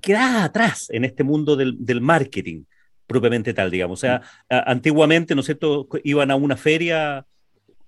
quedadas 0.00 0.44
atrás 0.44 0.90
en 0.90 1.04
este 1.04 1.24
mundo 1.24 1.56
del, 1.56 1.76
del 1.78 2.00
marketing 2.00 2.64
propiamente 3.06 3.54
tal, 3.54 3.70
digamos. 3.70 3.98
O 3.98 4.00
sea, 4.00 4.22
antiguamente, 4.48 5.34
¿no 5.34 5.40
es 5.40 5.46
cierto?, 5.46 5.88
iban 6.04 6.30
a 6.30 6.36
una 6.36 6.56
feria 6.56 7.26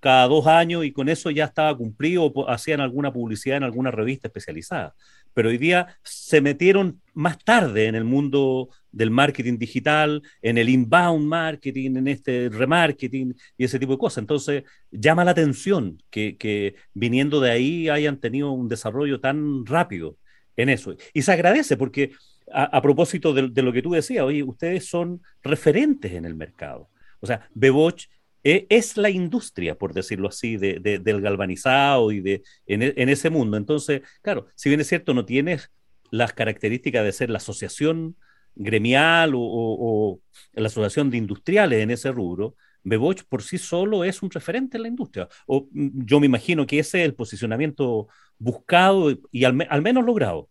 cada 0.00 0.28
dos 0.28 0.46
años 0.46 0.84
y 0.84 0.92
con 0.92 1.08
eso 1.08 1.30
ya 1.30 1.44
estaba 1.46 1.76
cumplido 1.76 2.24
o 2.26 2.48
hacían 2.48 2.80
alguna 2.80 3.12
publicidad 3.12 3.56
en 3.56 3.64
alguna 3.64 3.90
revista 3.90 4.28
especializada. 4.28 4.94
pero 5.36 5.50
hoy 5.50 5.58
día 5.58 5.98
se 6.02 6.40
metieron 6.40 7.02
más 7.12 7.38
tarde 7.44 7.88
en 7.88 7.94
el 7.94 8.04
mundo 8.04 8.70
del 8.90 9.10
marketing 9.10 9.58
digital, 9.58 10.22
en 10.40 10.56
el 10.56 10.70
inbound 10.70 11.26
marketing, 11.26 11.96
en 11.96 12.08
este 12.08 12.48
remarketing 12.48 13.36
y 13.58 13.64
ese 13.64 13.78
tipo 13.78 13.92
de 13.92 13.98
cosas. 13.98 14.22
Entonces, 14.22 14.64
llama 14.90 15.26
la 15.26 15.32
atención 15.32 16.02
que, 16.08 16.74
viniendo 16.94 17.38
de 17.40 17.50
ahí 17.50 17.90
hayan 17.90 18.16
tenido 18.16 18.50
un 18.52 18.66
desarrollo 18.66 19.20
tan 19.20 19.66
rápido 19.66 20.16
en 20.56 20.70
eso. 20.70 20.96
Y 21.12 21.20
se 21.20 21.32
agradece 21.32 21.76
porque, 21.76 22.12
a, 22.52 22.80
propósito 22.80 23.32
de, 23.34 23.62
lo 23.62 23.72
que 23.72 23.82
tú 23.82 23.92
decías, 23.92 24.24
oye, 24.24 24.42
ustedes 24.42 24.88
son 24.88 25.20
referentes 25.42 26.12
en 26.12 26.24
el 26.24 26.34
mercado. 26.34 26.88
O 27.20 27.26
sea, 27.26 27.48
Beboch 27.54 28.04
e, 28.44 28.66
es 28.68 28.96
la 28.96 29.10
industria, 29.10 29.76
por 29.76 29.92
decirlo 29.92 30.28
así, 30.28 30.56
del 30.56 31.20
galvanizado 31.20 32.12
y 32.12 32.20
de 32.20 32.42
en, 32.66 32.82
en, 32.82 33.08
ese 33.08 33.30
mundo. 33.30 33.56
Entonces, 33.56 34.02
claro, 34.22 34.46
si 34.54 34.68
bien 34.68 34.80
es 34.80 34.86
cierto, 34.86 35.14
no 35.14 35.24
tienes 35.24 35.70
las 36.10 36.32
características 36.32 37.04
de 37.04 37.12
ser 37.12 37.30
la 37.30 37.38
asociación 37.38 38.16
gremial 38.56 39.32
o, 39.34 40.20
la 40.54 40.66
asociación 40.66 41.10
de 41.10 41.18
industriales 41.18 41.82
en 41.82 41.90
ese 41.90 42.10
rubro, 42.10 42.56
Beboch 42.82 43.22
por 43.28 43.42
sí 43.42 43.58
solo 43.58 44.04
es 44.04 44.22
un 44.22 44.30
referente 44.30 44.76
en 44.76 44.84
la 44.84 44.88
industria. 44.88 45.28
O 45.46 45.68
mm, 45.70 46.04
yo 46.04 46.20
me 46.20 46.26
imagino 46.26 46.66
que 46.66 46.78
ese 46.78 47.00
es 47.00 47.04
el 47.04 47.14
posicionamiento 47.14 48.08
buscado 48.38 49.12
y 49.30 49.44
al, 49.44 49.54
menos 49.54 50.04
logrado. 50.04 50.48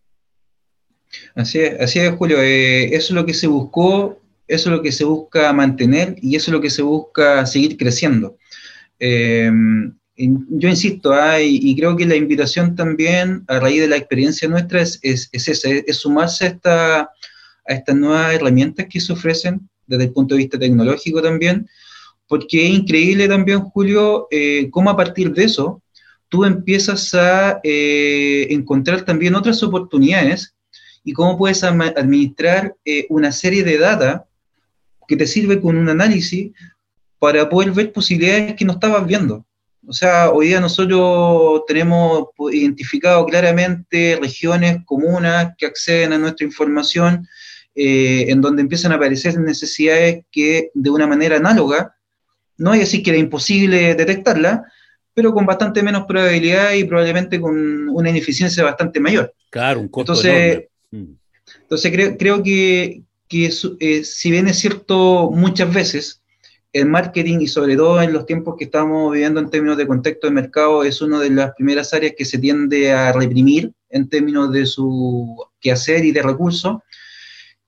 Así 1.34 1.60
es, 1.60 1.80
así 1.80 1.98
es 1.98 2.14
Julio. 2.14 2.40
Eh, 2.40 2.94
eso 2.94 3.08
es 3.08 3.10
lo 3.12 3.26
que 3.26 3.34
se 3.34 3.46
buscó, 3.46 4.20
eso 4.48 4.70
es 4.70 4.76
lo 4.76 4.82
que 4.82 4.92
se 4.92 5.04
busca 5.04 5.52
mantener 5.52 6.16
y 6.22 6.36
eso 6.36 6.50
es 6.50 6.52
lo 6.52 6.60
que 6.60 6.70
se 6.70 6.82
busca 6.82 7.46
seguir 7.46 7.76
creciendo. 7.76 8.36
Eh, 8.98 9.50
yo 10.16 10.68
insisto, 10.68 11.12
ah, 11.12 11.40
y, 11.40 11.76
creo 11.76 11.94
que 11.94 12.06
la 12.06 12.16
invitación 12.16 12.74
también, 12.74 13.44
a 13.48 13.60
raíz 13.60 13.82
de 13.82 13.88
la 13.88 13.96
experiencia 13.96 14.48
nuestra, 14.48 14.80
es, 14.80 14.98
es, 15.02 15.28
es 15.32 15.96
sumarse 15.96 16.46
a, 16.46 16.48
esta, 16.48 17.00
a 17.00 17.10
estas 17.74 17.96
nuevas 17.96 18.34
herramientas 18.34 18.86
que 18.88 19.00
se 19.00 19.12
ofrecen 19.12 19.68
desde 19.86 20.04
el 20.04 20.12
punto 20.12 20.34
de 20.34 20.38
vista 20.38 20.58
tecnológico 20.58 21.20
también, 21.20 21.68
porque 22.26 22.66
es 22.66 22.74
increíble 22.74 23.28
también, 23.28 23.60
Julio, 23.60 24.26
eh, 24.30 24.68
cómo 24.70 24.90
a 24.90 24.96
partir 24.96 25.32
de 25.32 25.44
eso 25.44 25.82
tú 26.28 26.44
empiezas 26.44 27.14
a 27.14 27.60
eh, 27.62 28.46
encontrar 28.50 29.02
también 29.02 29.34
otras 29.34 29.62
oportunidades 29.62 30.55
y 31.06 31.12
cómo 31.12 31.38
puedes 31.38 31.62
administrar 31.62 32.74
eh, 32.84 33.06
una 33.10 33.30
serie 33.30 33.62
de 33.62 33.78
data 33.78 34.26
que 35.06 35.16
te 35.16 35.28
sirve 35.28 35.60
con 35.60 35.76
un 35.76 35.88
análisis 35.88 36.50
para 37.20 37.48
poder 37.48 37.70
ver 37.70 37.92
posibilidades 37.92 38.56
que 38.56 38.64
no 38.64 38.72
estabas 38.72 39.06
viendo. 39.06 39.46
O 39.86 39.92
sea, 39.92 40.32
hoy 40.32 40.48
día 40.48 40.60
nosotros 40.60 41.62
tenemos 41.68 42.26
identificado 42.50 43.24
claramente 43.24 44.18
regiones, 44.20 44.78
comunas 44.84 45.54
que 45.56 45.66
acceden 45.66 46.12
a 46.12 46.18
nuestra 46.18 46.44
información, 46.44 47.28
eh, 47.76 48.24
en 48.28 48.40
donde 48.40 48.62
empiezan 48.62 48.90
a 48.90 48.96
aparecer 48.96 49.38
necesidades 49.38 50.24
que 50.32 50.70
de 50.74 50.90
una 50.90 51.06
manera 51.06 51.36
análoga, 51.36 51.94
no 52.58 52.72
hay 52.72 52.80
así 52.80 53.00
que 53.00 53.10
era 53.10 53.20
imposible 53.20 53.94
detectarla, 53.94 54.64
pero 55.14 55.32
con 55.32 55.46
bastante 55.46 55.84
menos 55.84 56.04
probabilidad 56.08 56.72
y 56.72 56.82
probablemente 56.82 57.40
con 57.40 57.88
una 57.90 58.10
ineficiencia 58.10 58.64
bastante 58.64 58.98
mayor. 58.98 59.32
Claro, 59.50 59.78
un 59.78 59.88
costo 59.88 60.14
entonces, 60.14 60.58
mm. 60.58 60.75
Entonces 61.62 61.92
creo, 61.92 62.16
creo 62.16 62.42
que, 62.42 63.02
que 63.28 63.50
eh, 63.80 64.04
si 64.04 64.30
bien 64.30 64.48
es 64.48 64.58
cierto 64.58 65.30
muchas 65.30 65.72
veces, 65.72 66.22
el 66.72 66.86
marketing 66.86 67.40
y 67.40 67.48
sobre 67.48 67.76
todo 67.76 68.02
en 68.02 68.12
los 68.12 68.26
tiempos 68.26 68.56
que 68.58 68.64
estamos 68.64 69.10
viviendo 69.12 69.40
en 69.40 69.48
términos 69.48 69.78
de 69.78 69.86
contexto 69.86 70.26
de 70.26 70.34
mercado 70.34 70.84
es 70.84 71.00
una 71.00 71.20
de 71.20 71.30
las 71.30 71.54
primeras 71.54 71.94
áreas 71.94 72.14
que 72.16 72.26
se 72.26 72.38
tiende 72.38 72.92
a 72.92 73.12
reprimir 73.12 73.72
en 73.88 74.08
términos 74.08 74.52
de 74.52 74.66
su 74.66 75.42
quehacer 75.60 76.04
y 76.04 76.12
de 76.12 76.22
recursos. 76.22 76.78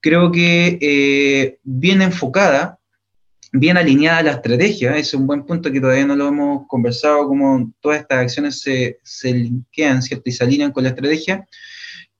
Creo 0.01 0.31
que 0.31 0.79
eh, 0.81 1.59
bien 1.63 2.03
enfocada, 2.03 2.79
bien 3.53 3.79
alineada 3.79 4.19
a 4.19 4.23
la 4.23 4.33
estrategia, 4.33 4.97
es 4.97 5.15
un 5.15 5.27
buen 5.27 5.45
punto 5.45 5.73
que 5.73 5.81
todavía 5.81 6.07
no 6.07 6.15
lo 6.15 6.29
hemos 6.29 6.67
conversado, 6.67 7.27
como 7.27 7.73
todas 7.81 8.01
estas 8.01 8.19
acciones 8.19 8.61
se, 8.61 8.99
se 9.03 9.33
linkean 9.33 10.03
¿cierto? 10.03 10.29
y 10.29 10.33
se 10.33 10.45
alinean 10.45 10.71
con 10.71 10.83
la 10.83 10.91
estrategia, 10.91 11.49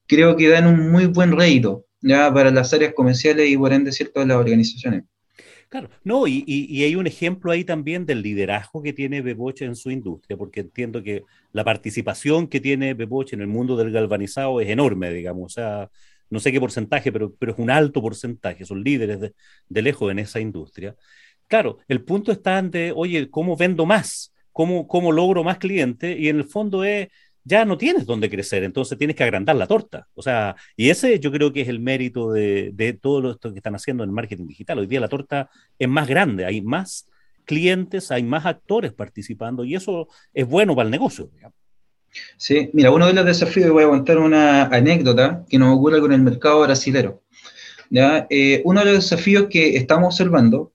creo 0.09 0.37
que 0.37 0.49
dan 0.49 0.67
un 0.67 0.91
muy 0.91 1.07
buen 1.07 1.37
rédito 1.37 1.85
ya 2.01 2.33
para 2.33 2.51
las 2.51 2.73
áreas 2.73 2.95
comerciales 2.95 3.49
y 3.49 3.57
por 3.57 3.73
ende 3.73 3.93
cierto, 3.93 4.25
las 4.25 4.37
organizaciones. 4.37 5.05
Claro, 5.69 5.91
no, 6.03 6.27
y, 6.27 6.45
y, 6.47 6.83
hay 6.83 6.97
un 6.97 7.07
ejemplo 7.07 7.53
ahí 7.53 7.63
también 7.63 8.07
del 8.07 8.23
liderazgo 8.23 8.83
que 8.83 8.95
tiene 8.95 9.21
Beboche 9.21 9.67
en 9.67 9.77
su 9.77 9.91
industria, 9.91 10.35
porque 10.39 10.61
entiendo 10.61 11.03
que 11.03 11.25
la 11.53 11.63
participación 11.63 12.49
que 12.49 12.59
tiene 12.59 12.95
Beboche 12.95 13.37
en 13.37 13.43
el 13.43 13.49
mundo 13.49 13.77
del 13.77 13.93
galvanizado 13.93 14.63
es 14.63 14.69
enorme, 14.71 15.13
digamos, 15.13 15.53
o 15.53 15.55
sea, 15.55 15.91
no 16.31 16.41
sé 16.41 16.53
qué 16.53 16.61
porcentaje, 16.61 17.13
pero, 17.13 17.35
pero 17.35 17.53
es 17.53 17.59
un 17.59 17.71
alto 17.71 18.01
porcentaje, 18.01 18.65
son 18.65 18.83
líderes 18.83 19.21
de, 19.21 19.83
lejos 19.83 20.11
en 20.11 20.21
esa 20.21 20.41
industria. 20.41 20.97
Claro, 21.47 21.79
el 21.87 22.03
punto 22.03 22.33
está 22.33 22.63
de, 22.63 22.93
oye, 22.95 23.31
¿cómo 23.31 23.57
vendo 23.57 23.87
más? 23.87 24.33
¿Cómo, 24.53 24.89
cómo 24.89 25.13
logro 25.13 25.45
más 25.45 25.59
clientes? 25.59 26.19
Y 26.19 26.29
en 26.29 26.39
el 26.39 26.45
fondo 26.45 26.83
es 26.85 27.09
ya 27.49 27.65
no 27.65 27.79
tienes 27.79 28.05
dónde 28.05 28.29
crecer, 28.29 28.63
entonces 28.63 28.99
tienes 28.99 29.17
que 29.17 29.25
agrandar 29.25 29.57
la 29.57 29.67
torta. 29.67 30.07
O 30.15 30.23
sea, 30.23 30.55
y 30.77 30.91
ese 30.91 31.19
yo 31.19 31.33
creo 31.33 31.51
que 31.51 31.63
es 31.63 31.69
el 31.69 31.81
mérito 31.81 32.31
de, 32.31 32.71
de 32.75 32.93
todo 32.93 33.23
lo 33.23 33.39
que 33.39 33.57
están 33.57 33.75
haciendo 33.75 34.05
en 34.05 34.11
el 34.11 34.15
marketing 34.15 34.47
digital. 34.47 34.79
Hoy 34.79 34.87
día 34.87 35.01
la 35.01 35.09
torta 35.09 35.49
es 35.79 35.89
más 35.89 36.07
grande, 36.07 36.45
hay 36.45 36.61
más 36.61 37.09
clientes, 37.47 38.11
hay 38.11 38.23
más 38.23 38.45
actores 38.45 38.93
participando 38.93 39.65
y 39.65 39.75
eso 39.75 40.09
es 40.35 40.47
bueno 40.47 40.77
para 40.77 40.89
el 40.89 40.91
negocio. 40.91 41.31
Sí, 42.37 42.69
mira, 42.75 42.91
uno 42.91 43.07
de 43.07 43.15
los 43.15 43.25
desafíos, 43.25 43.71
voy 43.71 43.85
a 43.85 43.89
contar 43.89 44.19
una 44.19 44.65
anécdota 44.65 45.47
que 45.49 45.59
nos 45.59 45.75
ocurre 45.75 46.01
con 46.01 46.13
el 46.13 46.21
mercado 46.21 46.61
brasilero. 46.61 47.23
¿ya? 47.89 48.27
Eh, 48.29 48.61
uno 48.67 48.81
de 48.81 48.93
los 48.93 49.05
desafíos 49.05 49.47
que 49.49 49.75
estamos 49.77 50.09
observando 50.09 50.75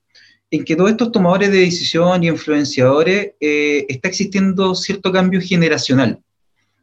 es 0.50 0.66
que 0.66 0.76
todos 0.76 0.90
estos 0.90 1.12
tomadores 1.12 1.52
de 1.52 1.60
decisión 1.60 2.24
y 2.24 2.30
influenciadores 2.30 3.34
eh, 3.40 3.86
está 3.88 4.08
existiendo 4.08 4.74
cierto 4.74 5.12
cambio 5.12 5.40
generacional 5.40 6.23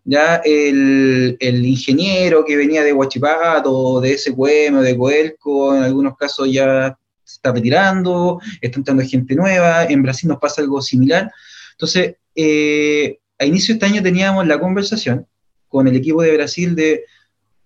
ya 0.04 0.36
el, 0.44 1.36
ingeniero 1.40 2.44
que 2.44 2.56
venía 2.56 2.82
de 2.82 2.92
Huachipato, 2.92 4.00
de 4.00 4.16
SQM 4.16 4.78
o 4.78 4.82
de 4.82 4.96
Coelco, 4.96 5.74
en 5.74 5.82
algunos 5.82 6.16
casos 6.16 6.50
ya 6.50 6.96
se 7.24 7.34
está 7.34 7.52
retirando, 7.52 8.40
está 8.60 8.78
entrando 8.78 9.04
gente 9.04 9.34
nueva, 9.34 9.84
en 9.84 10.02
Brasil 10.02 10.28
nos 10.28 10.38
pasa 10.38 10.62
algo 10.62 10.80
similar. 10.82 11.30
Entonces, 11.72 12.16
eh, 12.34 13.18
a 13.38 13.44
inicio 13.44 13.74
de 13.74 13.78
este 13.78 13.86
año 13.86 14.02
teníamos 14.02 14.46
la 14.46 14.58
conversación 14.58 15.26
con 15.68 15.86
el 15.86 15.96
equipo 15.96 16.22
de 16.22 16.34
Brasil 16.34 16.74
de, 16.74 17.04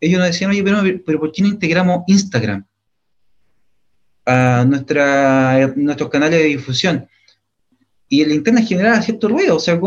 ellos 0.01 0.19
nos 0.19 0.29
decían, 0.29 0.51
oye, 0.51 0.63
pero, 0.63 1.19
¿por 1.19 1.33
qué 1.33 1.43
no 1.43 1.49
integramos 1.49 2.05
Instagram 2.07 2.67
a 4.27 4.65
nuestros 4.67 6.11
canales 6.11 6.39
de 6.39 6.45
difusión? 6.45 7.09
Y 8.09 8.21
el 8.21 8.33
interna 8.33 8.61
generaba 8.63 9.01
cierto 9.01 9.29
ruido, 9.29 9.57
o 9.57 9.61
sea, 9.61 9.81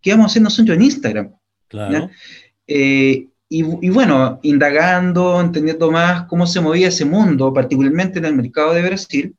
¿qué 0.00 0.10
vamos 0.10 0.24
a 0.24 0.30
hacer 0.30 0.42
nosotros 0.42 0.76
en 0.76 0.82
Instagram? 0.82 1.34
Eh, 2.66 3.28
y, 3.48 3.62
bueno, 3.90 4.40
indagando, 4.42 5.40
entendiendo 5.40 5.90
más 5.90 6.24
cómo 6.24 6.44
se 6.46 6.60
movía 6.60 6.88
ese 6.88 7.04
mundo, 7.04 7.52
particularmente 7.52 8.18
en 8.18 8.24
el 8.24 8.34
mercado 8.34 8.74
de 8.74 8.82
Brasil, 8.82 9.36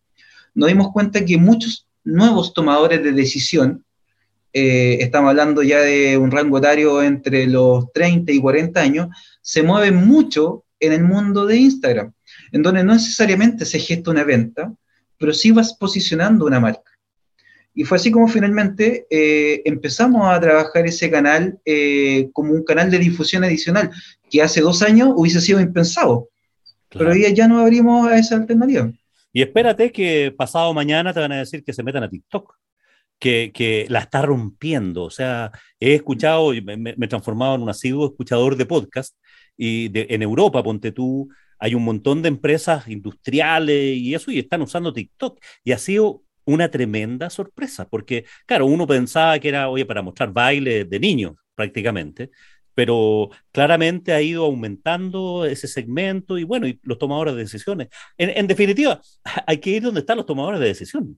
nos 0.54 0.70
dimos 0.70 0.92
cuenta 0.94 1.26
que 1.26 1.38
muchos 1.38 1.86
nuevos 2.06 2.54
tomadores 2.54 3.04
de 3.04 3.12
decisión, 3.12 3.84
eh, 4.54 5.00
estamos 5.02 5.32
hablando 5.32 5.64
ya 5.64 5.80
de 5.80 6.18
un 6.18 6.32
rango 6.32 6.60
etario 6.60 7.02
entre 7.02 7.46
los 7.48 7.92
30 7.92 8.32
y 8.32 8.40
40 8.40 8.80
años, 8.80 9.08
se 9.42 9.64
mueven 9.64 9.96
mucho 9.96 10.64
en 10.80 10.94
el 10.94 11.04
mundo 11.04 11.46
de 11.46 11.58
Instagram, 11.58 12.14
en 12.54 12.62
donde 12.62 12.86
no 12.86 12.94
necesariamente 12.94 13.66
se 13.66 13.80
gesta 13.80 14.12
una 14.12 14.24
venta, 14.24 14.74
pero 15.18 15.34
sí 15.34 15.52
vas 15.52 15.74
posicionando 15.74 16.46
una 16.46 16.62
marca. 16.62 16.95
Y 17.76 17.84
fue 17.84 17.98
así 17.98 18.10
como 18.10 18.28
finalmente 18.28 19.06
eh, 19.10 19.62
empezamos 19.66 20.26
a 20.28 20.40
trabajar 20.40 20.88
ese 20.88 21.12
canal 21.12 21.60
eh, 21.66 22.30
como 22.32 22.54
un 22.54 22.64
canal 22.64 22.90
de 22.90 22.98
difusión 22.98 23.44
adicional, 23.44 23.92
que 24.32 24.42
hace 24.42 24.62
dos 24.62 24.82
años 24.82 25.12
hubiese 25.16 25.42
sido 25.42 25.60
impensado. 25.60 26.30
Pero 26.90 27.12
hoy 27.12 27.32
ya 27.36 27.48
no 27.48 27.60
abrimos 27.60 28.08
a 28.08 28.18
esa 28.18 28.36
alternativa. 28.36 28.90
Y 29.34 29.42
espérate 29.42 29.92
que 29.92 30.34
pasado 30.36 30.74
mañana 30.74 31.14
te 31.14 31.20
van 31.20 31.34
a 31.34 31.40
decir 31.40 31.64
que 31.66 31.74
se 31.74 31.84
metan 31.84 32.04
a 32.04 32.10
TikTok, 32.10 32.56
que, 33.20 33.52
que 33.54 33.86
la 33.90 34.00
está 34.00 34.22
rompiendo. 34.22 35.04
O 35.04 35.10
sea, 35.10 35.52
he 35.78 35.96
escuchado, 35.96 36.54
me, 36.64 36.78
me 36.78 36.96
he 36.98 37.08
transformado 37.08 37.56
en 37.56 37.64
un 37.64 37.70
asiduo 37.70 38.08
escuchador 38.08 38.56
de 38.56 38.66
podcast, 38.66 39.18
y 39.58 39.90
en 39.94 40.22
Europa, 40.22 40.64
ponte 40.64 40.92
tú, 40.92 41.30
hay 41.60 41.76
un 41.76 41.84
montón 41.84 42.22
de 42.22 42.28
empresas 42.30 42.88
industriales 42.88 43.98
y 43.98 44.14
eso, 44.14 44.32
y 44.32 44.40
están 44.40 44.62
usando 44.62 44.94
TikTok. 44.94 45.40
Y 45.64 45.72
ha 45.72 45.78
sido 45.78 46.25
una 46.46 46.70
tremenda 46.70 47.30
sorpresa, 47.30 47.88
porque, 47.90 48.26
claro, 48.46 48.66
uno 48.66 48.88
pensaba 48.88 49.40
que 49.40 49.50
era, 49.50 49.70
oye, 49.70 49.86
para 49.86 50.02
mostrar 50.02 50.32
baile 50.32 50.86
de 50.86 51.00
niños 51.00 51.36
prácticamente, 51.56 52.30
pero 52.74 53.30
claramente 53.52 54.14
ha 54.14 54.22
ido 54.22 54.46
aumentando 54.46 55.46
ese 55.46 55.68
segmento 55.68 56.38
y 56.38 56.44
bueno, 56.44 56.68
y 56.68 56.80
los 56.84 57.00
tomadores 57.00 57.36
de 57.36 57.42
decisiones. 57.42 57.88
En, 58.18 58.48
definitiva, 58.48 59.02
hay 59.48 59.58
que 59.60 59.72
ir 59.72 59.84
donde 59.84 60.02
están 60.02 60.18
los 60.18 60.26
tomadores 60.26 60.60
de 60.60 60.68
decisión. 60.68 61.18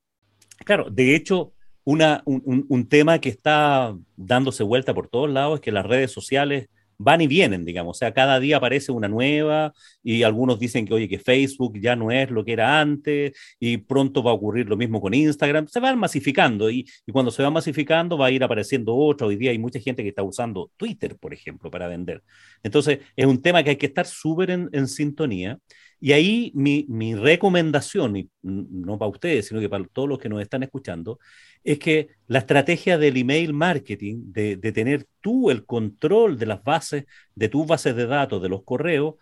Claro, 0.65 0.89
de 0.89 1.15
hecho, 1.15 1.53
una, 1.83 2.21
un, 2.25 2.65
un, 2.67 2.87
tema 2.87 3.19
que 3.19 3.29
está 3.29 3.95
dándose 4.15 4.63
vuelta 4.63 4.93
por 4.93 5.07
todos 5.07 5.29
lados 5.29 5.55
es 5.55 5.61
que 5.61 5.71
las 5.71 5.85
redes 5.85 6.11
sociales 6.11 6.69
van 6.97 7.21
y 7.21 7.27
vienen, 7.27 7.65
digamos. 7.65 7.97
O 7.97 7.99
sea, 7.99 8.13
cada 8.13 8.39
día 8.39 8.57
aparece 8.57 8.91
una 8.91 9.07
nueva 9.07 9.73
y 10.03 10.23
algunos 10.23 10.59
dicen 10.59 10.85
que, 10.85 10.93
oye, 10.93 11.07
que 11.07 11.19
Facebook 11.19 11.79
ya 11.79 11.95
no 11.95 12.11
es 12.11 12.29
lo 12.31 12.43
que 12.43 12.53
era 12.53 12.79
antes 12.79 13.33
y 13.59 13.77
pronto 13.77 14.23
va 14.23 14.31
a 14.31 14.33
ocurrir 14.33 14.67
lo 14.67 14.77
mismo 14.77 15.01
con 15.01 15.13
Instagram. 15.13 15.67
Se 15.67 15.79
van 15.79 15.99
masificando 15.99 16.69
y, 16.69 16.85
cuando 17.11 17.31
se 17.31 17.43
va 17.43 17.49
masificando 17.49 18.17
va 18.17 18.27
a 18.27 18.31
ir 18.31 18.43
apareciendo 18.43 18.95
otra. 18.95 19.27
Hoy 19.27 19.35
día 19.37 19.51
hay 19.51 19.59
mucha 19.59 19.79
gente 19.79 20.03
que 20.03 20.09
está 20.09 20.23
usando 20.23 20.71
Twitter, 20.77 21.17
por 21.17 21.33
ejemplo, 21.33 21.69
para 21.71 21.87
vender. 21.87 22.23
Entonces, 22.63 22.99
es 23.15 23.25
un 23.25 23.41
tema 23.41 23.63
que 23.63 23.71
hay 23.71 23.75
que 23.77 23.87
estar 23.87 24.05
súper 24.05 24.49
en 24.51 24.87
sintonía. 24.87 25.59
Y 25.99 26.11
ahí 26.11 26.51
mi, 26.53 26.85
mi, 26.89 27.15
recomendación, 27.15 28.15
y 28.17 28.29
no 28.41 28.99
para 28.99 29.09
ustedes, 29.09 29.47
sino 29.47 29.59
que 29.59 29.69
para 29.69 29.83
todos 29.85 30.07
los 30.07 30.19
que 30.19 30.29
nos 30.29 30.41
están 30.41 30.63
escuchando, 30.63 31.19
es 31.63 31.79
que 31.79 32.09
la 32.27 32.39
estrategia 32.39 32.97
del 32.97 33.17
email 33.17 33.53
marketing, 33.53 34.31
de, 34.31 34.57
de 34.57 34.71
tener 34.71 35.07
tú 35.21 35.49
el 35.49 35.65
control 35.65 36.37
de 36.37 36.45
las 36.45 36.63
bases, 36.63 37.05
de 37.33 37.49
tus 37.49 37.65
bases 37.65 37.95
de 37.95 38.05
datos, 38.05 38.41
de 38.41 38.49
los 38.49 38.63
correos, 38.63 39.15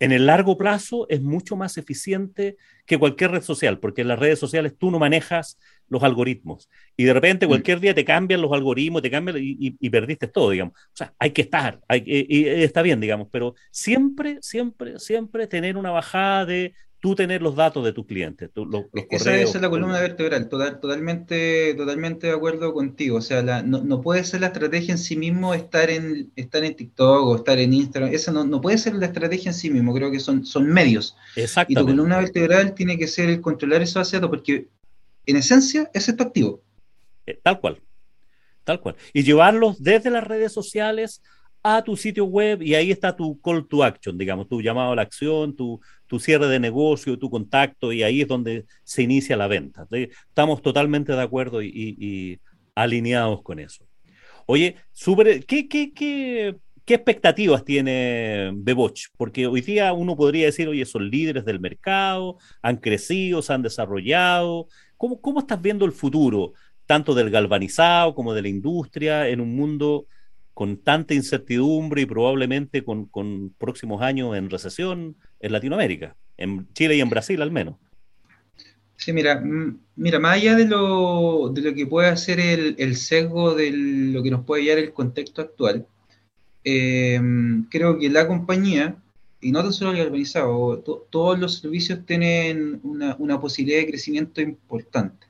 en 0.00 0.12
el 0.12 0.26
largo 0.26 0.56
plazo 0.56 1.06
es 1.08 1.20
mucho 1.22 1.56
más 1.56 1.76
eficiente 1.76 2.56
que 2.86 2.98
cualquier 2.98 3.32
red 3.32 3.42
social, 3.42 3.80
porque 3.80 4.02
en 4.02 4.08
las 4.08 4.18
redes 4.18 4.38
sociales 4.38 4.74
tú 4.78 4.90
no 4.90 4.98
manejas 4.98 5.58
los 5.88 6.02
algoritmos 6.02 6.68
y 6.96 7.04
de 7.04 7.12
repente 7.12 7.46
mm. 7.46 7.48
cualquier 7.48 7.80
día 7.80 7.94
te 7.94 8.04
cambian 8.04 8.42
los 8.42 8.52
algoritmos, 8.52 9.02
te 9.02 9.10
cambian 9.10 9.36
y, 9.40 9.90
perdiste 9.90 10.28
todo, 10.28 10.50
digamos. 10.50 10.74
O 10.74 10.96
sea, 10.96 11.14
hay 11.18 11.30
que 11.30 11.42
estar, 11.42 11.80
hay, 11.88 12.02
y, 12.06 12.46
está 12.46 12.82
bien, 12.82 13.00
digamos, 13.00 13.28
pero 13.30 13.54
siempre, 13.70 14.38
siempre, 14.40 14.98
siempre 14.98 15.46
tener 15.46 15.76
una 15.76 15.90
bajada 15.90 16.46
de 16.46 16.74
tú 17.00 17.14
tener 17.14 17.42
los 17.42 17.54
datos 17.54 17.84
de 17.84 17.92
tus 17.92 18.06
clientes, 18.06 18.50
los, 18.54 18.86
esa, 19.10 19.36
es 19.36 19.54
la 19.60 19.70
columna 19.70 20.00
vertebral, 20.00 20.48
totalmente, 20.48 21.74
totalmente 21.74 22.26
de 22.26 22.32
acuerdo 22.32 22.72
contigo. 22.74 23.18
O 23.18 23.20
sea, 23.20 23.42
no, 23.62 24.00
puede 24.00 24.24
ser 24.24 24.40
la 24.40 24.48
estrategia 24.48 24.92
en 24.92 24.98
sí 24.98 25.16
mismo 25.16 25.54
estar 25.54 25.90
en, 25.90 26.32
estar 26.34 26.64
en 26.64 26.74
TikTok 26.74 27.24
o 27.24 27.36
estar 27.36 27.58
en 27.58 27.72
Instagram. 27.72 28.12
Esa 28.12 28.32
no, 28.32 28.60
puede 28.60 28.78
ser 28.78 28.94
la 28.94 29.06
estrategia 29.06 29.50
en 29.50 29.54
sí 29.54 29.70
mismo, 29.70 29.94
creo 29.94 30.10
que 30.10 30.18
son, 30.18 30.44
son 30.44 30.66
medios. 30.66 31.16
Y 31.68 31.74
tu 31.74 31.86
columna 31.86 32.18
vertebral 32.18 32.74
tiene 32.74 32.98
que 32.98 33.06
ser 33.06 33.30
el 33.30 33.40
controlar 33.40 33.82
esos 33.82 34.10
datos 34.10 34.28
porque 34.28 34.66
en 35.28 35.36
esencia 35.36 35.90
es 35.92 36.16
tu 36.16 36.22
activo. 36.22 36.62
Eh, 37.26 37.38
tal 37.42 37.60
cual, 37.60 37.80
tal 38.64 38.80
cual. 38.80 38.96
Y 39.12 39.22
llevarlos 39.22 39.82
desde 39.82 40.10
las 40.10 40.24
redes 40.24 40.52
sociales 40.52 41.22
a 41.62 41.82
tu 41.82 41.96
sitio 41.96 42.24
web 42.24 42.62
y 42.62 42.74
ahí 42.74 42.90
está 42.90 43.14
tu 43.14 43.40
call 43.40 43.66
to 43.66 43.84
action, 43.84 44.16
digamos, 44.16 44.48
tu 44.48 44.62
llamado 44.62 44.92
a 44.92 44.96
la 44.96 45.02
acción, 45.02 45.54
tu, 45.54 45.80
tu 46.06 46.18
cierre 46.18 46.46
de 46.48 46.58
negocio, 46.58 47.18
tu 47.18 47.28
contacto 47.28 47.92
y 47.92 48.02
ahí 48.02 48.22
es 48.22 48.28
donde 48.28 48.64
se 48.84 49.02
inicia 49.02 49.36
la 49.36 49.48
venta. 49.48 49.86
Estamos 49.90 50.62
totalmente 50.62 51.12
de 51.12 51.22
acuerdo 51.22 51.62
y, 51.62 52.40
alineados 52.74 53.42
con 53.42 53.58
eso. 53.58 53.84
Oye, 54.46 54.76
super, 54.92 55.44
¿qué, 55.44 55.68
qué, 55.68 55.92
qué, 55.92 56.56
qué 56.86 56.94
expectativas 56.94 57.64
tiene 57.64 58.52
Beboch? 58.54 59.08
Porque 59.16 59.46
hoy 59.46 59.60
día 59.60 59.92
uno 59.92 60.16
podría 60.16 60.46
decir, 60.46 60.68
oye, 60.68 60.86
son 60.86 61.10
líderes 61.10 61.44
del 61.44 61.60
mercado, 61.60 62.38
han 62.62 62.76
crecido, 62.76 63.42
se 63.42 63.52
han 63.52 63.62
desarrollado. 63.62 64.68
¿Cómo, 64.98 65.20
cómo 65.20 65.40
estás 65.40 65.62
viendo 65.62 65.86
el 65.86 65.92
futuro, 65.92 66.52
tanto 66.84 67.14
del 67.14 67.30
galvanizado 67.30 68.14
como 68.14 68.34
de 68.34 68.42
la 68.42 68.48
industria, 68.48 69.28
en 69.28 69.40
un 69.40 69.56
mundo 69.56 70.06
con 70.58 70.76
tanta 70.78 71.14
incertidumbre 71.14 72.02
y 72.02 72.06
probablemente 72.06 72.82
con, 72.82 73.54
próximos 73.58 74.02
años 74.02 74.36
en 74.36 74.50
recesión 74.50 75.14
en 75.38 75.52
Latinoamérica, 75.52 76.16
en 76.36 76.66
Chile 76.72 76.96
y 76.96 77.00
en 77.00 77.08
Brasil 77.08 77.40
al 77.40 77.52
menos. 77.52 77.76
Sí, 78.96 79.12
mira, 79.12 79.40
mira, 79.94 80.18
más 80.18 80.34
allá 80.34 80.56
de 80.56 80.66
lo, 80.66 81.52
de 81.54 81.62
lo 81.62 81.74
que 81.74 81.86
puede 81.86 82.08
hacer 82.08 82.40
el, 82.40 82.96
sesgo 82.96 83.54
de 83.54 83.70
lo 83.70 84.20
que 84.20 84.32
nos 84.32 84.44
puede 84.44 84.64
llevar 84.64 84.78
el 84.78 84.92
contexto 84.92 85.42
actual, 85.42 85.86
eh, 86.64 87.20
creo 87.70 87.96
que 87.96 88.10
la 88.10 88.26
compañía, 88.26 88.96
y 89.40 89.52
no 89.52 89.62
tan 89.62 89.72
solo 89.72 89.92
el 89.92 90.00
organizado, 90.00 90.78
todos 91.10 91.38
los 91.38 91.58
servicios 91.60 92.04
tienen 92.06 92.80
una, 92.82 93.16
una 93.18 93.40
posibilidad 93.40 93.80
de 93.80 93.88
crecimiento 93.88 94.40
importante 94.40 95.28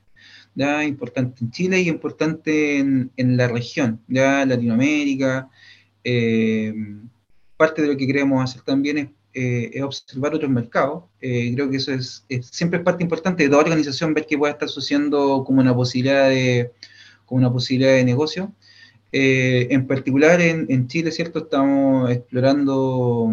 ya 0.55 0.83
importante 0.83 1.43
en 1.43 1.51
Chile 1.51 1.81
y 1.81 1.89
importante 1.89 2.79
en, 2.79 3.37
la 3.37 3.47
región, 3.47 4.01
ya 4.07 4.45
Latinoamérica. 4.45 5.49
Eh, 6.03 6.73
parte 7.57 7.81
de 7.81 7.89
lo 7.89 7.97
que 7.97 8.07
queremos 8.07 8.43
hacer 8.43 8.61
también 8.63 8.97
es, 8.97 9.07
eh, 9.33 9.81
observar 9.83 10.33
otros 10.33 10.51
mercados. 10.51 11.05
Eh, 11.21 11.51
creo 11.53 11.69
que 11.69 11.77
eso 11.77 11.93
es, 11.93 12.25
siempre 12.51 12.79
es 12.79 12.85
parte 12.85 13.03
importante 13.03 13.43
de 13.43 13.49
toda 13.49 13.61
organización 13.61 14.13
ver 14.13 14.25
qué 14.25 14.37
puede 14.37 14.53
estar 14.53 14.69
sucediendo 14.69 15.43
como 15.45 15.61
una 15.61 15.75
posibilidad 15.75 16.29
de, 16.29 16.71
como 17.25 17.39
una 17.39 17.51
posibilidad 17.51 17.93
de 17.93 18.03
negocio. 18.03 18.53
en 19.11 19.87
particular 19.87 20.41
en, 20.41 20.65
en 20.69 20.87
Chile, 20.87 21.11
¿cierto? 21.11 21.39
Estamos 21.39 22.11
explorando 22.11 23.31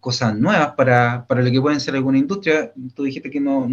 cosas 0.00 0.36
nuevas 0.36 0.72
para, 0.76 1.26
para, 1.26 1.42
lo 1.42 1.50
que 1.50 1.60
pueden 1.60 1.78
ser 1.78 1.94
alguna 1.94 2.18
industria. 2.18 2.72
Tú 2.94 3.04
dijiste 3.04 3.30
que 3.30 3.40
no, 3.40 3.68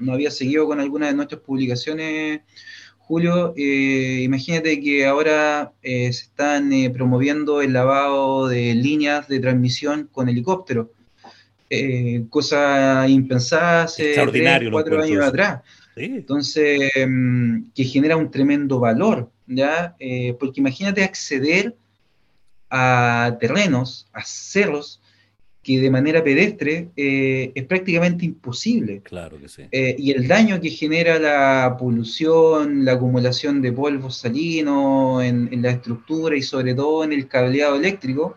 no, 0.00 0.12
había 0.12 0.30
seguido 0.30 0.66
con 0.66 0.80
alguna 0.80 1.08
de 1.08 1.14
nuestras 1.14 1.40
publicaciones, 1.40 2.40
Julio. 2.98 3.52
Eh, 3.56 4.20
imagínate 4.22 4.80
que 4.80 5.04
ahora 5.04 5.72
eh, 5.82 6.12
se 6.12 6.24
están 6.24 6.72
eh, 6.72 6.88
promoviendo 6.90 7.60
el 7.60 7.72
lavado 7.72 8.48
de 8.48 8.74
líneas 8.74 9.28
de 9.28 9.40
transmisión 9.40 10.08
con 10.10 10.28
helicóptero. 10.28 10.92
cosa 12.30 13.08
impensada 13.08 13.84
hace 13.84 14.14
tres, 14.14 14.68
cuatro 14.70 15.02
años 15.02 15.24
atrás. 15.26 15.62
Entonces, 15.96 16.90
mm, 17.06 17.72
que 17.74 17.84
genera 17.84 18.16
un 18.16 18.30
tremendo 18.30 18.78
valor, 18.78 19.30
¿ya? 19.46 19.94
porque 20.38 20.60
imagínate 20.60 21.04
acceder 21.04 21.74
a 22.70 23.36
terrenos, 23.38 24.08
a 24.14 24.24
cerros, 24.24 25.01
que 25.62 25.80
de 25.80 25.90
manera 25.90 26.24
pedestre 26.24 26.90
eh, 26.96 27.52
es 27.54 27.64
prácticamente 27.64 28.24
imposible. 28.24 29.00
Claro 29.02 29.38
que 29.38 29.48
sí. 29.48 29.62
Eh, 29.70 29.94
y 29.96 30.10
el 30.10 30.26
daño 30.26 30.60
que 30.60 30.70
genera 30.70 31.20
la 31.20 31.76
polución, 31.78 32.84
la 32.84 32.92
acumulación 32.92 33.62
de 33.62 33.72
polvo 33.72 34.10
salino 34.10 35.22
en, 35.22 35.62
la 35.62 35.70
estructura 35.70 36.36
y 36.36 36.42
sobre 36.42 36.74
todo 36.74 37.04
en 37.04 37.12
el 37.12 37.28
cableado 37.28 37.76
eléctrico, 37.76 38.36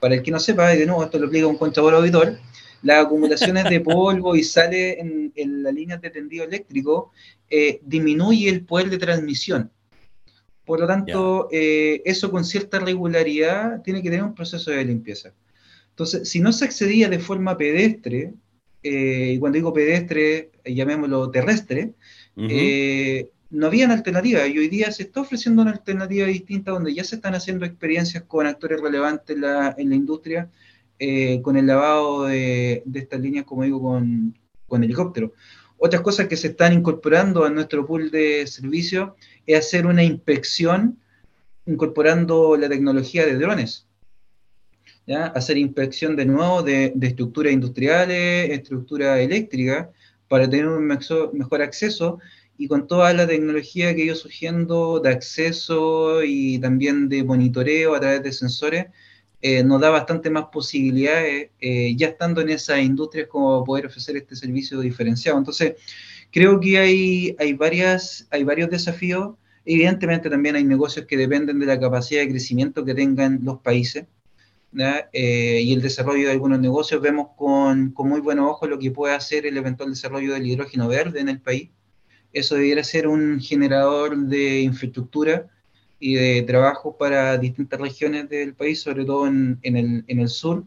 para 0.00 0.14
el 0.14 0.22
que 0.22 0.30
no 0.30 0.40
sepa, 0.40 0.74
y 0.74 0.78
de 0.78 0.86
nuevo 0.86 1.04
esto 1.04 1.18
lo 1.18 1.24
explica 1.24 1.46
un 1.46 1.58
contador 1.58 1.94
auditor, 1.94 2.38
las 2.82 3.04
acumulaciones 3.04 3.64
de 3.64 3.80
polvo 3.80 4.34
y 4.34 4.42
sale 4.42 5.00
en, 5.00 5.32
en 5.34 5.62
las 5.62 5.74
líneas 5.74 6.00
de 6.00 6.10
tendido 6.10 6.44
eléctrico 6.44 7.12
eh, 7.50 7.80
disminuye 7.84 8.48
el 8.48 8.64
poder 8.64 8.88
de 8.88 8.96
transmisión. 8.96 9.70
Por 10.64 10.80
lo 10.80 10.86
tanto, 10.86 11.48
eso 11.50 12.30
con 12.30 12.44
cierta 12.44 12.78
regularidad 12.78 13.80
tiene 13.82 14.02
que 14.02 14.10
tener 14.10 14.22
un 14.22 14.34
proceso 14.34 14.70
de 14.70 14.84
limpieza. 14.84 15.32
Entonces, 15.98 16.28
si 16.28 16.38
no 16.38 16.52
se 16.52 16.64
accedía 16.64 17.08
de 17.08 17.18
forma 17.18 17.58
pedestre, 17.58 18.32
eh, 18.84 19.32
y 19.34 19.38
cuando 19.40 19.56
digo 19.56 19.72
pedestre, 19.72 20.52
llamémoslo 20.64 21.28
terrestre, 21.32 21.94
eh, 22.36 23.30
no 23.50 23.66
había 23.66 23.90
alternativa. 23.90 24.46
Y 24.46 24.58
hoy 24.58 24.68
día 24.68 24.92
se 24.92 25.02
está 25.02 25.22
ofreciendo 25.22 25.62
una 25.62 25.72
alternativa 25.72 26.28
distinta 26.28 26.70
donde 26.70 26.94
ya 26.94 27.02
se 27.02 27.16
están 27.16 27.34
haciendo 27.34 27.66
experiencias 27.66 28.22
con 28.28 28.46
actores 28.46 28.80
relevantes 28.80 29.34
en 29.34 29.40
la, 29.42 29.74
industria, 29.76 30.48
eh, 31.00 31.42
con 31.42 31.56
el 31.56 31.66
lavado 31.66 32.26
de, 32.26 32.84
estas 32.94 33.18
líneas, 33.18 33.44
como 33.44 33.64
digo, 33.64 33.82
con, 33.82 34.38
con 34.68 34.84
helicóptero. 34.84 35.32
Otras 35.78 36.02
cosas 36.02 36.28
que 36.28 36.36
se 36.36 36.46
están 36.46 36.74
incorporando 36.74 37.44
a 37.44 37.50
nuestro 37.50 37.84
pool 37.84 38.12
de 38.12 38.46
servicios 38.46 39.14
es 39.48 39.58
hacer 39.58 39.84
una 39.84 40.04
inspección 40.04 40.96
incorporando 41.66 42.56
la 42.56 42.68
tecnología 42.68 43.26
de 43.26 43.34
drones 43.34 43.87
hacer 45.16 45.58
inspección 45.58 46.16
de 46.16 46.26
nuevo 46.26 46.62
de, 46.62 46.92
estructuras 47.02 47.52
industriales, 47.52 48.50
estructuras 48.50 49.18
eléctricas, 49.20 49.88
para 50.28 50.48
tener 50.48 50.68
un 50.68 50.86
mejor 50.86 51.62
acceso 51.62 52.18
y 52.58 52.68
con 52.68 52.86
toda 52.86 53.12
la 53.14 53.26
tecnología 53.26 53.94
que 53.94 54.06
yo 54.06 54.14
surgiendo 54.14 55.00
de 55.00 55.10
acceso 55.10 56.22
y 56.24 56.58
también 56.58 57.08
de 57.08 57.24
monitoreo 57.24 57.94
a 57.94 58.00
través 58.00 58.22
de 58.22 58.32
sensores, 58.32 58.86
eh, 59.40 59.62
nos 59.62 59.80
da 59.80 59.90
bastante 59.90 60.30
más 60.30 60.46
posibilidades, 60.52 61.50
eh, 61.60 61.94
ya 61.96 62.08
estando 62.08 62.40
en 62.40 62.50
esas 62.50 62.80
industrias, 62.80 63.28
como 63.28 63.62
poder 63.64 63.86
ofrecer 63.86 64.16
este 64.16 64.34
servicio 64.34 64.80
diferenciado. 64.80 65.38
Entonces, 65.38 65.76
creo 66.32 66.58
que 66.58 66.78
hay, 66.78 67.36
hay, 67.38 67.52
varias, 67.52 68.26
hay 68.30 68.42
varios 68.42 68.68
desafíos. 68.70 69.36
Evidentemente 69.64 70.28
también 70.28 70.56
hay 70.56 70.64
negocios 70.64 71.06
que 71.06 71.16
dependen 71.16 71.60
de 71.60 71.66
la 71.66 71.78
capacidad 71.78 72.22
de 72.22 72.30
crecimiento 72.30 72.84
que 72.84 72.94
tengan 72.94 73.40
los 73.44 73.60
países. 73.60 74.06
Eh, 75.12 75.60
y 75.64 75.72
el 75.72 75.80
desarrollo 75.80 76.26
de 76.26 76.32
algunos 76.32 76.60
negocios, 76.60 77.00
vemos 77.00 77.28
con, 77.36 77.92
con 77.92 78.08
muy 78.08 78.20
buenos 78.20 78.50
ojos 78.50 78.68
lo 78.68 78.78
que 78.78 78.90
puede 78.90 79.14
hacer 79.14 79.46
el 79.46 79.56
eventual 79.56 79.90
desarrollo 79.90 80.34
del 80.34 80.46
hidrógeno 80.46 80.88
verde 80.88 81.20
en 81.20 81.28
el 81.28 81.40
país. 81.40 81.70
Eso 82.32 82.56
debiera 82.56 82.84
ser 82.84 83.08
un 83.08 83.40
generador 83.40 84.16
de 84.16 84.60
infraestructura 84.60 85.48
y 85.98 86.14
de 86.14 86.42
trabajo 86.42 86.96
para 86.96 87.38
distintas 87.38 87.80
regiones 87.80 88.28
del 88.28 88.54
país, 88.54 88.80
sobre 88.80 89.04
todo 89.04 89.26
en, 89.26 89.58
en, 89.62 89.76
el, 89.76 90.04
en 90.06 90.20
el, 90.20 90.28
sur. 90.28 90.64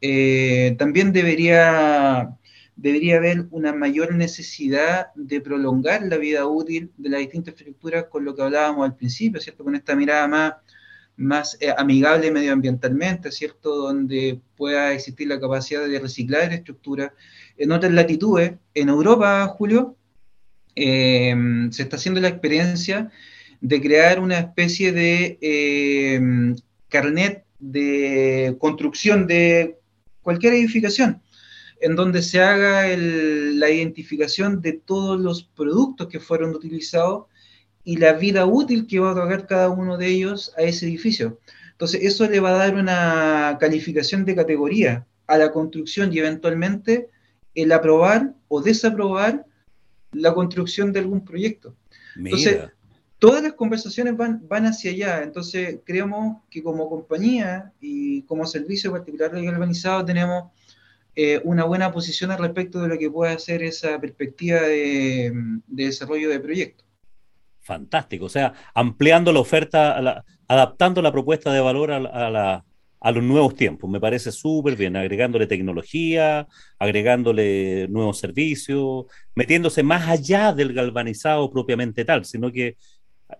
Eh, 0.00 0.74
también 0.78 1.12
debería, 1.12 2.36
debería 2.76 3.16
haber 3.16 3.46
una 3.50 3.72
mayor 3.72 4.14
necesidad 4.14 5.08
de 5.14 5.40
prolongar 5.40 6.02
la 6.04 6.16
vida 6.16 6.46
útil 6.46 6.90
de 6.96 7.10
las 7.10 7.20
distintas 7.20 7.52
infraestructuras 7.52 8.04
con 8.04 8.24
lo 8.24 8.34
que 8.34 8.42
hablábamos 8.42 8.88
al 8.88 8.96
principio, 8.96 9.40
¿cierto? 9.40 9.64
Con 9.64 9.74
esta 9.74 9.94
mirada 9.94 10.26
más 10.28 10.54
más 11.16 11.56
eh, 11.60 11.72
amigable 11.76 12.30
medioambientalmente, 12.30 13.30
¿cierto? 13.30 13.76
Donde 13.76 14.40
pueda 14.56 14.92
existir 14.92 15.28
la 15.28 15.40
capacidad 15.40 15.86
de 15.86 15.98
reciclar 15.98 16.48
la 16.48 16.54
estructura. 16.54 17.14
En 17.56 17.72
otras 17.72 17.92
latitudes, 17.92 18.54
en 18.74 18.88
Europa, 18.88 19.46
Julio, 19.48 19.96
eh, 20.74 21.34
se 21.70 21.82
está 21.82 21.96
haciendo 21.96 22.20
la 22.20 22.28
experiencia 22.28 23.10
de 23.60 23.80
crear 23.80 24.20
una 24.20 24.38
especie 24.38 24.92
de 24.92 25.38
eh, 25.40 26.20
carnet 26.88 27.44
de 27.58 28.56
construcción 28.58 29.26
de 29.26 29.78
cualquier 30.22 30.54
edificación, 30.54 31.22
en 31.80 31.94
donde 31.94 32.22
se 32.22 32.40
haga 32.40 32.86
la 32.96 33.70
identificación 33.70 34.60
de 34.60 34.72
todos 34.72 35.20
los 35.20 35.44
productos 35.44 36.08
que 36.08 36.20
fueron 36.20 36.54
utilizados 36.54 37.26
y 37.84 37.96
la 37.96 38.12
vida 38.12 38.46
útil 38.46 38.86
que 38.86 39.00
va 39.00 39.08
a 39.08 39.12
otorgar 39.12 39.46
cada 39.46 39.68
uno 39.68 39.96
de 39.96 40.06
ellos 40.08 40.52
a 40.56 40.62
ese 40.62 40.86
edificio. 40.86 41.38
Entonces, 41.72 42.02
eso 42.04 42.28
le 42.28 42.40
va 42.40 42.50
a 42.50 42.66
dar 42.66 42.74
una 42.74 43.56
calificación 43.58 44.24
de 44.24 44.36
categoría 44.36 45.06
a 45.26 45.38
la 45.38 45.50
construcción 45.50 46.12
y 46.12 46.18
eventualmente 46.18 47.08
el 47.54 47.72
aprobar 47.72 48.34
o 48.48 48.60
desaprobar 48.60 49.44
la 50.12 50.34
construcción 50.34 50.92
de 50.92 51.00
algún 51.00 51.24
proyecto. 51.24 51.74
Entonces, 52.16 52.58
todas 53.18 53.42
las 53.42 53.54
conversaciones 53.54 54.16
van, 54.16 54.46
van 54.46 54.66
hacia 54.66 54.90
allá. 54.90 55.22
Entonces, 55.22 55.80
creemos 55.84 56.42
que 56.50 56.62
como 56.62 56.88
compañía 56.88 57.72
y 57.80 58.22
como 58.22 58.46
servicio 58.46 58.92
particular 58.92 59.34
organizado 59.34 60.04
tenemos 60.04 60.50
eh, 61.14 61.40
una 61.44 61.64
buena 61.64 61.92
posición 61.92 62.30
al 62.30 62.38
respecto 62.38 62.80
de 62.80 62.88
lo 62.88 62.98
que 62.98 63.10
puede 63.10 63.32
hacer 63.32 63.62
esa 63.62 64.00
perspectiva 64.00 64.60
de, 64.60 65.32
de 65.66 65.84
desarrollo 65.84 66.30
de 66.30 66.40
proyectos. 66.40 66.81
Fantástico, 67.62 68.24
o 68.24 68.28
sea, 68.28 68.52
ampliando 68.74 69.32
la 69.32 69.38
oferta, 69.38 70.24
adaptando 70.48 71.00
la 71.00 71.12
propuesta 71.12 71.52
de 71.52 71.60
valor 71.60 71.92
a, 71.92 72.00
la, 72.00 72.64
a 73.00 73.12
los 73.12 73.22
nuevos 73.22 73.54
tiempos. 73.54 73.88
Me 73.88 74.00
parece 74.00 74.32
súper 74.32 74.74
bien, 74.74 74.96
agregándole 74.96 75.46
tecnología, 75.46 76.48
agregándole 76.78 77.86
nuevos 77.88 78.18
servicios, 78.18 79.06
metiéndose 79.36 79.84
más 79.84 80.08
allá 80.08 80.52
del 80.52 80.72
galvanizado 80.72 81.50
propiamente 81.52 82.04
tal, 82.04 82.24
sino 82.24 82.50
que 82.50 82.76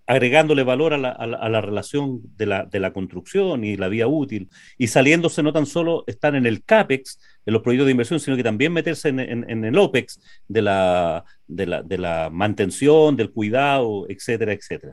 agregándole 0.07 0.63
valor 0.63 0.95
a 0.95 0.99
la, 0.99 1.11
a 1.11 1.49
la, 1.49 1.61
relación 1.61 2.21
de 2.37 2.47
la, 2.47 2.65
de 2.65 2.81
la, 2.81 2.93
construcción 2.93 3.65
y 3.65 3.77
la 3.77 3.89
vía 3.89 4.07
útil, 4.07 4.49
y 4.79 4.89
saliéndose 4.89 5.43
no 5.43 5.53
tan 5.53 5.67
solo 5.67 6.05
estar 6.07 6.35
en 6.35 6.47
el 6.47 6.65
CAPEX, 6.65 7.19
en 7.47 7.53
los 7.53 7.63
proyectos 7.63 7.87
de 7.87 7.93
inversión, 7.93 8.21
sino 8.21 8.37
que 8.37 8.43
también 8.43 8.73
meterse 8.73 9.09
en, 9.09 9.21
en, 9.21 9.49
en 9.49 9.65
el 9.65 9.79
OPEX 9.79 10.21
de 10.49 10.63
la, 10.63 11.25
de, 11.47 11.67
la, 11.67 11.83
de 11.83 11.99
la 11.99 12.31
mantención, 12.31 13.17
del 13.17 13.31
cuidado, 13.31 14.07
etcétera, 14.09 14.53
etcétera. 14.53 14.93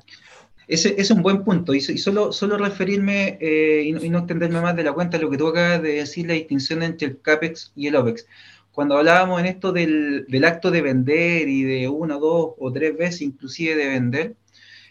Ese, 0.68 0.93
es 1.02 1.10
un 1.10 1.24
buen 1.24 1.43
punto, 1.43 1.74
y, 1.74 1.78
y 1.78 1.97
solo, 1.97 2.32
solo 2.32 2.56
referirme 2.58 3.39
eh, 3.41 3.84
y, 3.86 3.91
no, 3.91 4.04
y, 4.04 4.10
no, 4.10 4.20
extenderme 4.20 4.62
más 4.62 4.76
de 4.76 4.84
la 4.84 4.93
cuenta 4.93 5.18
lo 5.18 5.30
que 5.30 5.38
tú 5.38 5.47
acabas 5.47 5.82
de 5.82 5.93
decir, 5.93 6.28
la 6.28 6.34
distinción 6.34 6.84
entre 6.84 7.08
el 7.08 7.22
CAPEX 7.22 7.72
y 7.76 7.88
el 7.88 7.95
OPEX. 7.95 8.28
Cuando 8.72 8.95
hablábamos 8.95 9.39
en 9.39 9.47
esto 9.47 9.72
del, 9.72 10.26
del 10.28 10.45
acto 10.45 10.70
de 10.70 10.82
vender 10.82 11.50
y 11.50 11.64
de 11.64 11.89
una, 11.89 12.16
dos 12.16 12.52
o 12.58 12.72
tres 12.72 12.95
veces 12.95 13.24
inclusive 13.24 13.76
de 13.76 13.88
vender, 13.88 14.36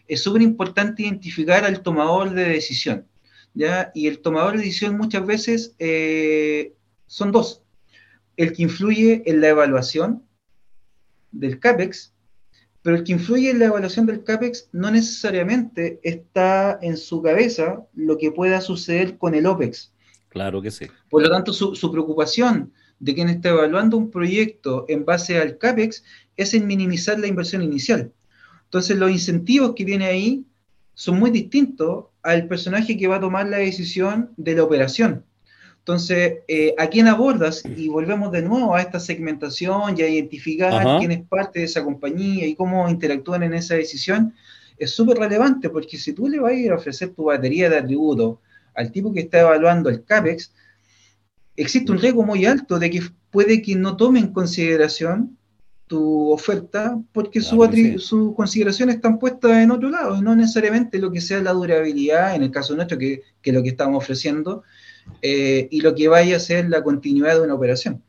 es 0.09 0.23
súper 0.23 0.43
importante 0.43 1.03
identificar 1.03 1.65
al 1.65 1.83
tomador 1.83 2.33
de 2.33 2.45
decisión. 2.45 3.07
¿ya? 3.55 3.93
Y 3.95 4.07
el 4.07 4.21
tomador 4.21 4.53
de 4.53 4.65
decisión 4.65 4.97
muchas 4.97 5.25
veces 5.27 5.75
eh, 5.79 6.75
son 7.07 7.31
dos. 7.31 7.63
El 8.37 8.53
que 8.53 8.63
influye 8.63 9.23
en 9.27 9.41
la 9.41 9.49
evaluación 9.49 10.23
del 11.31 11.61
CAPEX, 11.61 12.15
pero 12.83 12.97
el 12.97 13.05
que 13.05 13.13
influye 13.13 13.51
en 13.51 13.59
la 13.59 13.67
evaluación 13.67 14.07
del 14.07 14.25
CAPEX 14.25 14.71
no 14.73 14.91
necesariamente 14.91 16.01
está 16.03 16.79
en 16.81 16.97
su 16.97 17.21
cabeza 17.21 17.85
lo 17.95 18.17
que 18.17 18.31
pueda 18.31 18.61
suceder 18.61 19.19
con 19.19 19.35
el 19.35 19.47
OPEX. 19.47 19.93
Claro 20.31 20.63
que 20.63 20.71
sí. 20.71 20.87
Por 21.11 21.23
lo 21.23 21.31
tanto, 21.31 21.53
su, 21.53 21.75
su 21.75 21.91
preocupación 21.91 22.73
de 23.01 23.15
quien 23.15 23.29
está 23.29 23.51
evaluando 23.51 23.97
un 23.97 24.11
proyecto 24.11 24.85
en 24.89 25.05
base 25.05 25.39
al 25.39 25.59
CAPEX 25.59 26.05
es 26.37 26.55
en 26.55 26.67
minimizar 26.67 27.19
la 27.19 27.27
inversión 27.27 27.63
inicial. 27.63 28.13
Entonces 28.69 28.99
los 28.99 29.11
incentivos 29.11 29.75
que 29.75 29.87
tiene 29.87 30.05
ahí 30.05 30.45
son 30.93 31.19
muy 31.19 31.31
distintos 31.31 32.07
al 32.23 32.47
personaje 32.47 32.99
que 32.99 33.07
va 33.07 33.17
a 33.17 33.21
tomar 33.21 33.47
la 33.49 33.57
decisión 33.57 34.31
de 34.37 34.55
la 34.55 34.65
operación. 34.65 35.25
Entonces, 35.79 36.41
eh, 36.49 36.75
¿a 36.77 36.89
quién 36.89 37.07
abordas? 37.07 37.63
Y 37.65 37.89
volvemos 37.89 38.31
de 38.31 38.43
nuevo 38.43 38.75
a 38.75 38.83
esta 38.83 39.01
segmentación 39.01 39.97
y 39.97 40.03
a 40.03 40.09
identificar 40.09 40.71
Ajá. 40.75 40.99
quién 40.99 41.13
es 41.13 41.27
parte 41.27 41.61
de 41.61 41.65
esa 41.65 41.83
compañía 41.83 42.47
y 42.47 42.55
cómo 42.55 42.91
interactúan 42.91 43.43
en 43.43 43.55
esa 43.55 43.75
decisión. 43.75 44.35
Es 44.77 44.91
súper 44.91 45.17
relevante 45.17 45.71
porque 45.71 45.97
si 45.97 46.13
tú 46.13 46.29
le 46.29 46.41
vas 46.41 46.53
a 46.53 46.55
ir 46.55 46.73
a 46.73 46.77
ofrecer 46.77 47.15
tu 47.15 47.25
batería 47.25 47.71
de 47.71 47.79
atributos 47.79 48.37
al 48.75 48.93
tipo 48.93 49.15
que 49.15 49.21
está 49.21 49.41
evaluando 49.41 49.89
el 49.89 50.05
CAPEX, 50.05 50.53
existe 51.57 51.91
un 51.91 52.01
riesgo 52.01 52.23
muy 52.23 52.45
alto 52.45 52.79
de 52.79 52.91
que 52.91 53.01
puede 53.31 53.63
que 53.63 53.75
no 53.75 53.97
tome 53.97 54.21
en 54.21 54.29
consideración 54.29 55.38
tu 55.89 56.31
oferta 56.31 56.97
porque 57.13 57.41
claro, 57.41 57.73
sus 57.73 58.05
su 58.05 58.35
consideraciones 58.35 58.97
están 58.97 59.19
puestas 59.19 59.63
en 59.63 59.71
otro 59.71 59.89
lado, 59.91 60.23
no 60.23 60.37
necesariamente 60.37 60.99
lo 60.99 61.11
que 61.11 61.21
sea 61.21 61.43
la 61.43 61.53
durabilidad, 61.53 62.37
en 62.37 62.45
el 62.45 62.51
caso 62.51 62.77
nuestro, 62.77 62.99
que, 62.99 63.23
que 63.43 63.53
lo 63.53 63.63
que 63.63 63.71
estamos 63.71 64.03
ofreciendo, 64.05 64.63
eh, 65.23 65.67
y 65.71 65.81
lo 65.81 65.95
que 65.95 66.09
vaya 66.09 66.37
a 66.37 66.41
ser 66.41 66.69
la 66.69 66.83
continuidad 66.83 67.35
de 67.35 67.43
una 67.43 67.55
operación. 67.55 68.03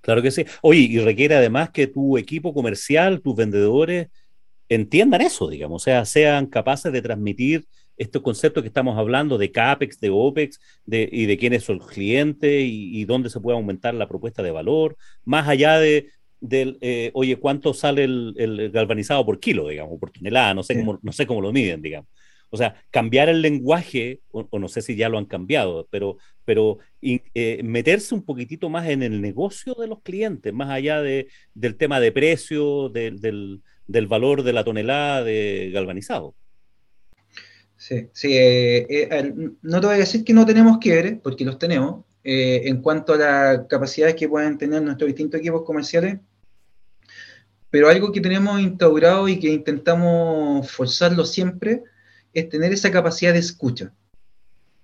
Claro 0.00 0.20
que 0.20 0.30
sí. 0.30 0.44
Oye, 0.62 0.80
y 0.80 0.98
requiere 0.98 1.34
además 1.34 1.70
que 1.70 1.86
tu 1.86 2.18
equipo 2.18 2.52
comercial, 2.52 3.20
tus 3.22 3.36
vendedores, 3.36 4.08
entiendan 4.68 5.20
eso, 5.20 5.48
digamos, 5.48 5.82
o 5.82 5.84
sea, 5.84 6.04
sean 6.04 6.46
capaces 6.46 6.92
de 6.92 7.02
transmitir 7.02 7.66
estos 7.96 8.22
conceptos 8.22 8.62
que 8.62 8.68
estamos 8.68 8.98
hablando 8.98 9.38
de 9.38 9.52
CAPEX, 9.52 10.00
de 10.00 10.10
OPEX, 10.10 10.58
de, 10.84 11.08
y 11.10 11.26
de 11.26 11.38
quiénes 11.38 11.62
son 11.62 11.78
los 11.78 11.86
clientes 11.86 12.50
y, 12.50 12.98
y 12.98 13.04
dónde 13.04 13.30
se 13.30 13.40
puede 13.40 13.56
aumentar 13.56 13.94
la 13.94 14.08
propuesta 14.08 14.42
de 14.42 14.50
valor, 14.50 14.96
más 15.24 15.48
allá 15.48 15.78
de, 15.78 16.08
del, 16.44 16.76
eh, 16.82 17.10
oye, 17.14 17.36
¿cuánto 17.36 17.72
sale 17.72 18.04
el, 18.04 18.34
el, 18.36 18.70
galvanizado 18.70 19.24
por 19.24 19.40
kilo, 19.40 19.68
digamos, 19.68 19.98
por 19.98 20.10
tonelada? 20.10 20.52
No 20.52 20.62
sé, 20.62 20.74
sí. 20.74 20.80
cómo, 20.80 20.98
no 21.02 21.12
sé 21.12 21.26
cómo 21.26 21.40
lo 21.40 21.52
miden, 21.52 21.80
digamos. 21.80 22.08
O 22.50 22.56
sea, 22.58 22.76
cambiar 22.90 23.30
el 23.30 23.40
lenguaje, 23.40 24.20
o, 24.30 24.46
o 24.50 24.58
no 24.58 24.68
sé 24.68 24.82
si 24.82 24.94
ya 24.94 25.08
lo 25.08 25.16
han 25.16 25.24
cambiado, 25.24 25.88
pero, 25.90 26.18
pero 26.44 26.78
y, 27.00 27.22
eh, 27.32 27.62
meterse 27.64 28.14
un 28.14 28.22
poquitito 28.22 28.68
más 28.68 28.88
en 28.88 29.02
el 29.02 29.22
negocio 29.22 29.74
de 29.74 29.86
los 29.86 30.02
clientes, 30.02 30.52
más 30.52 30.68
allá 30.68 31.00
de, 31.00 31.28
del 31.54 31.76
tema 31.76 31.98
de 31.98 32.12
precio, 32.12 32.90
de, 32.90 33.12
del, 33.12 33.62
del, 33.86 34.06
valor 34.06 34.42
de 34.42 34.52
la 34.52 34.64
tonelada 34.64 35.24
de 35.24 35.70
galvanizado. 35.72 36.34
Sí, 37.78 38.08
sí 38.12 38.36
eh, 38.36 39.32
no 39.62 39.80
te 39.80 39.86
voy 39.86 39.96
a 39.96 39.98
decir 39.98 40.24
que 40.24 40.34
no 40.34 40.44
tenemos 40.44 40.76
quiebres, 40.76 41.16
porque 41.22 41.46
los 41.46 41.58
tenemos. 41.58 42.04
en 42.22 42.82
cuanto 42.82 43.14
a 43.14 43.16
las 43.16 43.66
capacidades 43.66 44.14
que 44.14 44.28
pueden 44.28 44.58
tener 44.58 44.82
nuestros 44.82 45.08
distintos 45.08 45.40
equipos 45.40 45.64
comerciales, 45.64 46.18
pero 47.74 47.88
algo 47.88 48.12
que 48.12 48.20
tenemos 48.20 48.60
instaurado 48.60 49.26
y 49.26 49.40
que 49.40 49.48
intentamos 49.48 50.70
forzarlo 50.70 51.24
siempre 51.24 51.82
es 52.32 52.48
tener 52.48 52.72
esa 52.72 52.88
capacidad 52.92 53.32
de 53.32 53.40
escucha. 53.40 53.92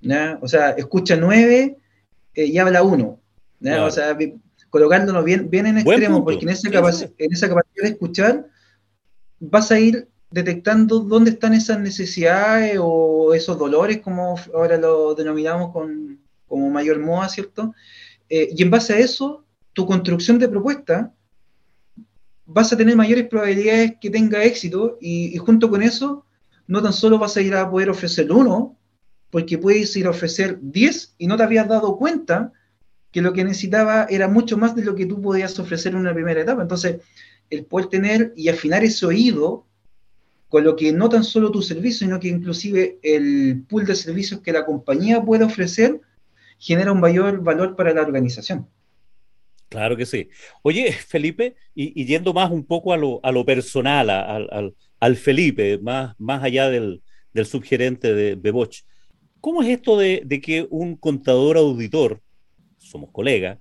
¿ya? 0.00 0.40
O 0.42 0.48
sea, 0.48 0.70
escucha 0.70 1.14
nueve 1.14 1.76
eh, 2.34 2.46
y 2.46 2.58
habla 2.58 2.82
uno. 2.82 3.20
Claro. 3.60 3.86
O 3.86 3.92
sea, 3.92 4.18
colocándonos 4.70 5.24
bien, 5.24 5.48
bien 5.48 5.66
en 5.66 5.78
extremo, 5.78 6.24
porque 6.24 6.42
en 6.42 6.48
esa, 6.48 6.68
en 6.68 7.32
esa 7.32 7.48
capacidad 7.48 7.84
de 7.84 7.90
escuchar 7.90 8.48
vas 9.38 9.70
a 9.70 9.78
ir 9.78 10.08
detectando 10.32 10.98
dónde 10.98 11.30
están 11.30 11.54
esas 11.54 11.78
necesidades 11.78 12.76
o 12.82 13.34
esos 13.34 13.56
dolores, 13.56 13.98
como 13.98 14.34
ahora 14.52 14.78
lo 14.78 15.14
denominamos 15.14 15.72
con, 15.72 16.18
como 16.48 16.68
mayor 16.70 16.98
moda, 16.98 17.28
¿cierto? 17.28 17.72
Eh, 18.28 18.48
y 18.50 18.60
en 18.60 18.70
base 18.70 18.94
a 18.94 18.98
eso, 18.98 19.44
tu 19.74 19.86
construcción 19.86 20.40
de 20.40 20.48
propuesta 20.48 21.14
vas 22.52 22.72
a 22.72 22.76
tener 22.76 22.96
mayores 22.96 23.28
probabilidades 23.28 23.94
que 24.00 24.10
tenga 24.10 24.42
éxito 24.42 24.98
y, 25.00 25.36
junto 25.36 25.70
con 25.70 25.82
eso, 25.82 26.24
no 26.66 26.82
tan 26.82 26.92
solo 26.92 27.18
vas 27.18 27.36
a 27.36 27.40
ir 27.40 27.54
a 27.54 27.70
poder 27.70 27.90
ofrecer 27.90 28.30
uno, 28.32 28.76
porque 29.30 29.56
puedes 29.56 29.96
ir 29.96 30.06
a 30.06 30.10
ofrecer 30.10 30.58
10 30.60 31.14
y 31.18 31.26
no 31.28 31.36
te 31.36 31.44
habías 31.44 31.68
dado 31.68 31.96
cuenta 31.96 32.52
que 33.12 33.22
lo 33.22 33.32
que 33.32 33.44
necesitaba 33.44 34.06
era 34.10 34.26
mucho 34.26 34.58
más 34.58 34.74
de 34.74 34.84
lo 34.84 34.96
que 34.96 35.06
tú 35.06 35.20
podías 35.20 35.58
ofrecer 35.60 35.92
en 35.92 36.00
una 36.00 36.12
primera 36.12 36.40
etapa. 36.40 36.62
Entonces, 36.62 36.98
el 37.50 37.64
poder 37.64 37.88
tener 37.88 38.32
y 38.36 38.48
afinar 38.48 38.82
ese 38.82 39.06
oído 39.06 39.66
con 40.48 40.64
lo 40.64 40.74
que 40.74 40.92
no 40.92 41.08
tan 41.08 41.22
solo 41.22 41.52
tu 41.52 41.62
servicio, 41.62 42.06
sino 42.06 42.18
que 42.18 42.28
inclusive 42.28 42.98
el 43.02 43.64
pool 43.68 43.86
de 43.86 43.94
servicios 43.94 44.40
que 44.40 44.52
la 44.52 44.66
compañía 44.66 45.22
puede 45.22 45.44
ofrecer, 45.44 46.00
genera 46.58 46.90
un 46.90 47.00
mayor 47.00 47.42
valor 47.42 47.76
para 47.76 47.94
la 47.94 48.02
organización. 48.02 48.66
Claro 49.70 49.96
que 49.96 50.04
sí. 50.04 50.28
Oye, 50.62 50.92
Felipe, 50.92 51.56
y, 51.74 52.04
yendo 52.04 52.34
más 52.34 52.50
un 52.50 52.66
poco 52.66 52.92
a 52.92 52.98
lo, 52.98 53.20
a 53.22 53.32
lo 53.32 53.44
personal, 53.46 54.10
al, 54.10 55.16
Felipe, 55.16 55.78
más, 55.78 56.14
más 56.18 56.42
allá 56.42 56.68
del, 56.68 57.02
del 57.32 57.46
subgerente 57.46 58.12
de 58.12 58.34
Beboch, 58.34 58.82
¿cómo 59.40 59.62
es 59.62 59.68
esto 59.68 59.96
de, 59.96 60.22
de, 60.26 60.40
que 60.40 60.66
un 60.70 60.96
contador 60.96 61.56
auditor, 61.56 62.20
somos 62.76 63.10
colegas, 63.12 63.58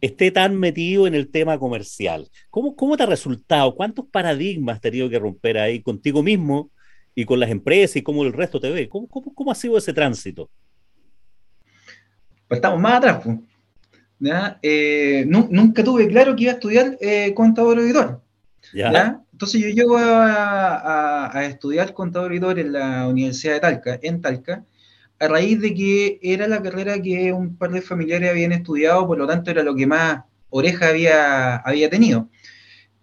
esté 0.00 0.30
tan 0.32 0.58
metido 0.58 1.06
en 1.06 1.14
el 1.14 1.30
tema 1.30 1.58
comercial? 1.58 2.28
¿Cómo, 2.50 2.76
cómo 2.76 2.96
te 2.96 3.04
ha 3.04 3.06
resultado? 3.06 3.74
¿Cuántos 3.74 4.06
paradigmas 4.06 4.76
has 4.76 4.80
tenido 4.82 5.08
que 5.08 5.18
romper 5.18 5.58
ahí 5.58 5.80
contigo 5.80 6.22
mismo 6.22 6.70
y 7.14 7.24
con 7.24 7.38
las 7.40 7.50
empresas 7.50 7.96
y 7.96 8.02
cómo 8.02 8.24
el 8.24 8.32
resto 8.32 8.60
te 8.60 8.70
ve. 8.70 8.88
¿Cómo, 8.88 9.06
cómo, 9.08 9.50
ha 9.50 9.54
sido 9.54 9.76
ese 9.76 9.92
tránsito? 9.92 10.50
Pues 12.48 12.58
estamos 12.58 12.80
más 12.80 12.94
atrás. 12.94 13.22
Pues. 13.24 13.38
Eh, 14.62 15.24
nunca 15.26 15.82
tuve 15.82 16.08
claro 16.08 16.36
que 16.36 16.44
iba 16.44 16.52
a 16.52 16.54
estudiar 16.54 16.96
eh, 17.00 17.32
contador 17.34 17.78
auditor. 17.78 18.22
¿Ya? 18.72 19.20
Entonces 19.32 19.60
yo 19.60 19.68
llego 19.68 19.98
a, 19.98 21.36
a, 21.36 21.44
estudiar 21.46 21.92
contador 21.92 22.30
auditor 22.30 22.58
en 22.58 22.72
la 22.72 23.08
Universidad 23.08 23.54
de 23.54 23.60
Talca, 23.60 23.98
en 24.00 24.20
Talca, 24.20 24.64
a 25.18 25.28
raíz 25.28 25.60
de 25.60 25.74
que 25.74 26.20
era 26.22 26.46
la 26.46 26.62
carrera 26.62 27.00
que 27.00 27.32
un 27.32 27.56
par 27.56 27.70
de 27.72 27.82
familiares 27.82 28.30
habían 28.30 28.52
estudiado, 28.52 29.06
por 29.06 29.18
lo 29.18 29.26
tanto 29.26 29.50
era 29.50 29.62
lo 29.62 29.74
que 29.74 29.86
más 29.86 30.20
oreja 30.50 30.88
había, 30.88 31.56
había 31.56 31.90
tenido. 31.90 32.28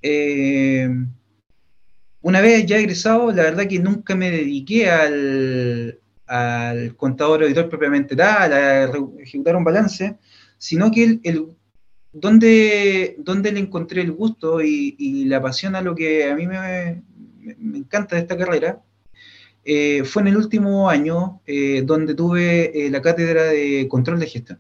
Eh, 0.02 0.90
una 2.22 2.42
vez 2.42 2.66
ya 2.66 2.78
egresado, 2.78 3.32
la 3.32 3.44
verdad 3.44 3.68
que 3.68 3.80
nunca 3.80 4.16
me 4.16 4.32
dediqué 4.32 4.90
al, 4.90 6.00
al 6.28 6.96
contador 6.96 7.44
auditor 7.44 7.70
propiamente 7.70 8.16
tal, 8.16 8.54
a 8.54 8.84
ejecutar 9.20 9.56
un 9.56 9.64
balance, 9.64 10.18
sino 10.60 10.92
que 10.92 11.20
el, 11.24 11.48
donde, 12.12 13.16
donde 13.18 13.52
le 13.52 13.60
encontré 13.60 14.02
el 14.02 14.12
gusto 14.12 14.62
y, 14.62 15.26
la 15.26 15.42
pasión 15.42 15.76
a 15.76 15.82
lo 15.82 15.96
que 15.96 16.30
a 16.30 16.36
mí 16.36 16.46
me, 16.46 17.04
encanta 17.78 18.16
de 18.16 18.22
esta 18.22 18.38
carrera, 18.38 18.82
eh, 19.64 20.04
fue 20.04 20.22
en 20.24 20.30
el 20.30 20.38
último 20.38 20.90
año 20.90 21.42
eh, 21.48 21.84
donde 21.86 22.16
tuve 22.16 22.86
eh, 22.86 22.90
la 22.90 23.02
cátedra 23.02 23.44
de 23.44 23.88
control 23.90 24.20
de 24.20 24.28
gestión. 24.28 24.60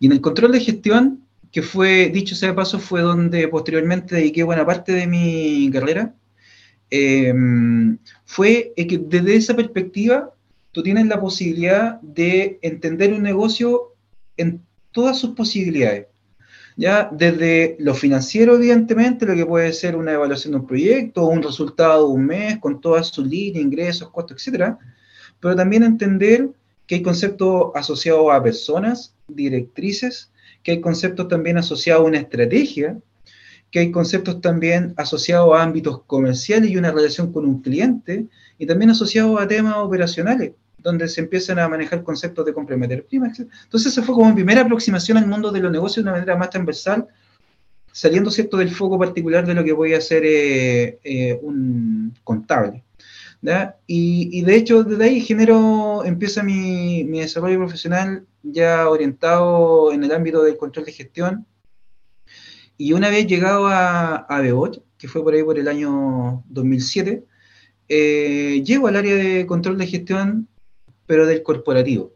Y 0.00 0.06
en 0.06 0.12
el 0.12 0.20
control 0.20 0.52
de 0.52 0.60
gestión, 0.60 1.24
que 1.52 1.62
fue, 1.62 2.10
dicho 2.10 2.34
sea 2.34 2.50
de 2.50 2.54
paso, 2.54 2.78
fue 2.78 3.00
donde 3.00 3.48
posteriormente 3.48 4.16
dediqué 4.16 4.42
buena 4.42 4.66
parte 4.66 4.92
de 4.92 5.06
mi 5.06 5.70
carrera, 5.72 6.14
fue 8.24 8.72
que 8.76 8.98
desde 8.98 9.36
esa 9.36 9.54
perspectiva 9.54 10.32
tú 10.72 10.82
tienes 10.82 11.06
la 11.06 11.20
posibilidad 11.20 12.00
de 12.00 12.58
entender 12.62 13.12
un 13.12 13.22
negocio 13.22 13.94
en 14.38 14.62
todas 14.92 15.18
sus 15.18 15.30
posibilidades. 15.34 16.06
Ya 16.76 17.10
desde 17.12 17.76
lo 17.80 17.92
financiero, 17.92 18.54
evidentemente, 18.54 19.26
lo 19.26 19.34
que 19.34 19.44
puede 19.44 19.72
ser 19.72 19.96
una 19.96 20.12
evaluación 20.12 20.52
de 20.52 20.60
un 20.60 20.66
proyecto, 20.66 21.26
un 21.26 21.42
resultado 21.42 22.06
de 22.06 22.14
un 22.14 22.24
mes, 22.24 22.58
con 22.58 22.80
todas 22.80 23.08
sus 23.08 23.26
líneas, 23.26 23.64
ingresos, 23.64 24.10
costos, 24.10 24.36
etcétera, 24.36 24.78
pero 25.40 25.56
también 25.56 25.82
entender 25.82 26.50
que 26.86 26.96
hay 26.96 27.02
conceptos 27.02 27.72
asociados 27.74 28.32
a 28.32 28.42
personas, 28.42 29.14
directrices, 29.26 30.30
que 30.62 30.72
hay 30.72 30.80
conceptos 30.80 31.28
también 31.28 31.58
asociados 31.58 32.02
a 32.02 32.06
una 32.06 32.18
estrategia, 32.18 32.98
que 33.70 33.80
hay 33.80 33.90
conceptos 33.90 34.40
también 34.40 34.94
asociados 34.96 35.54
a 35.54 35.62
ámbitos 35.62 36.02
comerciales 36.04 36.70
y 36.70 36.76
una 36.76 36.90
relación 36.90 37.32
con 37.32 37.44
un 37.44 37.60
cliente, 37.60 38.26
y 38.56 38.66
también 38.66 38.90
asociados 38.90 39.40
a 39.40 39.46
temas 39.46 39.76
operacionales, 39.76 40.52
donde 40.78 41.08
se 41.08 41.20
empiezan 41.20 41.58
a 41.58 41.68
manejar 41.68 42.02
conceptos 42.02 42.46
de 42.46 42.52
complementar 42.52 43.02
prima, 43.02 43.26
Entonces, 43.28 43.92
esa 43.92 44.02
fue 44.02 44.14
como 44.14 44.28
mi 44.28 44.34
primera 44.34 44.62
aproximación 44.62 45.18
al 45.18 45.26
mundo 45.26 45.50
de 45.50 45.60
los 45.60 45.72
negocios 45.72 46.04
de 46.04 46.10
una 46.10 46.12
manera 46.12 46.36
más 46.36 46.50
transversal, 46.50 47.06
saliendo 47.92 48.30
cierto 48.30 48.56
del 48.56 48.70
foco 48.70 48.98
particular 48.98 49.46
de 49.46 49.54
lo 49.54 49.64
que 49.64 49.72
voy 49.72 49.94
a 49.94 49.98
hacer 49.98 50.22
eh, 50.24 50.98
eh, 51.02 51.38
un 51.42 52.14
contable. 52.24 52.84
Y, 53.86 54.42
de 54.42 54.56
hecho, 54.56 54.82
desde 54.84 55.04
ahí 55.04 55.20
genero, 55.20 56.04
empieza 56.04 56.42
mi, 56.42 57.04
desarrollo 57.04 57.58
profesional 57.58 58.26
ya 58.42 58.88
orientado 58.88 59.92
en 59.92 60.04
el 60.04 60.12
ámbito 60.12 60.42
del 60.42 60.56
control 60.56 60.86
de 60.86 60.92
gestión. 60.92 61.46
Y 62.76 62.92
una 62.92 63.10
vez 63.10 63.26
llegado 63.26 63.66
a, 63.66 64.16
a 64.16 64.40
Bebot, 64.40 64.82
que 64.98 65.08
fue 65.08 65.22
por 65.22 65.34
ahí 65.34 65.42
por 65.42 65.58
el 65.58 65.68
año 65.68 66.44
2007, 66.48 67.24
eh, 67.88 68.62
llego 68.64 68.86
al 68.86 68.96
área 68.96 69.14
de 69.16 69.46
control 69.46 69.78
de 69.78 69.86
gestión 69.86 70.48
pero 71.08 71.26
del 71.26 71.42
corporativo. 71.42 72.12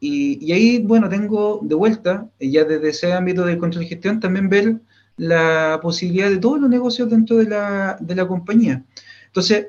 Y, 0.00 0.52
ahí, 0.52 0.78
bueno, 0.80 1.08
tengo 1.08 1.60
de 1.62 1.74
vuelta, 1.74 2.28
ya 2.38 2.64
desde 2.64 2.90
ese 2.90 3.12
ámbito 3.12 3.44
de 3.44 3.58
control 3.58 3.84
y 3.84 3.88
gestión, 3.88 4.20
también 4.20 4.48
ver 4.48 4.80
la 5.16 5.80
posibilidad 5.82 6.30
de 6.30 6.38
todos 6.38 6.60
los 6.60 6.70
negocios 6.70 7.10
dentro 7.10 7.38
de 7.38 7.44
la, 7.44 7.96
de 8.00 8.14
la 8.14 8.28
compañía. 8.28 8.84
Entonces, 9.26 9.68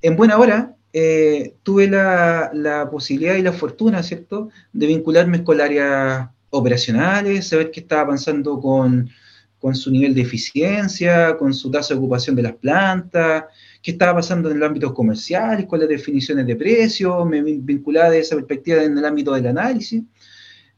en 0.00 0.16
buena 0.16 0.38
hora, 0.38 0.76
eh, 0.92 1.54
tuve 1.62 1.88
la, 1.88 2.88
posibilidad 2.90 3.34
y 3.34 3.42
la 3.42 3.52
fortuna, 3.52 4.02
¿cierto?, 4.02 4.48
de 4.72 4.86
vincularme 4.86 5.44
con 5.44 5.60
áreas 5.60 6.30
operacionales, 6.50 7.48
saber 7.48 7.70
qué 7.70 7.80
estaba 7.80 8.02
avanzando 8.02 8.58
con, 8.58 9.10
con 9.58 9.74
su 9.74 9.90
nivel 9.90 10.14
de 10.14 10.22
eficiencia, 10.22 11.36
con 11.36 11.52
su 11.52 11.70
tasa 11.70 11.92
de 11.92 11.98
ocupación 11.98 12.36
de 12.36 12.42
las 12.42 12.54
plantas, 12.54 13.44
qué 13.82 13.92
estaba 13.92 14.14
pasando 14.14 14.50
en 14.50 14.56
el 14.56 14.62
ámbito 14.62 14.92
comercial, 14.92 15.66
cuáles 15.66 15.88
definiciones 15.88 16.46
de 16.46 16.56
precios, 16.56 17.26
me 17.26 17.42
vinculaba 17.42 18.10
de 18.10 18.20
esa 18.20 18.34
perspectiva 18.36 18.82
en 18.82 18.96
el 18.96 19.04
ámbito 19.04 19.32
del 19.32 19.46
análisis, 19.46 20.02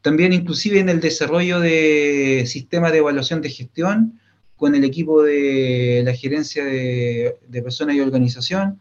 también 0.03 0.32
inclusive 0.32 0.80
en 0.80 0.88
el 0.88 1.01
desarrollo 1.01 1.61
de 1.61 2.44
sistemas 2.46 2.92
de 2.92 2.98
evaluación 2.98 3.40
de 3.42 3.51
gestión 3.51 4.20
con 4.57 4.74
el 4.74 4.84
equipo 4.84 5.22
de 5.22 6.03
la 6.05 6.14
gerencia 6.14 6.64
de, 6.64 7.34
personas 7.62 7.96
y 7.96 8.01
organización. 8.01 8.78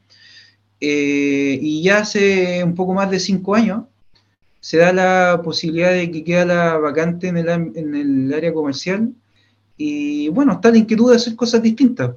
Eh, 0.82 1.60
y 1.62 1.84
ya 1.84 2.00
hace 2.00 2.64
un 2.64 2.76
poco 2.76 2.94
más 2.94 3.12
de 3.12 3.20
cinco 3.20 3.56
años 3.56 3.84
se 4.62 4.78
da 4.78 4.94
la 4.94 5.42
posibilidad 5.44 5.92
de 5.92 6.10
que 6.12 6.24
queda 6.24 6.46
la 6.46 6.78
vacante 6.78 7.28
en 7.28 7.38
el, 7.38 7.50
en 7.50 7.96
el 7.96 8.34
área 8.34 8.54
comercial 8.54 9.14
y 9.78 10.28
bueno, 10.30 10.54
está 10.54 10.72
la 10.72 10.78
inquietud 10.78 11.10
de 11.10 11.16
hacer 11.16 11.36
cosas 11.36 11.62
distintas. 11.62 12.12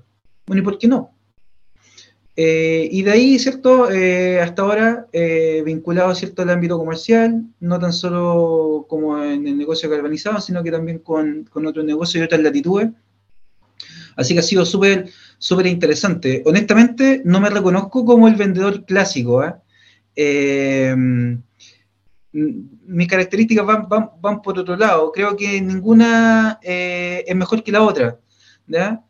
Bueno, 0.46 0.62
¿y 0.62 0.64
por 0.64 0.78
qué 0.78 0.88
no? 0.88 1.12
Eh, 2.34 2.88
y 2.90 3.02
de 3.02 3.10
ahí, 3.10 3.38
¿cierto? 3.38 3.90
Eh, 3.90 4.40
hasta 4.40 4.62
ahora, 4.62 5.06
eh, 5.12 5.62
vinculado, 5.64 6.14
¿cierto?, 6.14 6.42
al 6.42 6.50
ámbito 6.50 6.78
comercial, 6.78 7.44
no 7.60 7.78
tan 7.78 7.92
solo 7.92 8.86
como 8.88 9.22
en 9.22 9.46
el 9.46 9.58
negocio 9.58 9.90
carbonizado, 9.90 10.40
sino 10.40 10.62
que 10.62 10.70
también 10.70 11.00
con, 11.00 11.44
con 11.44 11.66
otros 11.66 11.84
negocios 11.84 12.22
y 12.22 12.24
otras 12.24 12.40
latitudes. 12.40 12.90
Así 14.16 14.34
que 14.34 14.40
ha 14.40 14.42
sido 14.42 14.64
súper 14.64 15.10
súper 15.38 15.66
interesante. 15.66 16.42
Honestamente, 16.46 17.22
no 17.24 17.40
me 17.40 17.50
reconozco 17.50 18.04
como 18.04 18.28
el 18.28 18.36
vendedor 18.36 18.84
clásico. 18.84 19.42
mis 22.32 23.08
características 23.08 23.66
van, 23.66 23.88
van, 23.88 24.10
van, 24.20 24.42
por 24.42 24.58
otro 24.58 24.76
lado. 24.76 25.10
Creo 25.12 25.36
que 25.36 25.60
ninguna 25.60 26.58
es 26.62 27.34
mejor 27.34 27.62
que 27.64 27.72
la 27.72 27.82
otra. 27.82 28.18
¿ya? 28.66 29.02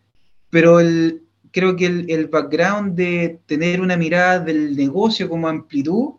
Pero 0.50 0.80
el, 0.80 1.21
creo 1.52 1.76
que 1.76 1.86
el, 1.86 2.26
background 2.28 2.94
de 2.96 3.40
tener 3.46 3.80
una 3.80 3.96
mirada 3.96 4.40
del 4.40 4.74
negocio 4.74 5.28
como 5.28 5.48
amplitud 5.48 6.14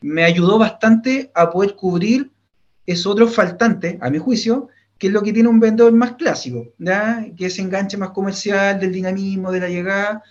me 0.00 0.24
ayudó 0.24 0.58
bastante 0.58 1.30
a 1.34 1.50
poder 1.50 1.74
cubrir 1.74 2.30
esos 2.86 3.12
otros 3.12 3.34
faltantes, 3.34 3.98
a 4.00 4.08
mi 4.08 4.18
juicio, 4.18 4.68
que 4.96 5.08
es 5.08 5.12
lo 5.12 5.22
que 5.22 5.32
tiene 5.32 5.48
un 5.48 5.60
vendedor 5.60 5.92
más 5.92 6.12
clásico, 6.12 6.72
¿ya? 6.78 7.26
que 7.36 7.46
es 7.46 7.58
enganche 7.58 7.96
más 7.96 8.10
comercial, 8.10 8.80
del 8.80 8.92
dinamismo, 8.92 9.50
de 9.50 9.60
la 9.60 9.68
llegada, 9.68 10.22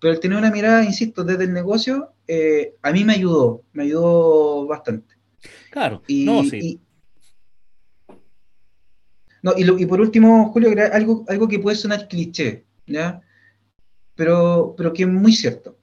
pero 0.00 0.12
el 0.12 0.20
tener 0.20 0.38
una 0.38 0.50
mirada, 0.50 0.84
insisto, 0.84 1.24
desde 1.24 1.44
el 1.44 1.52
negocio, 1.52 2.12
eh, 2.28 2.74
a 2.82 2.92
mí 2.92 3.04
me 3.04 3.14
ayudó, 3.14 3.62
me 3.72 3.84
ayudó 3.84 4.66
bastante. 4.66 5.14
Claro, 5.70 6.02
y, 6.06 6.24
no, 6.24 6.44
sí. 6.44 6.80
no, 9.42 9.54
y, 9.56 9.86
por 9.86 10.00
último, 10.00 10.50
Julio, 10.52 10.70
algo, 10.92 11.24
algo 11.28 11.48
que 11.48 11.58
puede 11.58 11.76
sonar 11.76 12.08
cliché, 12.08 12.64
¿ya? 12.86 13.22
Pero, 14.16 14.74
pero 14.76 14.92
que 14.92 15.04
es 15.04 15.08
muy 15.08 15.32
cierto. 15.32 15.76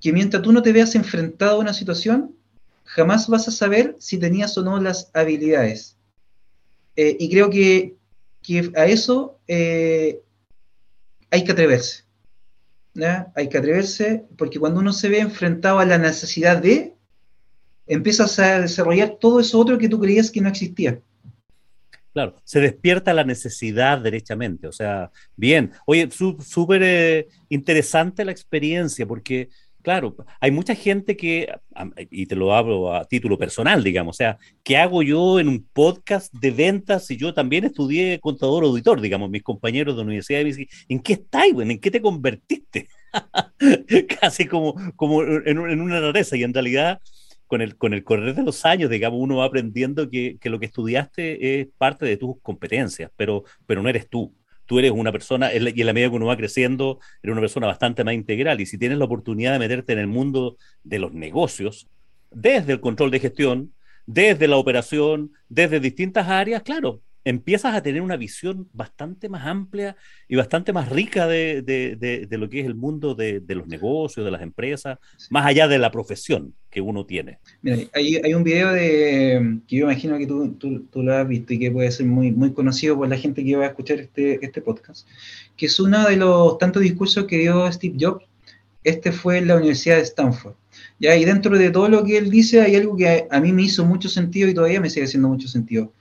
Que 0.00 0.12
mientras 0.12 0.42
tú 0.42 0.52
no 0.52 0.62
te 0.62 0.72
veas 0.72 0.94
enfrentado 0.94 1.56
a 1.56 1.60
una 1.60 1.74
situación, 1.74 2.34
jamás 2.84 3.28
vas 3.28 3.48
a 3.48 3.52
saber 3.52 3.96
si 3.98 4.18
tenías 4.18 4.56
o 4.56 4.62
no 4.62 4.80
las 4.80 5.10
habilidades. 5.12 5.96
Eh, 6.96 7.16
y 7.18 7.30
creo 7.30 7.50
que, 7.50 7.96
a 8.76 8.86
eso 8.86 9.38
eh, 9.46 10.20
hay 11.30 11.44
que 11.44 11.52
atreverse. 11.52 12.04
Hay 13.34 13.48
que 13.48 13.58
atreverse 13.58 14.24
porque 14.36 14.58
cuando 14.58 14.80
uno 14.80 14.92
se 14.92 15.08
ve 15.08 15.20
enfrentado 15.20 15.78
a 15.78 15.86
la 15.86 15.98
necesidad 15.98 16.58
de, 16.58 16.94
empiezas 17.86 18.38
a 18.38 18.60
desarrollar 18.60 19.16
todo 19.18 19.40
eso 19.40 19.58
otro 19.58 19.78
que 19.78 19.88
tú 19.88 19.98
creías 19.98 20.30
que 20.30 20.40
no 20.40 20.48
existía. 20.48 21.00
Claro, 22.12 22.36
se 22.44 22.60
despierta 22.60 23.14
la 23.14 23.24
necesidad 23.24 23.98
derechamente. 23.98 24.66
O 24.66 24.72
sea, 24.72 25.10
bien. 25.36 25.72
Oye, 25.86 26.08
súper 26.10 26.82
eh, 26.82 27.28
interesante 27.48 28.24
la 28.24 28.32
experiencia, 28.32 29.06
porque, 29.06 29.48
claro, 29.80 30.14
hay 30.38 30.50
mucha 30.50 30.74
gente 30.74 31.16
que, 31.16 31.48
y 32.10 32.26
te 32.26 32.36
lo 32.36 32.54
hablo 32.54 32.94
a 32.94 33.06
título 33.06 33.38
personal, 33.38 33.82
digamos, 33.82 34.16
o 34.16 34.18
sea, 34.18 34.38
¿qué 34.62 34.76
hago 34.76 35.02
yo 35.02 35.40
en 35.40 35.48
un 35.48 35.66
podcast 35.72 36.32
de 36.34 36.50
ventas 36.50 37.06
si 37.06 37.16
yo 37.16 37.32
también 37.32 37.64
estudié 37.64 38.20
contador 38.20 38.64
auditor, 38.64 39.00
digamos, 39.00 39.30
mis 39.30 39.42
compañeros 39.42 39.96
de 39.96 40.02
universidad 40.02 40.40
me 40.40 40.44
dicen, 40.46 40.66
¿en 40.88 41.00
qué 41.00 41.14
estás, 41.14 41.46
¿En 41.46 41.80
qué 41.80 41.90
te 41.90 42.02
convertiste? 42.02 42.88
Casi 44.20 44.46
como, 44.46 44.74
como 44.96 45.22
en, 45.22 45.46
en 45.46 45.80
una 45.80 46.00
rareza, 46.00 46.36
y 46.36 46.42
en 46.42 46.52
realidad 46.52 47.00
con 47.52 47.60
el, 47.60 47.76
con 47.76 47.92
el 47.92 48.02
correr 48.02 48.34
de 48.34 48.42
los 48.42 48.64
años, 48.64 48.88
digamos, 48.88 49.20
uno 49.20 49.36
va 49.36 49.44
aprendiendo 49.44 50.08
que, 50.08 50.38
que, 50.40 50.48
lo 50.48 50.58
que 50.58 50.64
estudiaste 50.64 51.60
es 51.60 51.68
parte 51.76 52.06
de 52.06 52.16
tus 52.16 52.40
competencias, 52.40 53.10
pero, 53.14 53.44
pero 53.66 53.82
no 53.82 53.90
eres 53.90 54.08
tú. 54.08 54.34
tú 54.64 54.78
eres 54.78 54.90
una 54.90 55.12
persona, 55.12 55.52
y 55.52 55.58
en 55.58 55.86
la 55.86 55.92
medida 55.92 56.08
que 56.08 56.16
uno 56.16 56.24
va 56.24 56.36
creciendo, 56.38 56.98
eres 57.22 57.32
una 57.32 57.42
persona 57.42 57.66
bastante 57.66 58.04
más 58.04 58.14
integral. 58.14 58.62
Y 58.62 58.64
si 58.64 58.78
tienes 58.78 58.96
la 58.96 59.04
oportunidad 59.04 59.52
de 59.52 59.58
meterte 59.58 59.92
en 59.92 59.98
el 59.98 60.06
mundo 60.06 60.56
de 60.82 60.98
los 60.98 61.12
negocios, 61.12 61.88
desde 62.30 62.72
el 62.72 62.80
control 62.80 63.10
de 63.10 63.20
gestión, 63.20 63.74
desde 64.06 64.48
la 64.48 64.56
operación, 64.56 65.32
desde 65.50 65.78
distintas 65.78 66.28
áreas, 66.28 66.62
claro, 66.62 67.02
empiezas 67.24 67.74
a 67.74 67.82
tener 67.82 68.02
una 68.02 68.16
visión 68.16 68.68
bastante 68.72 69.28
más 69.28 69.46
amplia 69.46 69.96
y 70.28 70.36
bastante 70.36 70.72
más 70.72 70.88
rica 70.88 71.26
de, 71.26 72.28
lo 72.30 72.48
que 72.48 72.60
es 72.60 72.66
el 72.66 72.74
mundo 72.74 73.14
de, 73.14 73.42
los 73.48 73.66
negocios, 73.66 74.24
de 74.24 74.30
las 74.30 74.42
empresas, 74.42 74.98
más 75.30 75.46
allá 75.46 75.68
de 75.68 75.78
la 75.78 75.90
profesión 75.90 76.54
que 76.70 76.80
uno 76.80 77.04
tiene. 77.04 77.38
Mira, 77.60 77.78
hay, 77.94 78.34
un 78.34 78.44
video 78.44 78.72
de, 78.72 79.60
que 79.68 79.76
yo 79.76 79.84
imagino 79.84 80.18
que 80.18 80.26
tú, 80.26 80.54
tú, 80.54 81.02
lo 81.02 81.14
has 81.14 81.28
visto 81.28 81.52
y 81.52 81.58
que 81.58 81.70
puede 81.70 81.90
ser 81.90 82.06
muy, 82.06 82.32
muy 82.32 82.52
conocido 82.52 82.96
por 82.96 83.08
la 83.08 83.16
gente 83.16 83.44
que 83.44 83.56
va 83.56 83.64
a 83.64 83.68
escuchar 83.68 84.00
este, 84.00 84.44
este 84.44 84.62
podcast, 84.62 85.06
que 85.56 85.66
es 85.66 85.78
uno 85.78 86.08
de 86.08 86.16
los 86.16 86.58
tantos 86.58 86.82
discursos 86.82 87.26
que 87.26 87.38
dio 87.38 87.70
Steve 87.70 87.96
Jobs. 88.00 88.24
Este 88.84 89.12
fue 89.12 89.38
en 89.38 89.46
la 89.46 89.56
Universidad 89.56 89.96
de 89.96 90.02
Stanford. 90.02 90.54
¿ya? 90.98 91.14
Y 91.16 91.24
dentro 91.24 91.56
de 91.56 91.70
todo 91.70 91.88
lo 91.88 92.02
que 92.04 92.18
él 92.18 92.30
dice 92.30 92.62
hay 92.62 92.74
algo 92.74 92.96
que 92.96 93.28
a 93.30 93.40
mí 93.40 93.52
me 93.52 93.62
hizo 93.62 93.84
mucho 93.84 94.08
sentido 94.08 94.48
y 94.48 94.54
todavía 94.54 94.80
me 94.80 94.90
sigue 94.90 95.06
haciendo 95.06 95.28
mucho 95.28 95.46
sentido 95.46 95.92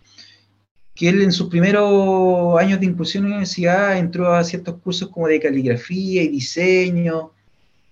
que 0.94 1.10
él 1.10 1.22
en 1.22 1.32
sus 1.32 1.50
primeros 1.50 2.60
años 2.60 2.80
de 2.80 2.86
inclusión 2.86 3.24
en 3.24 3.30
la 3.32 3.36
universidad 3.38 3.98
entró 3.98 4.34
a 4.34 4.44
ciertos 4.44 4.76
cursos 4.84 5.10
como 5.10 5.28
de 5.28 5.40
caligrafía 5.40 6.22
y 6.24 6.28
diseño, 6.28 7.32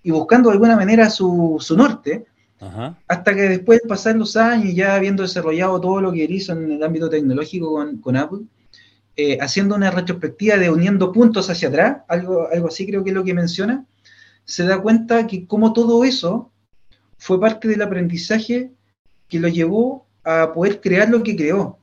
y 0.02 0.10
buscando 0.10 0.48
de 0.48 0.54
alguna 0.54 0.76
manera 0.76 1.10
su, 1.10 1.58
norte, 1.76 2.24
hasta 3.06 3.34
que 3.34 3.42
después 3.42 3.80
de 3.82 3.88
pasar 3.88 4.16
los 4.16 4.36
años, 4.36 4.74
ya 4.74 4.94
habiendo 4.94 5.22
desarrollado 5.22 5.80
todo 5.80 6.00
lo 6.00 6.12
que 6.12 6.24
él 6.24 6.32
hizo 6.32 6.52
en 6.52 6.72
el 6.72 6.82
ámbito 6.82 7.08
tecnológico 7.08 7.82
con, 8.02 8.16
Apple, 8.16 8.40
eh, 9.16 9.38
haciendo 9.40 9.74
una 9.74 9.90
retrospectiva 9.90 10.56
de 10.56 10.70
uniendo 10.70 11.12
puntos 11.12 11.48
hacia 11.50 11.68
atrás, 11.68 11.98
algo, 12.08 12.48
algo 12.52 12.68
así 12.68 12.86
creo 12.86 13.02
que 13.02 13.10
es 13.10 13.16
lo 13.16 13.24
que 13.24 13.34
menciona, 13.34 13.84
se 14.44 14.64
da 14.64 14.80
cuenta 14.80 15.26
que 15.26 15.46
como 15.46 15.72
todo 15.72 16.04
eso 16.04 16.50
fue 17.18 17.40
parte 17.40 17.68
del 17.68 17.82
aprendizaje 17.82 18.70
que 19.28 19.38
lo 19.38 19.48
llevó 19.48 20.06
a 20.24 20.52
poder 20.52 20.80
crear 20.80 21.08
lo 21.08 21.22
que 21.22 21.36
creó. 21.36 21.79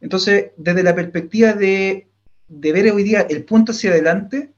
Entonces, 0.00 0.52
desde 0.56 0.82
la 0.82 0.94
perspectiva 0.94 1.52
de, 1.52 2.08
ver 2.48 2.92
hoy 2.92 3.02
día 3.02 3.22
el 3.22 3.44
punto 3.44 3.72
hacia 3.72 3.90
adelante, 3.90 4.50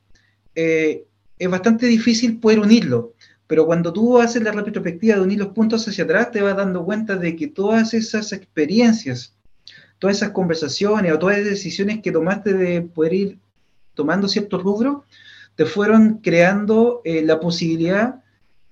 eh, 0.54 1.04
es 1.38 1.50
bastante 1.50 1.86
difícil 1.86 2.38
poder 2.38 2.60
unirlo. 2.60 3.14
Pero 3.46 3.66
cuando 3.66 3.92
tú 3.92 4.18
haces 4.18 4.42
la 4.42 4.52
retrospectiva 4.52 5.16
de 5.16 5.22
unir 5.22 5.38
los 5.38 5.48
puntos 5.48 5.86
hacia 5.86 6.04
atrás, 6.04 6.30
te 6.30 6.40
vas 6.40 6.56
dando 6.56 6.84
cuenta 6.84 7.16
de 7.16 7.36
que 7.36 7.48
todas 7.48 7.92
esas 7.92 8.32
experiencias, 8.32 9.34
todas 9.98 10.16
esas 10.16 10.30
conversaciones 10.30 11.12
o 11.12 11.18
todas 11.18 11.38
las 11.38 11.46
decisiones 11.46 12.00
que 12.02 12.12
tomaste 12.12 12.54
de 12.54 12.82
poder 12.82 13.12
ir 13.12 13.38
tomando 13.94 14.28
ciertos 14.28 14.62
rubros, 14.62 15.02
te 15.54 15.66
fueron 15.66 16.18
creando 16.18 17.02
eh, 17.04 17.22
la 17.22 17.40
posibilidad 17.40 18.22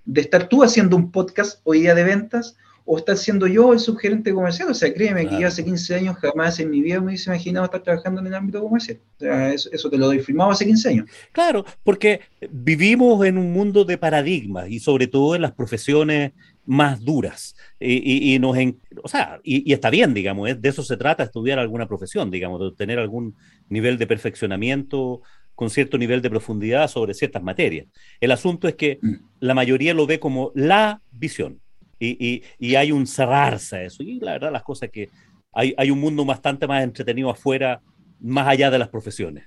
de 0.07 0.21
estar 0.23 0.49
tú 0.49 0.63
haciendo 0.63 0.97
un 0.97 1.11
podcast 1.11 1.61
hoy 1.65 1.83
día 1.83 1.95
de 1.95 2.05
ventas 2.05 2.57
o 2.85 2.99
estar 2.99 3.17
siendo 3.17 3.47
yo 3.47 3.73
el 3.73 3.79
subgerente 3.79 4.33
comercial. 4.33 4.71
O 4.71 4.75
sea, 4.75 4.93
créeme 4.93 5.27
que 5.29 5.41
yo 5.41 5.47
hace 5.47 5.65
15 5.65 5.95
años 5.95 6.17
jamás 6.17 6.59
en 6.61 6.71
mi 6.71 6.81
vida 6.81 7.01
me 7.01 7.07
hubiese 7.07 7.31
imaginado 7.31 7.67
estar 7.67 7.83
trabajando 7.83 8.21
en 8.21 8.27
el 8.29 8.35
ámbito 8.35 8.63
comercial. 8.63 8.99
O 9.17 9.21
sea, 9.21 9.53
eso, 9.53 9.91
te 9.91 9.99
lo 9.99 10.07
doy 10.07 10.21
firmado 10.21 10.51
hace 10.51 10.67
15 10.67 10.89
años. 10.89 11.11
Claro, 11.33 11.65
porque 11.83 12.21
vivimos 12.51 13.25
en 13.25 13.39
un 13.39 13.53
mundo 13.53 13.85
de 13.85 13.99
paradigmas 13.99 14.69
y 14.69 14.81
sobre 14.81 15.07
todo 15.07 15.35
en 15.35 15.43
las 15.43 15.53
profesiones 15.53 16.33
más 16.67 17.05
duras. 17.05 17.57
Y, 17.79 18.39
nos 18.39 18.57
o 19.03 19.09
sea, 19.09 19.41
y, 19.43 19.73
está 19.73 19.91
bien, 19.91 20.15
digamos, 20.15 20.61
de 20.61 20.69
eso 20.69 20.83
se 20.83 20.97
trata, 20.97 21.25
estudiar 21.25 21.59
alguna 21.59 21.87
profesión, 21.87 22.31
digamos, 22.31 22.61
de 22.61 22.77
tener 22.77 22.99
algún 22.99 23.35
nivel 23.69 23.99
de 23.99 24.07
perfeccionamiento 24.07 25.23
con 25.55 25.69
cierto 25.69 25.99
nivel 25.99 26.23
de 26.23 26.31
profundidad 26.31 26.89
sobre 26.89 27.13
ciertas 27.13 27.43
materias. 27.43 27.87
El 28.21 28.33
asunto 28.33 28.67
es 28.67 28.77
que 28.77 28.99
mm. 29.03 29.15
la 29.41 29.55
mayoría 29.55 29.93
lo 29.93 30.07
ve 30.07 30.19
como 30.19 30.53
la 30.55 31.03
visión 31.11 31.61
y, 32.01 32.43
y, 32.59 32.75
hay 32.75 32.93
un 32.93 33.07
cerrarse 33.07 33.77
a 33.77 33.83
eso. 33.85 34.03
Y 34.03 34.19
la 34.21 34.33
verdad, 34.33 34.51
las 34.51 34.63
cosas 34.63 34.89
que 34.91 35.11
hay, 35.53 35.75
hay 35.77 35.91
un 35.91 36.01
mundo 36.01 36.25
bastante 36.25 36.67
más 36.67 36.83
entretenido 36.83 37.31
afuera, 37.31 37.83
más 38.21 38.49
allá 38.49 38.71
de 38.71 38.79
las 38.79 38.89
profesiones. 38.89 39.45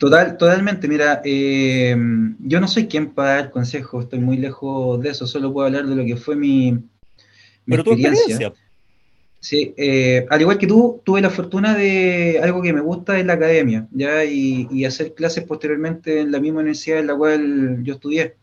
Total, 0.00 0.36
totalmente. 0.38 0.88
Mira, 0.88 1.20
eh, 1.24 1.94
yo 2.38 2.60
no 2.60 2.68
soy 2.68 2.86
quien 2.86 3.10
para 3.10 3.34
dar 3.34 3.50
consejos, 3.50 4.04
estoy 4.04 4.18
muy 4.18 4.38
lejos 4.38 5.00
de 5.02 5.10
eso, 5.10 5.26
solo 5.26 5.52
puedo 5.52 5.66
hablar 5.66 5.86
de 5.86 5.94
lo 5.94 6.04
que 6.04 6.16
fue 6.16 6.36
mi, 6.36 6.78
Pero 7.66 7.82
experiencia. 7.82 8.52
Sí, 9.40 9.72
eh, 9.76 10.26
al 10.28 10.40
igual 10.40 10.58
que 10.58 10.66
tú, 10.66 11.00
tuve 11.04 11.22
la 11.22 11.30
fortuna 11.30 11.74
de 11.74 12.40
algo 12.42 12.60
que 12.60 12.74
me 12.74 12.80
gusta 12.80 13.18
en 13.18 13.26
la 13.26 13.34
academia, 13.34 13.88
¿ya? 13.90 14.24
Y, 14.24 14.68
y, 14.70 14.84
hacer 14.84 15.14
clases 15.14 15.44
posteriormente 15.44 16.20
en 16.20 16.32
la 16.32 16.40
misma 16.40 16.60
universidad 16.60 16.98
en 16.98 17.06
la 17.06 17.16
cual 17.16 17.82
yo 17.82 17.94
estudié. 17.94 18.36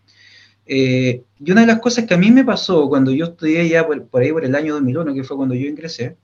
Eh, 0.67 1.23
y 1.39 1.51
una 1.51 1.61
de 1.61 1.67
las 1.67 1.79
cosas 1.79 2.05
que 2.05 2.13
a 2.13 2.17
mí 2.17 2.29
me 2.29 2.43
pasó 2.43 2.89
cuando 2.89 3.11
yo 3.11 3.25
estudié 3.25 3.69
ya 3.69 3.87
por, 3.87 4.21
ahí 4.21 4.31
por 4.31 4.43
el 4.43 4.55
año 4.55 4.73
2001, 4.73 5.13
que 5.13 5.23
fue 5.23 5.37
cuando 5.37 5.55
yo 5.55 5.67
ingresé, 5.67 6.17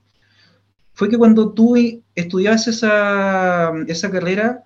fue 0.93 1.09
que 1.09 1.17
cuando 1.17 1.53
tú 1.53 1.75
estudiabas 2.13 2.67
esa, 2.67 3.71
esa 3.87 4.11
carrera, 4.11 4.65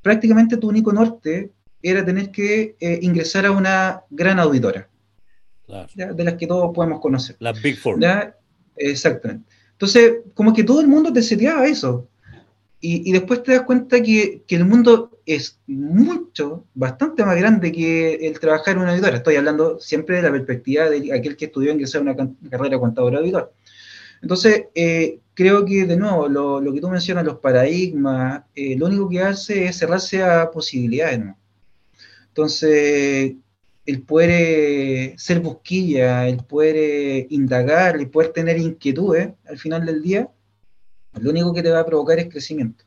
prácticamente 0.00 0.56
tu 0.56 0.68
único 0.68 0.92
norte 0.92 1.52
era 1.82 2.04
tener 2.04 2.30
que 2.30 2.76
eh, 2.80 2.98
ingresar 3.02 3.46
a 3.46 3.50
una 3.50 4.02
gran 4.10 4.38
auditora, 4.38 4.88
de 5.66 6.24
las 6.24 6.34
que 6.34 6.46
todos 6.46 6.74
podemos 6.74 7.00
conocer. 7.00 7.36
La 7.38 7.52
Big 7.52 7.78
Four. 7.78 7.98
Exactamente. 8.76 9.44
Entonces, 9.72 10.20
como 10.34 10.52
que 10.52 10.64
todo 10.64 10.80
el 10.80 10.88
mundo 10.88 11.12
te 11.12 11.22
seteaba 11.22 11.66
eso. 11.66 12.08
Y, 12.84 13.12
después 13.12 13.44
te 13.44 13.52
das 13.52 13.62
cuenta 13.62 14.02
que, 14.02 14.42
que, 14.44 14.56
el 14.56 14.64
mundo 14.64 15.11
es 15.26 15.60
mucho, 15.66 16.64
bastante 16.74 17.24
más 17.24 17.36
grande 17.36 17.72
que 17.72 18.14
el 18.26 18.38
trabajar 18.40 18.76
en 18.76 18.82
una 18.82 18.90
auditora. 18.90 19.16
Estoy 19.16 19.36
hablando 19.36 19.78
siempre 19.80 20.16
de 20.16 20.22
la 20.22 20.30
perspectiva 20.30 20.88
de 20.88 21.12
aquel 21.12 21.36
que 21.36 21.46
estudió 21.46 21.72
ingresar 21.72 22.00
a 22.00 22.02
una 22.02 22.16
carrera 22.50 22.78
contador 22.78 23.16
auditor. 23.16 23.52
Entonces, 24.20 24.66
eh, 24.74 25.20
creo 25.34 25.64
que 25.64 25.84
de 25.84 25.96
nuevo, 25.96 26.28
lo, 26.28 26.60
lo, 26.60 26.72
que 26.72 26.80
tú 26.80 26.88
mencionas, 26.88 27.24
los 27.24 27.38
paradigmas, 27.38 28.44
eh, 28.54 28.76
lo 28.76 28.86
único 28.86 29.08
que 29.08 29.20
hace 29.20 29.66
es 29.66 29.76
cerrarse 29.76 30.22
a 30.22 30.50
posibilidades. 30.50 31.18
¿no? 31.18 31.38
Entonces, 32.28 33.34
el 33.84 34.02
poder 34.02 34.30
eh, 34.32 35.14
ser 35.18 35.40
busquilla, 35.40 36.28
el 36.28 36.38
poder 36.44 37.26
indagar, 37.30 37.96
el 37.96 38.08
poder 38.10 38.32
tener 38.32 38.58
inquietudes 38.58 39.30
al 39.46 39.58
final 39.58 39.84
del 39.84 40.02
día, 40.02 40.30
lo 41.20 41.30
único 41.30 41.52
que 41.52 41.62
te 41.62 41.70
va 41.70 41.80
a 41.80 41.86
provocar 41.86 42.18
es 42.18 42.28
crecimiento. 42.28 42.84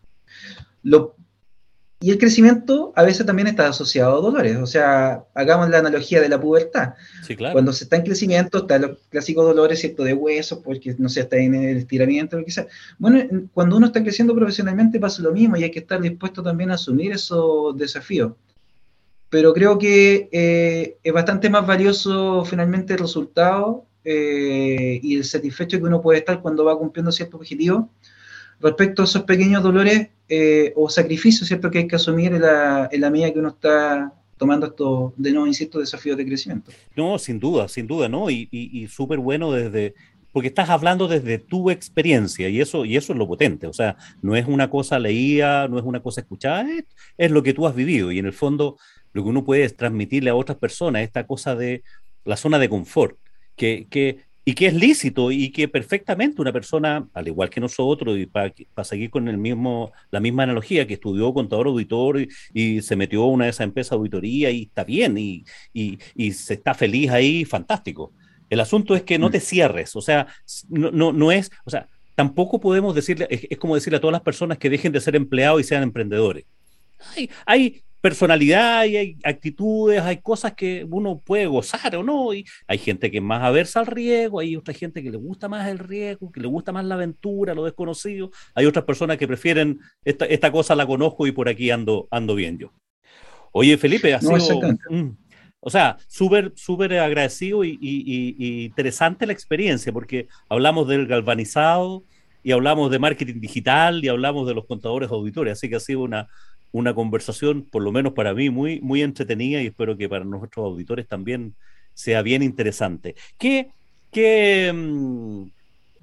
Y 2.02 2.12
el 2.12 2.18
crecimiento 2.18 2.92
a 2.96 3.04
veces 3.04 3.26
también 3.26 3.48
está 3.48 3.68
asociado 3.68 4.18
a 4.18 4.22
dolores. 4.22 4.58
O 4.58 4.66
sea, 4.68 5.24
hagamos 5.34 5.70
la 5.70 5.80
analogía 5.80 6.22
de 6.22 6.30
la 6.30 6.40
pubertad. 6.40 6.94
Sí, 7.26 7.36
claro. 7.36 7.54
Cuando 7.54 7.72
se 7.72 7.86
está 7.86 7.96
en 7.96 8.04
crecimiento, 8.04 8.60
están 8.60 8.82
los 8.82 8.98
clásicos 9.10 9.46
dolores, 9.46 9.80
¿cierto? 9.80 10.04
De 10.04 10.14
huesos, 10.14 10.60
porque 10.64 10.94
no 10.98 11.08
sé, 11.08 11.22
está 11.22 11.38
en 11.38 11.56
el 11.56 11.78
estiramiento, 11.78 12.38
lo 12.38 12.46
que 12.46 12.52
sea. 12.52 12.68
Bueno, 13.00 13.48
cuando 13.54 13.78
uno 13.78 13.88
está 13.88 14.04
creciendo 14.04 14.36
profesionalmente 14.36 15.00
pasa 15.00 15.24
lo 15.24 15.32
mismo 15.32 15.56
y 15.56 15.64
hay 15.64 15.72
que 15.72 15.80
estar 15.80 16.02
dispuesto 16.02 16.44
también 16.44 16.72
a 16.72 16.76
asumir 16.76 17.14
esos 17.14 17.78
desafíos. 17.78 18.34
Pero 19.30 19.54
creo 19.54 19.78
que 19.78 20.30
eh, 20.32 20.98
es 21.02 21.14
bastante 21.14 21.50
más 21.50 21.66
valioso 21.66 22.44
finalmente 22.46 22.94
el 22.94 23.00
resultado 23.00 23.86
eh, 24.04 25.00
y 25.02 25.16
el 25.16 25.24
satisfecho 25.24 25.78
que 25.78 25.86
uno 25.86 26.02
puede 26.02 26.20
estar 26.20 26.42
cuando 26.42 26.66
va 26.66 26.78
cumpliendo 26.78 27.12
ciertos 27.12 27.40
objetivos 27.40 27.86
respecto 28.66 29.04
a 29.04 29.06
esos 29.06 29.24
pequeños 29.24 29.62
dolores 29.62 30.10
eh, 30.28 30.74
o 30.76 30.90
sacrificios, 30.90 31.48
¿cierto?, 31.48 31.70
que 31.70 31.78
hay 31.80 31.88
que 31.88 31.98
asumir 31.98 32.34
en 32.34 32.42
la, 32.42 32.90
en 32.92 33.00
la 33.00 33.12
medida 33.12 33.32
que 33.32 33.38
uno 33.38 33.50
está 33.50 34.12
tomando 34.38 34.66
estos, 34.66 35.14
de 35.18 35.32
nuevo, 35.32 35.46
insisto, 35.46 35.80
desafíos 35.80 36.18
de 36.18 36.26
crecimiento. 36.26 36.72
No, 36.96 37.20
sin 37.20 37.40
duda, 37.40 37.68
sin 37.68 37.86
duda, 37.86 38.10
¿no? 38.10 38.30
Y, 38.32 38.50
y, 38.52 38.88
súper 38.88 39.20
bueno 39.20 39.52
desde, 39.52 39.94
porque 40.32 40.48
estás 40.48 40.70
hablando 40.70 41.08
desde 41.08 41.38
tu 41.38 41.70
experiencia 41.70 42.50
y 42.50 42.60
eso, 42.60 42.86
y 42.86 42.98
eso 42.98 43.14
es 43.14 43.20
lo 43.20 43.28
potente, 43.28 43.68
o 43.68 43.74
sea, 43.74 43.98
no 44.24 44.36
es 44.36 44.48
una 44.48 44.70
cosa 44.72 44.98
leída, 44.98 45.68
no 45.68 45.78
es 45.78 45.86
una 45.86 46.02
cosa 46.02 46.22
escuchada, 46.22 46.68
es, 46.70 46.86
es 47.20 47.30
lo 47.30 47.44
que 47.44 47.54
tú 47.54 47.68
has 47.68 47.76
vivido 47.76 48.12
y 48.12 48.18
en 48.18 48.26
el 48.26 48.34
fondo 48.34 48.78
lo 49.14 49.24
que 49.24 49.30
uno 49.30 49.46
puede 49.46 49.64
es 49.64 49.78
transmitirle 49.78 50.32
a 50.32 50.36
otras 50.36 50.58
personas, 50.58 51.04
esta 51.04 51.28
cosa 51.28 51.56
de 51.56 51.84
la 52.26 52.36
zona 52.36 52.58
de 52.58 52.68
confort, 52.68 53.18
que, 53.56 53.88
que 53.90 54.25
y 54.48 54.54
que 54.54 54.68
es 54.68 54.76
lícito 54.76 55.32
y 55.32 55.50
que 55.52 55.68
perfectamente 55.68 56.40
una 56.40 56.54
persona, 56.54 57.08
al 57.16 57.28
igual 57.28 57.50
que 57.50 57.60
nosotros, 57.60 58.16
y 58.16 58.28
para, 58.28 58.54
seguir 58.84 59.10
con 59.10 59.28
el 59.28 59.40
mismo, 59.40 59.92
la 60.12 60.20
misma 60.20 60.44
analogía, 60.44 60.86
que 60.86 60.94
estudió 60.94 61.34
contador 61.34 61.66
auditor 61.66 62.28
y, 62.54 62.82
se 62.84 62.96
metió 62.96 63.24
a 63.24 63.28
una 63.28 63.46
de 63.46 63.50
esas 63.50 63.66
empresas 63.66 63.92
de 63.92 63.96
auditoría 63.98 64.52
y 64.52 64.64
está 64.64 64.84
bien 64.84 65.18
y, 65.18 65.44
y, 65.74 66.32
se 66.34 66.54
está 66.54 66.76
feliz 66.76 67.10
ahí, 67.10 67.44
fantástico. 67.44 68.14
El 68.48 68.60
asunto 68.60 68.96
es 68.96 69.02
que 69.02 69.18
no 69.18 69.30
mm. 69.30 69.32
te 69.32 69.40
cierres, 69.40 69.96
o 69.96 70.02
sea, 70.02 70.28
no, 70.70 70.92
no, 70.92 71.12
no 71.12 71.32
es, 71.32 71.50
o 71.66 71.72
sea, 71.72 71.90
tampoco 72.14 72.60
podemos 72.60 72.94
decirle, 72.94 73.28
es, 73.30 73.58
como 73.58 73.74
decirle 73.74 73.98
a 73.98 74.02
todas 74.02 74.14
las 74.14 74.22
personas 74.22 74.60
que 74.60 74.70
dejen 74.70 74.92
de 74.92 75.02
ser 75.02 75.16
empleados 75.16 75.60
y 75.60 75.64
sean 75.64 75.82
emprendedores. 75.82 76.46
Hay, 77.16 77.30
hay 77.48 77.84
personalidad 78.06 78.86
y 78.86 78.98
hay 78.98 79.18
actitudes, 79.24 80.00
hay 80.00 80.18
cosas 80.18 80.54
que 80.54 80.86
uno 80.88 81.24
puede 81.26 81.48
gozar 81.48 81.96
o 81.96 82.04
no. 82.04 82.36
Y 82.36 82.46
hay 82.68 82.78
gente 82.78 83.10
que 83.10 83.18
es 83.18 83.24
más 83.24 83.42
aversa 83.42 83.80
al 83.80 83.88
riesgo, 83.88 84.42
hay 84.42 84.56
otra 84.56 84.76
gente 84.76 85.02
que 85.02 85.10
le 85.10 85.18
gusta 85.18 85.50
más 85.50 85.68
el 85.68 85.80
riesgo, 85.80 86.32
que 86.32 86.40
le 86.40 86.48
gusta 86.48 86.72
más 86.72 86.86
la 86.86 86.94
aventura, 86.94 87.56
lo 87.56 87.66
desconocido. 87.66 88.30
Hay 88.54 88.68
otras 88.68 88.86
personas 88.86 89.18
que 89.18 89.28
prefieren 89.28 89.80
esta, 90.04 90.26
esta 90.26 90.52
cosa 90.52 90.76
la 90.76 90.86
conozco 90.86 91.26
y 91.26 91.32
por 91.32 91.50
aquí 91.50 91.72
ando, 91.72 92.08
ando 92.12 92.36
bien 92.36 92.60
yo. 92.60 92.72
Oye, 93.52 93.76
Felipe, 93.76 94.14
ha 94.14 94.22
sido, 94.22 94.36
o 95.60 95.72
sea, 95.72 95.98
súper, 96.08 96.54
súper 96.56 97.00
agradecido 97.00 97.64
y, 97.64 97.80
interesante 98.66 99.26
la 99.26 99.34
experiencia, 99.34 99.92
porque 99.92 100.28
hablamos 100.48 100.88
del 100.88 101.08
galvanizado 101.08 102.04
y 102.44 102.52
hablamos 102.52 102.92
de 102.92 103.00
marketing 103.00 103.40
digital 103.40 104.06
y 104.06 104.10
hablamos 104.10 104.48
de 104.48 104.54
los 104.54 104.68
contadores 104.68 105.10
auditores, 105.10 105.54
así 105.54 105.68
que 105.68 105.78
ha 105.78 105.80
sido 105.80 106.02
una, 106.02 106.28
una 106.76 106.94
conversación, 106.94 107.64
por 107.72 107.84
lo 107.84 107.94
menos 107.94 108.12
para 108.12 108.34
mí, 108.34 108.50
muy, 108.50 108.82
muy 108.82 109.02
entretenida 109.02 109.62
y 109.62 109.68
espero 109.68 109.96
que 109.96 110.10
para 110.10 110.26
nuestros 110.26 110.66
auditores 110.66 111.08
también 111.08 111.56
sea 111.94 112.22
bien 112.22 112.44
interesante. 112.44 113.16
¿Qué, 113.38 113.70
qué, 114.12 114.74
mm, 114.76 115.44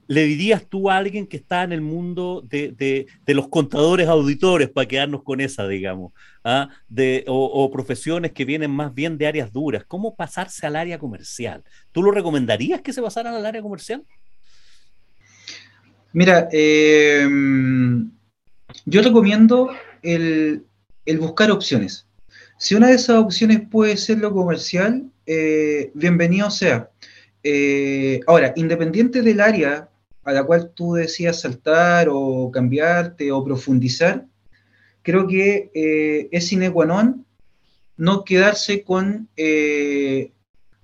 le 0.06 0.24
dirías 0.24 0.66
tú 0.66 0.88
a 0.88 0.96
alguien 0.96 1.26
que 1.26 1.36
está 1.36 1.62
en 1.62 1.72
el 1.72 1.82
mundo 1.82 2.42
de, 2.48 3.06
los 3.26 3.48
contadores 3.48 4.08
auditores 4.08 4.70
para 4.70 4.88
quedarnos 4.88 5.22
con 5.22 5.42
esa, 5.42 5.68
digamos, 5.68 6.14
¿ah? 6.42 6.70
de, 6.88 7.24
o, 7.28 7.70
profesiones 7.70 8.32
que 8.32 8.46
vienen 8.46 8.70
más 8.70 8.94
bien 8.94 9.18
de 9.18 9.26
áreas 9.26 9.52
duras? 9.52 9.84
¿Cómo 9.86 10.14
pasarse 10.14 10.66
al 10.66 10.76
área 10.76 10.98
comercial? 10.98 11.62
¿Tú 11.92 12.02
lo 12.02 12.12
recomendarías 12.12 12.80
que 12.80 12.94
se 12.94 13.02
pasaran 13.02 13.34
al 13.34 13.44
área 13.44 13.60
comercial? 13.60 14.02
Mira, 16.14 16.48
eh, 16.50 17.28
yo 18.86 19.02
recomiendo 19.02 19.70
el, 20.02 20.64
buscar 21.18 21.50
opciones. 21.50 22.06
Si 22.58 22.74
una 22.74 22.88
de 22.88 22.94
esas 22.94 23.16
opciones 23.16 23.60
puede 23.68 23.96
ser 23.96 24.18
lo 24.18 24.32
comercial, 24.32 25.10
eh, 25.26 25.90
bienvenido 25.94 26.50
sea. 26.50 26.90
Eh, 27.42 28.20
ahora, 28.26 28.52
independiente 28.56 29.22
del 29.22 29.40
área 29.40 29.88
a 30.24 30.32
la 30.32 30.44
cual 30.44 30.70
tú 30.74 30.94
decías 30.94 31.40
saltar 31.40 32.08
o 32.10 32.50
cambiarte 32.52 33.32
o 33.32 33.44
profundizar, 33.44 34.26
creo 35.02 35.26
que 35.26 35.70
eh, 35.74 36.28
es 36.30 36.46
sine 36.46 36.70
qua 36.70 36.86
non 36.86 37.26
no 37.96 38.24
quedarse 38.24 38.82
con, 38.82 39.28
eh, 39.36 40.32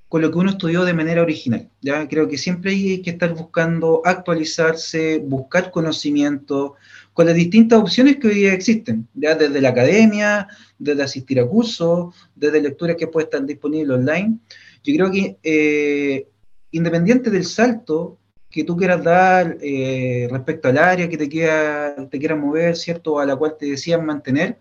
con 0.08 0.22
lo 0.22 0.30
que 0.30 0.38
uno 0.38 0.50
estudió 0.50 0.84
de 0.84 0.92
manera 0.92 1.22
original. 1.22 1.68
¿ya? 1.80 2.06
Creo 2.06 2.28
que 2.28 2.38
siempre 2.38 2.72
hay 2.72 3.02
que 3.02 3.10
estar 3.10 3.34
buscando 3.34 4.02
actualizarse, 4.04 5.18
buscar 5.18 5.70
conocimiento 5.70 6.74
con 7.18 7.26
las 7.26 7.34
distintas 7.34 7.80
opciones 7.80 8.18
que 8.18 8.28
hoy 8.28 8.46
existen, 8.46 9.08
ya 9.12 9.34
desde 9.34 9.60
la 9.60 9.70
academia, 9.70 10.46
desde 10.78 11.02
asistir 11.02 11.40
a 11.40 11.48
cursos, 11.48 12.14
desde 12.36 12.60
lecturas 12.60 12.94
que 12.94 13.08
pueden 13.08 13.26
estar 13.26 13.44
disponibles 13.44 13.98
online. 13.98 14.38
Yo 14.84 14.94
creo 14.94 15.10
que 15.10 15.36
eh, 15.42 16.28
independiente 16.70 17.28
del 17.28 17.44
salto 17.44 18.20
que 18.48 18.62
tú 18.62 18.76
quieras 18.76 19.02
dar 19.02 19.58
eh, 19.60 20.28
respecto 20.30 20.68
al 20.68 20.78
área 20.78 21.08
que 21.08 21.18
te, 21.18 21.28
queda, 21.28 22.08
te 22.08 22.20
quieras 22.20 22.38
mover, 22.38 22.76
¿cierto? 22.76 23.18
A 23.18 23.26
la 23.26 23.34
cual 23.34 23.56
te 23.58 23.66
decían 23.66 24.06
mantener, 24.06 24.60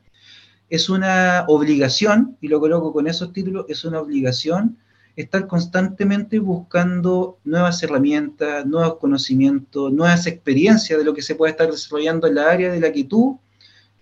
es 0.67 0.89
una 0.89 1.45
obligación, 1.49 2.37
y 2.41 2.47
lo 2.47 2.59
coloco 2.59 2.91
con 2.91 3.05
esos 3.05 3.33
títulos, 3.33 3.67
es 3.69 3.85
una 3.85 4.01
obligación 4.01 4.79
estar 5.17 5.47
constantemente 5.47 6.39
buscando 6.39 7.39
nuevas 7.43 7.83
herramientas, 7.83 8.65
nuevos 8.65 8.95
conocimientos, 8.99 9.91
nuevas 9.91 10.25
experiencias 10.27 10.97
de 10.97 11.03
lo 11.03 11.13
que 11.13 11.21
se 11.21 11.35
puede 11.35 11.51
estar 11.51 11.69
desarrollando 11.69 12.27
en 12.27 12.35
la 12.35 12.49
área 12.49 12.71
de 12.71 12.79
la 12.79 12.93
que 12.93 13.03
tú 13.03 13.37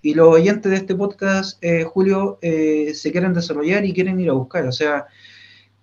y 0.03 0.13
los 0.13 0.28
oyentes 0.28 0.72
de 0.72 0.78
este 0.78 0.93
podcast, 0.93 1.57
eh, 1.63 1.84
Julio, 1.84 2.38
eh, 2.43 2.93
se 2.93 3.11
quieren 3.11 3.34
desarrollar 3.34 3.84
y 3.86 3.93
quieren 3.93 4.20
ir 4.20 4.30
a 4.30 4.34
buscar. 4.34 4.68
O 4.68 4.72
sea, 4.72 5.07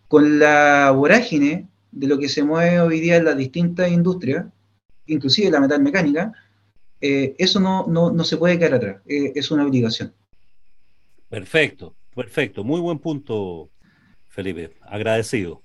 con 0.06 0.38
la 0.38 0.92
vorágine 0.92 1.66
de 1.90 2.06
lo 2.06 2.18
que 2.18 2.28
se 2.28 2.44
mueve 2.44 2.78
hoy 2.80 3.00
día 3.00 3.16
en 3.16 3.24
las 3.24 3.36
distintas 3.36 3.90
industrias, 3.90 4.46
inclusive 5.06 5.50
la 5.50 5.60
metalmecánica, 5.60 6.32
eh, 7.00 7.34
eso 7.36 7.58
no, 7.58 7.86
no, 7.88 8.24
se 8.24 8.36
puede 8.36 8.58
quedar 8.58 8.74
atrás, 8.74 9.02
eh, 9.06 9.32
es 9.34 9.50
una 9.50 9.66
obligación. 9.66 10.12
Perfecto, 11.28 11.96
perfecto, 12.14 12.62
muy 12.62 12.80
buen 12.80 13.00
punto, 13.00 13.70
Felipe, 14.32 14.70
agradecido. 14.80 15.60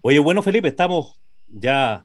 Oye, 0.00 0.20
bueno, 0.20 0.40
Felipe, 0.40 0.68
estamos 0.68 1.20
ya, 1.48 2.04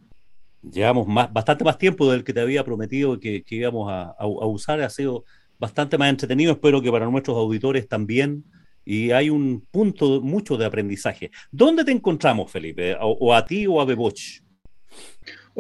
llevamos 0.64 1.06
más, 1.08 1.32
bastante 1.32 1.64
más 1.64 1.78
tiempo 1.78 2.12
del 2.12 2.24
que 2.24 2.34
te 2.34 2.42
había 2.42 2.64
prometido 2.64 3.20
que, 3.20 3.44
íbamos 3.48 3.92
a, 3.92 4.16
a, 4.18 4.26
usar, 4.26 4.82
ha 4.82 4.90
sido 4.90 5.24
bastante 5.60 6.00
más 6.00 6.10
entretenido, 6.10 6.54
espero 6.54 6.82
que 6.82 6.92
para 6.92 7.06
nuestros 7.06 7.38
auditores 7.38 7.88
también 7.88 8.44
y 8.84 9.12
hay 9.12 9.30
un 9.30 9.68
punto 9.70 10.20
mucho 10.20 10.58
de 10.58 10.66
aprendizaje. 10.66 11.30
¿Dónde 11.52 11.86
te 11.86 11.92
encontramos, 11.92 12.52
Felipe? 12.52 12.98
¿O, 13.00 13.32
a 13.32 13.46
ti 13.46 13.68
o 13.68 13.80
a 13.80 13.86
Beboch? 13.86 14.42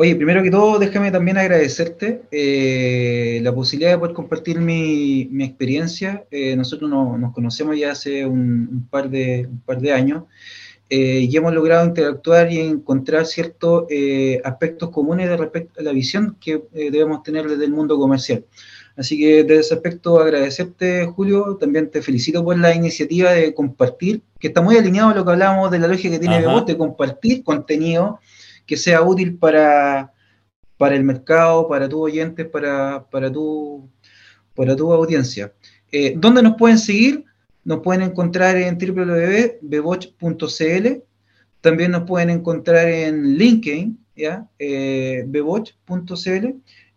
Oye, 0.02 0.16
primero 0.16 0.42
que 0.42 0.50
todo, 0.50 0.80
déjame 0.80 1.12
también 1.12 1.38
agradecerte 1.38 2.22
eh, 2.32 3.42
la 3.44 3.54
posibilidad 3.54 3.92
de 3.92 3.98
poder 3.98 4.16
compartir 4.16 4.58
mi, 4.58 5.28
mi 5.30 5.44
experiencia. 5.44 6.24
Eh, 6.32 6.56
nosotros 6.56 6.90
nos 6.90 7.34
conocemos 7.34 7.78
ya 7.78 7.92
hace 7.92 8.26
un, 8.26 8.88
par, 8.90 9.10
de, 9.10 9.50
un 9.52 9.60
par 9.60 9.82
de 9.82 9.92
años 9.92 10.24
eh, 10.90 11.28
y 11.30 11.36
hemos 11.36 11.54
logrado 11.54 11.86
interactuar 11.86 12.50
y 12.50 12.62
encontrar 12.62 13.26
ciertos 13.26 13.88
aspectos 14.46 14.90
comunes 14.90 15.28
de 15.28 15.36
respecto 15.36 15.82
a 15.82 15.84
la 15.84 15.92
visión 15.92 16.38
que 16.40 16.64
debemos 16.72 17.22
tener 17.22 17.50
desde 17.50 17.66
el 17.66 17.72
mundo 17.72 18.00
comercial. 18.00 18.46
Así 18.96 19.20
que 19.20 19.44
desde 19.44 19.60
ese 19.60 19.74
aspecto 19.74 20.22
agradecerte, 20.22 21.08
Julio, 21.08 21.58
también 21.60 21.92
te 21.92 22.02
felicito 22.02 22.42
por 22.42 22.58
la 22.58 22.74
iniciativa 22.74 23.34
de 23.34 23.54
compartir, 23.54 24.22
que 24.40 24.48
está 24.48 24.62
muy 24.62 24.78
alineado 24.78 25.10
a 25.10 25.16
lo 25.16 25.26
que 25.26 25.32
hablábamos 25.32 25.72
de 25.72 25.80
la 25.80 25.90
lógica 25.90 26.12
que 26.12 26.20
tiene 26.20 26.40
Bebot, 26.40 26.66
de 26.66 26.78
compartir 26.78 27.44
contenido 27.44 28.22
que 28.70 28.78
sea 28.78 29.02
útil 29.02 29.36
para, 29.36 30.14
para 30.78 30.96
el 30.96 31.04
mercado, 31.04 31.68
para 31.68 31.90
tus 31.90 32.02
oyentes, 32.02 32.46
para, 32.46 33.04
para, 33.10 33.32
tu, 33.32 33.90
para 34.54 34.76
tu 34.76 34.94
audiencia. 34.94 35.52
Eh, 35.92 36.14
¿Dónde 36.16 36.44
nos 36.44 36.56
pueden 36.56 36.78
seguir? 36.78 37.26
Nos 37.64 37.80
pueden 37.80 38.04
encontrar 38.04 38.58
en 38.58 38.78
www.beboch.cl, 38.78 40.88
también 41.62 41.92
nos 41.92 42.04
pueden 42.04 42.30
encontrar 42.30 42.88
en 42.88 43.40
LinkedIn, 43.40 43.98
¿ya? 44.16 44.48
Eh, 44.60 45.26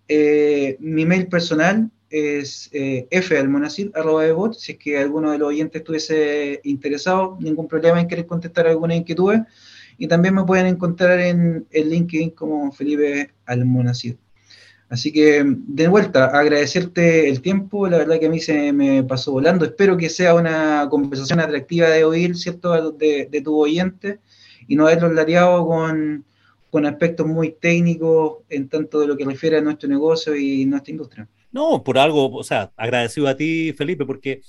eh, 0.09 0.77
mi 0.79 1.07
mail 1.07 1.27
personal 1.29 1.91
es 2.11 2.68
eh. 2.73 3.09
Si 3.11 4.73
es 4.73 4.79
que 4.79 4.99
alguno 4.99 5.33
de 5.33 5.39
los 5.39 5.49
oyentes 5.49 5.81
estuviese 5.81 6.61
interesado, 6.64 7.39
ningún 7.41 7.66
problema 7.66 7.99
en 7.99 8.09
querer 8.09 8.27
contestar 8.27 8.66
alguna 8.66 8.95
inquietud. 8.95 9.37
Y 9.99 10.09
también 10.09 10.34
me 10.34 10.45
pueden 10.45 10.66
encontrar 10.66 11.20
en 11.20 11.66
el 11.70 11.90
LinkedIn 11.90 12.30
como 12.30 12.72
Felipe 12.72 13.30
Almonacid. 13.47 14.16
Así 14.88 15.11
que, 15.12 15.43
de 15.47 15.88
vuelta, 15.88 16.26
agradecerte 16.26 17.28
el 17.28 17.40
tiempo. 17.40 17.88
La 17.88 17.99
verdad 17.99 18.18
que 18.20 18.26
a 18.26 18.30
mí 18.30 18.40
se 18.40 18.72
me 18.72 19.03
pasó 19.03 19.32
volando. 19.32 19.64
Espero 19.64 19.97
que 19.97 20.11
sea 20.11 20.34
una 20.34 20.86
conversación 20.90 21.40
atractiva 21.40 21.88
de 21.88 22.05
oír, 22.05 22.36
¿cierto?, 22.36 22.93
de, 22.93 23.28
de 23.30 23.40
tu 23.40 23.59
oyente 23.59 24.20
y 24.68 24.76
no 24.76 24.86
haberlo 24.86 25.12
lareado 25.12 25.66
con 25.66 26.24
con 26.72 26.86
aspectos 26.86 27.26
muy 27.26 27.51
técnicos 27.51 28.38
en 28.49 28.66
tanto 28.66 28.99
de 29.01 29.07
lo 29.07 29.14
que 29.14 29.26
refiere 29.26 29.59
a 29.59 29.61
nuestro 29.61 29.90
negocio 29.90 30.34
y 30.34 30.64
nuestra 30.64 30.90
industria. 30.90 31.28
No, 31.51 31.84
por 31.84 31.99
algo, 31.99 32.34
o 32.34 32.43
sea, 32.43 32.72
agradecido 32.78 33.28
a 33.28 33.36
ti, 33.36 33.74
Felipe, 33.74 34.07
porque 34.07 34.40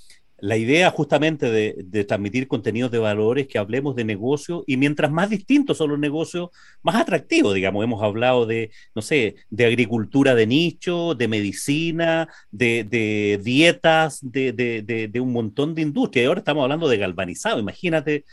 la 0.44 0.58
idea 0.58 0.92
justamente 0.92 1.50
de, 1.50 2.04
transmitir 2.04 2.50
contenidos 2.50 2.92
de 2.92 2.98
valores, 2.98 3.48
que 3.48 3.58
hablemos 3.58 3.96
de 3.96 4.04
negocio, 4.04 4.66
y 4.68 4.76
mientras 4.76 5.10
más 5.10 5.30
distintos 5.30 5.78
son 5.78 5.92
los 5.92 6.00
negocios, 6.00 6.50
más 6.82 6.98
atractivos, 6.98 7.56
digamos, 7.56 7.82
hemos 7.82 8.04
hablado 8.04 8.46
de, 8.46 8.70
no 8.94 9.02
sé, 9.02 9.36
de 9.50 9.66
agricultura 9.66 10.36
de 10.36 10.46
nicho, 10.46 11.16
de 11.16 11.30
medicina, 11.30 12.28
de, 12.52 13.40
dietas, 13.42 14.20
de, 14.22 15.20
un 15.22 15.32
montón 15.32 15.76
de 15.76 15.84
industrias, 15.84 16.24
y 16.24 16.28
ahora 16.28 16.40
estamos 16.40 16.64
hablando 16.64 16.90
de 16.90 16.98
galvanizado, 16.98 17.58
imagínate 17.58 18.26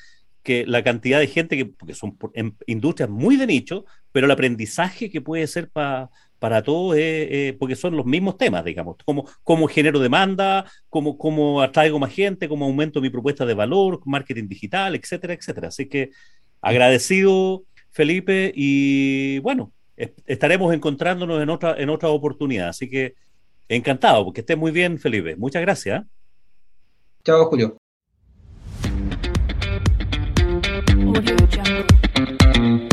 que 0.42 0.66
la 0.66 0.82
cantidad 0.82 1.20
de 1.20 1.28
gente 1.28 1.56
que, 1.56 1.66
porque 1.66 1.94
son 1.94 2.18
industrias 2.66 3.08
muy 3.08 3.36
de 3.36 3.46
nicho, 3.46 3.84
pero 4.10 4.26
el 4.26 4.32
aprendizaje 4.32 5.10
que 5.10 5.20
puede 5.20 5.46
ser 5.46 5.70
para 5.70 6.10
para 6.40 6.62
todos, 6.62 6.96
eh, 6.96 7.28
eh, 7.48 7.56
porque 7.58 7.76
son 7.76 7.96
los 7.96 8.06
mismos 8.06 8.36
temas, 8.36 8.64
digamos, 8.64 8.96
como, 9.04 9.28
como 9.44 9.68
genero 9.68 10.00
demanda, 10.00 10.64
como, 10.88 11.16
como 11.16 11.60
atraigo 11.60 12.00
más 12.00 12.12
gente, 12.12 12.48
como 12.48 12.64
aumento 12.64 13.00
mi 13.00 13.10
propuesta 13.10 13.46
de 13.46 13.54
valor, 13.54 14.00
marketing 14.06 14.48
digital, 14.48 14.96
etcétera, 14.96 15.34
etcétera. 15.34 15.68
Así 15.68 15.86
que 15.88 16.10
agradecido, 16.60 17.62
Felipe, 17.90 18.52
y 18.56 19.38
bueno, 19.40 19.72
estaremos 20.26 20.74
encontrándonos 20.74 21.42
en 21.42 21.50
otra, 21.50 21.76
en 21.78 21.90
otra 21.90 22.08
oportunidad. 22.08 22.70
Así 22.70 22.88
que 22.88 23.14
encantado, 23.68 24.24
porque 24.24 24.40
estés 24.40 24.56
muy 24.56 24.72
bien, 24.72 24.98
Felipe. 24.98 25.36
Muchas 25.36 25.62
gracias. 25.62 26.02
¿eh? 26.02 26.06
Chao, 27.22 27.44
Julio. 27.44 27.76
Audio 31.20 31.36
Jungle. 31.52 32.89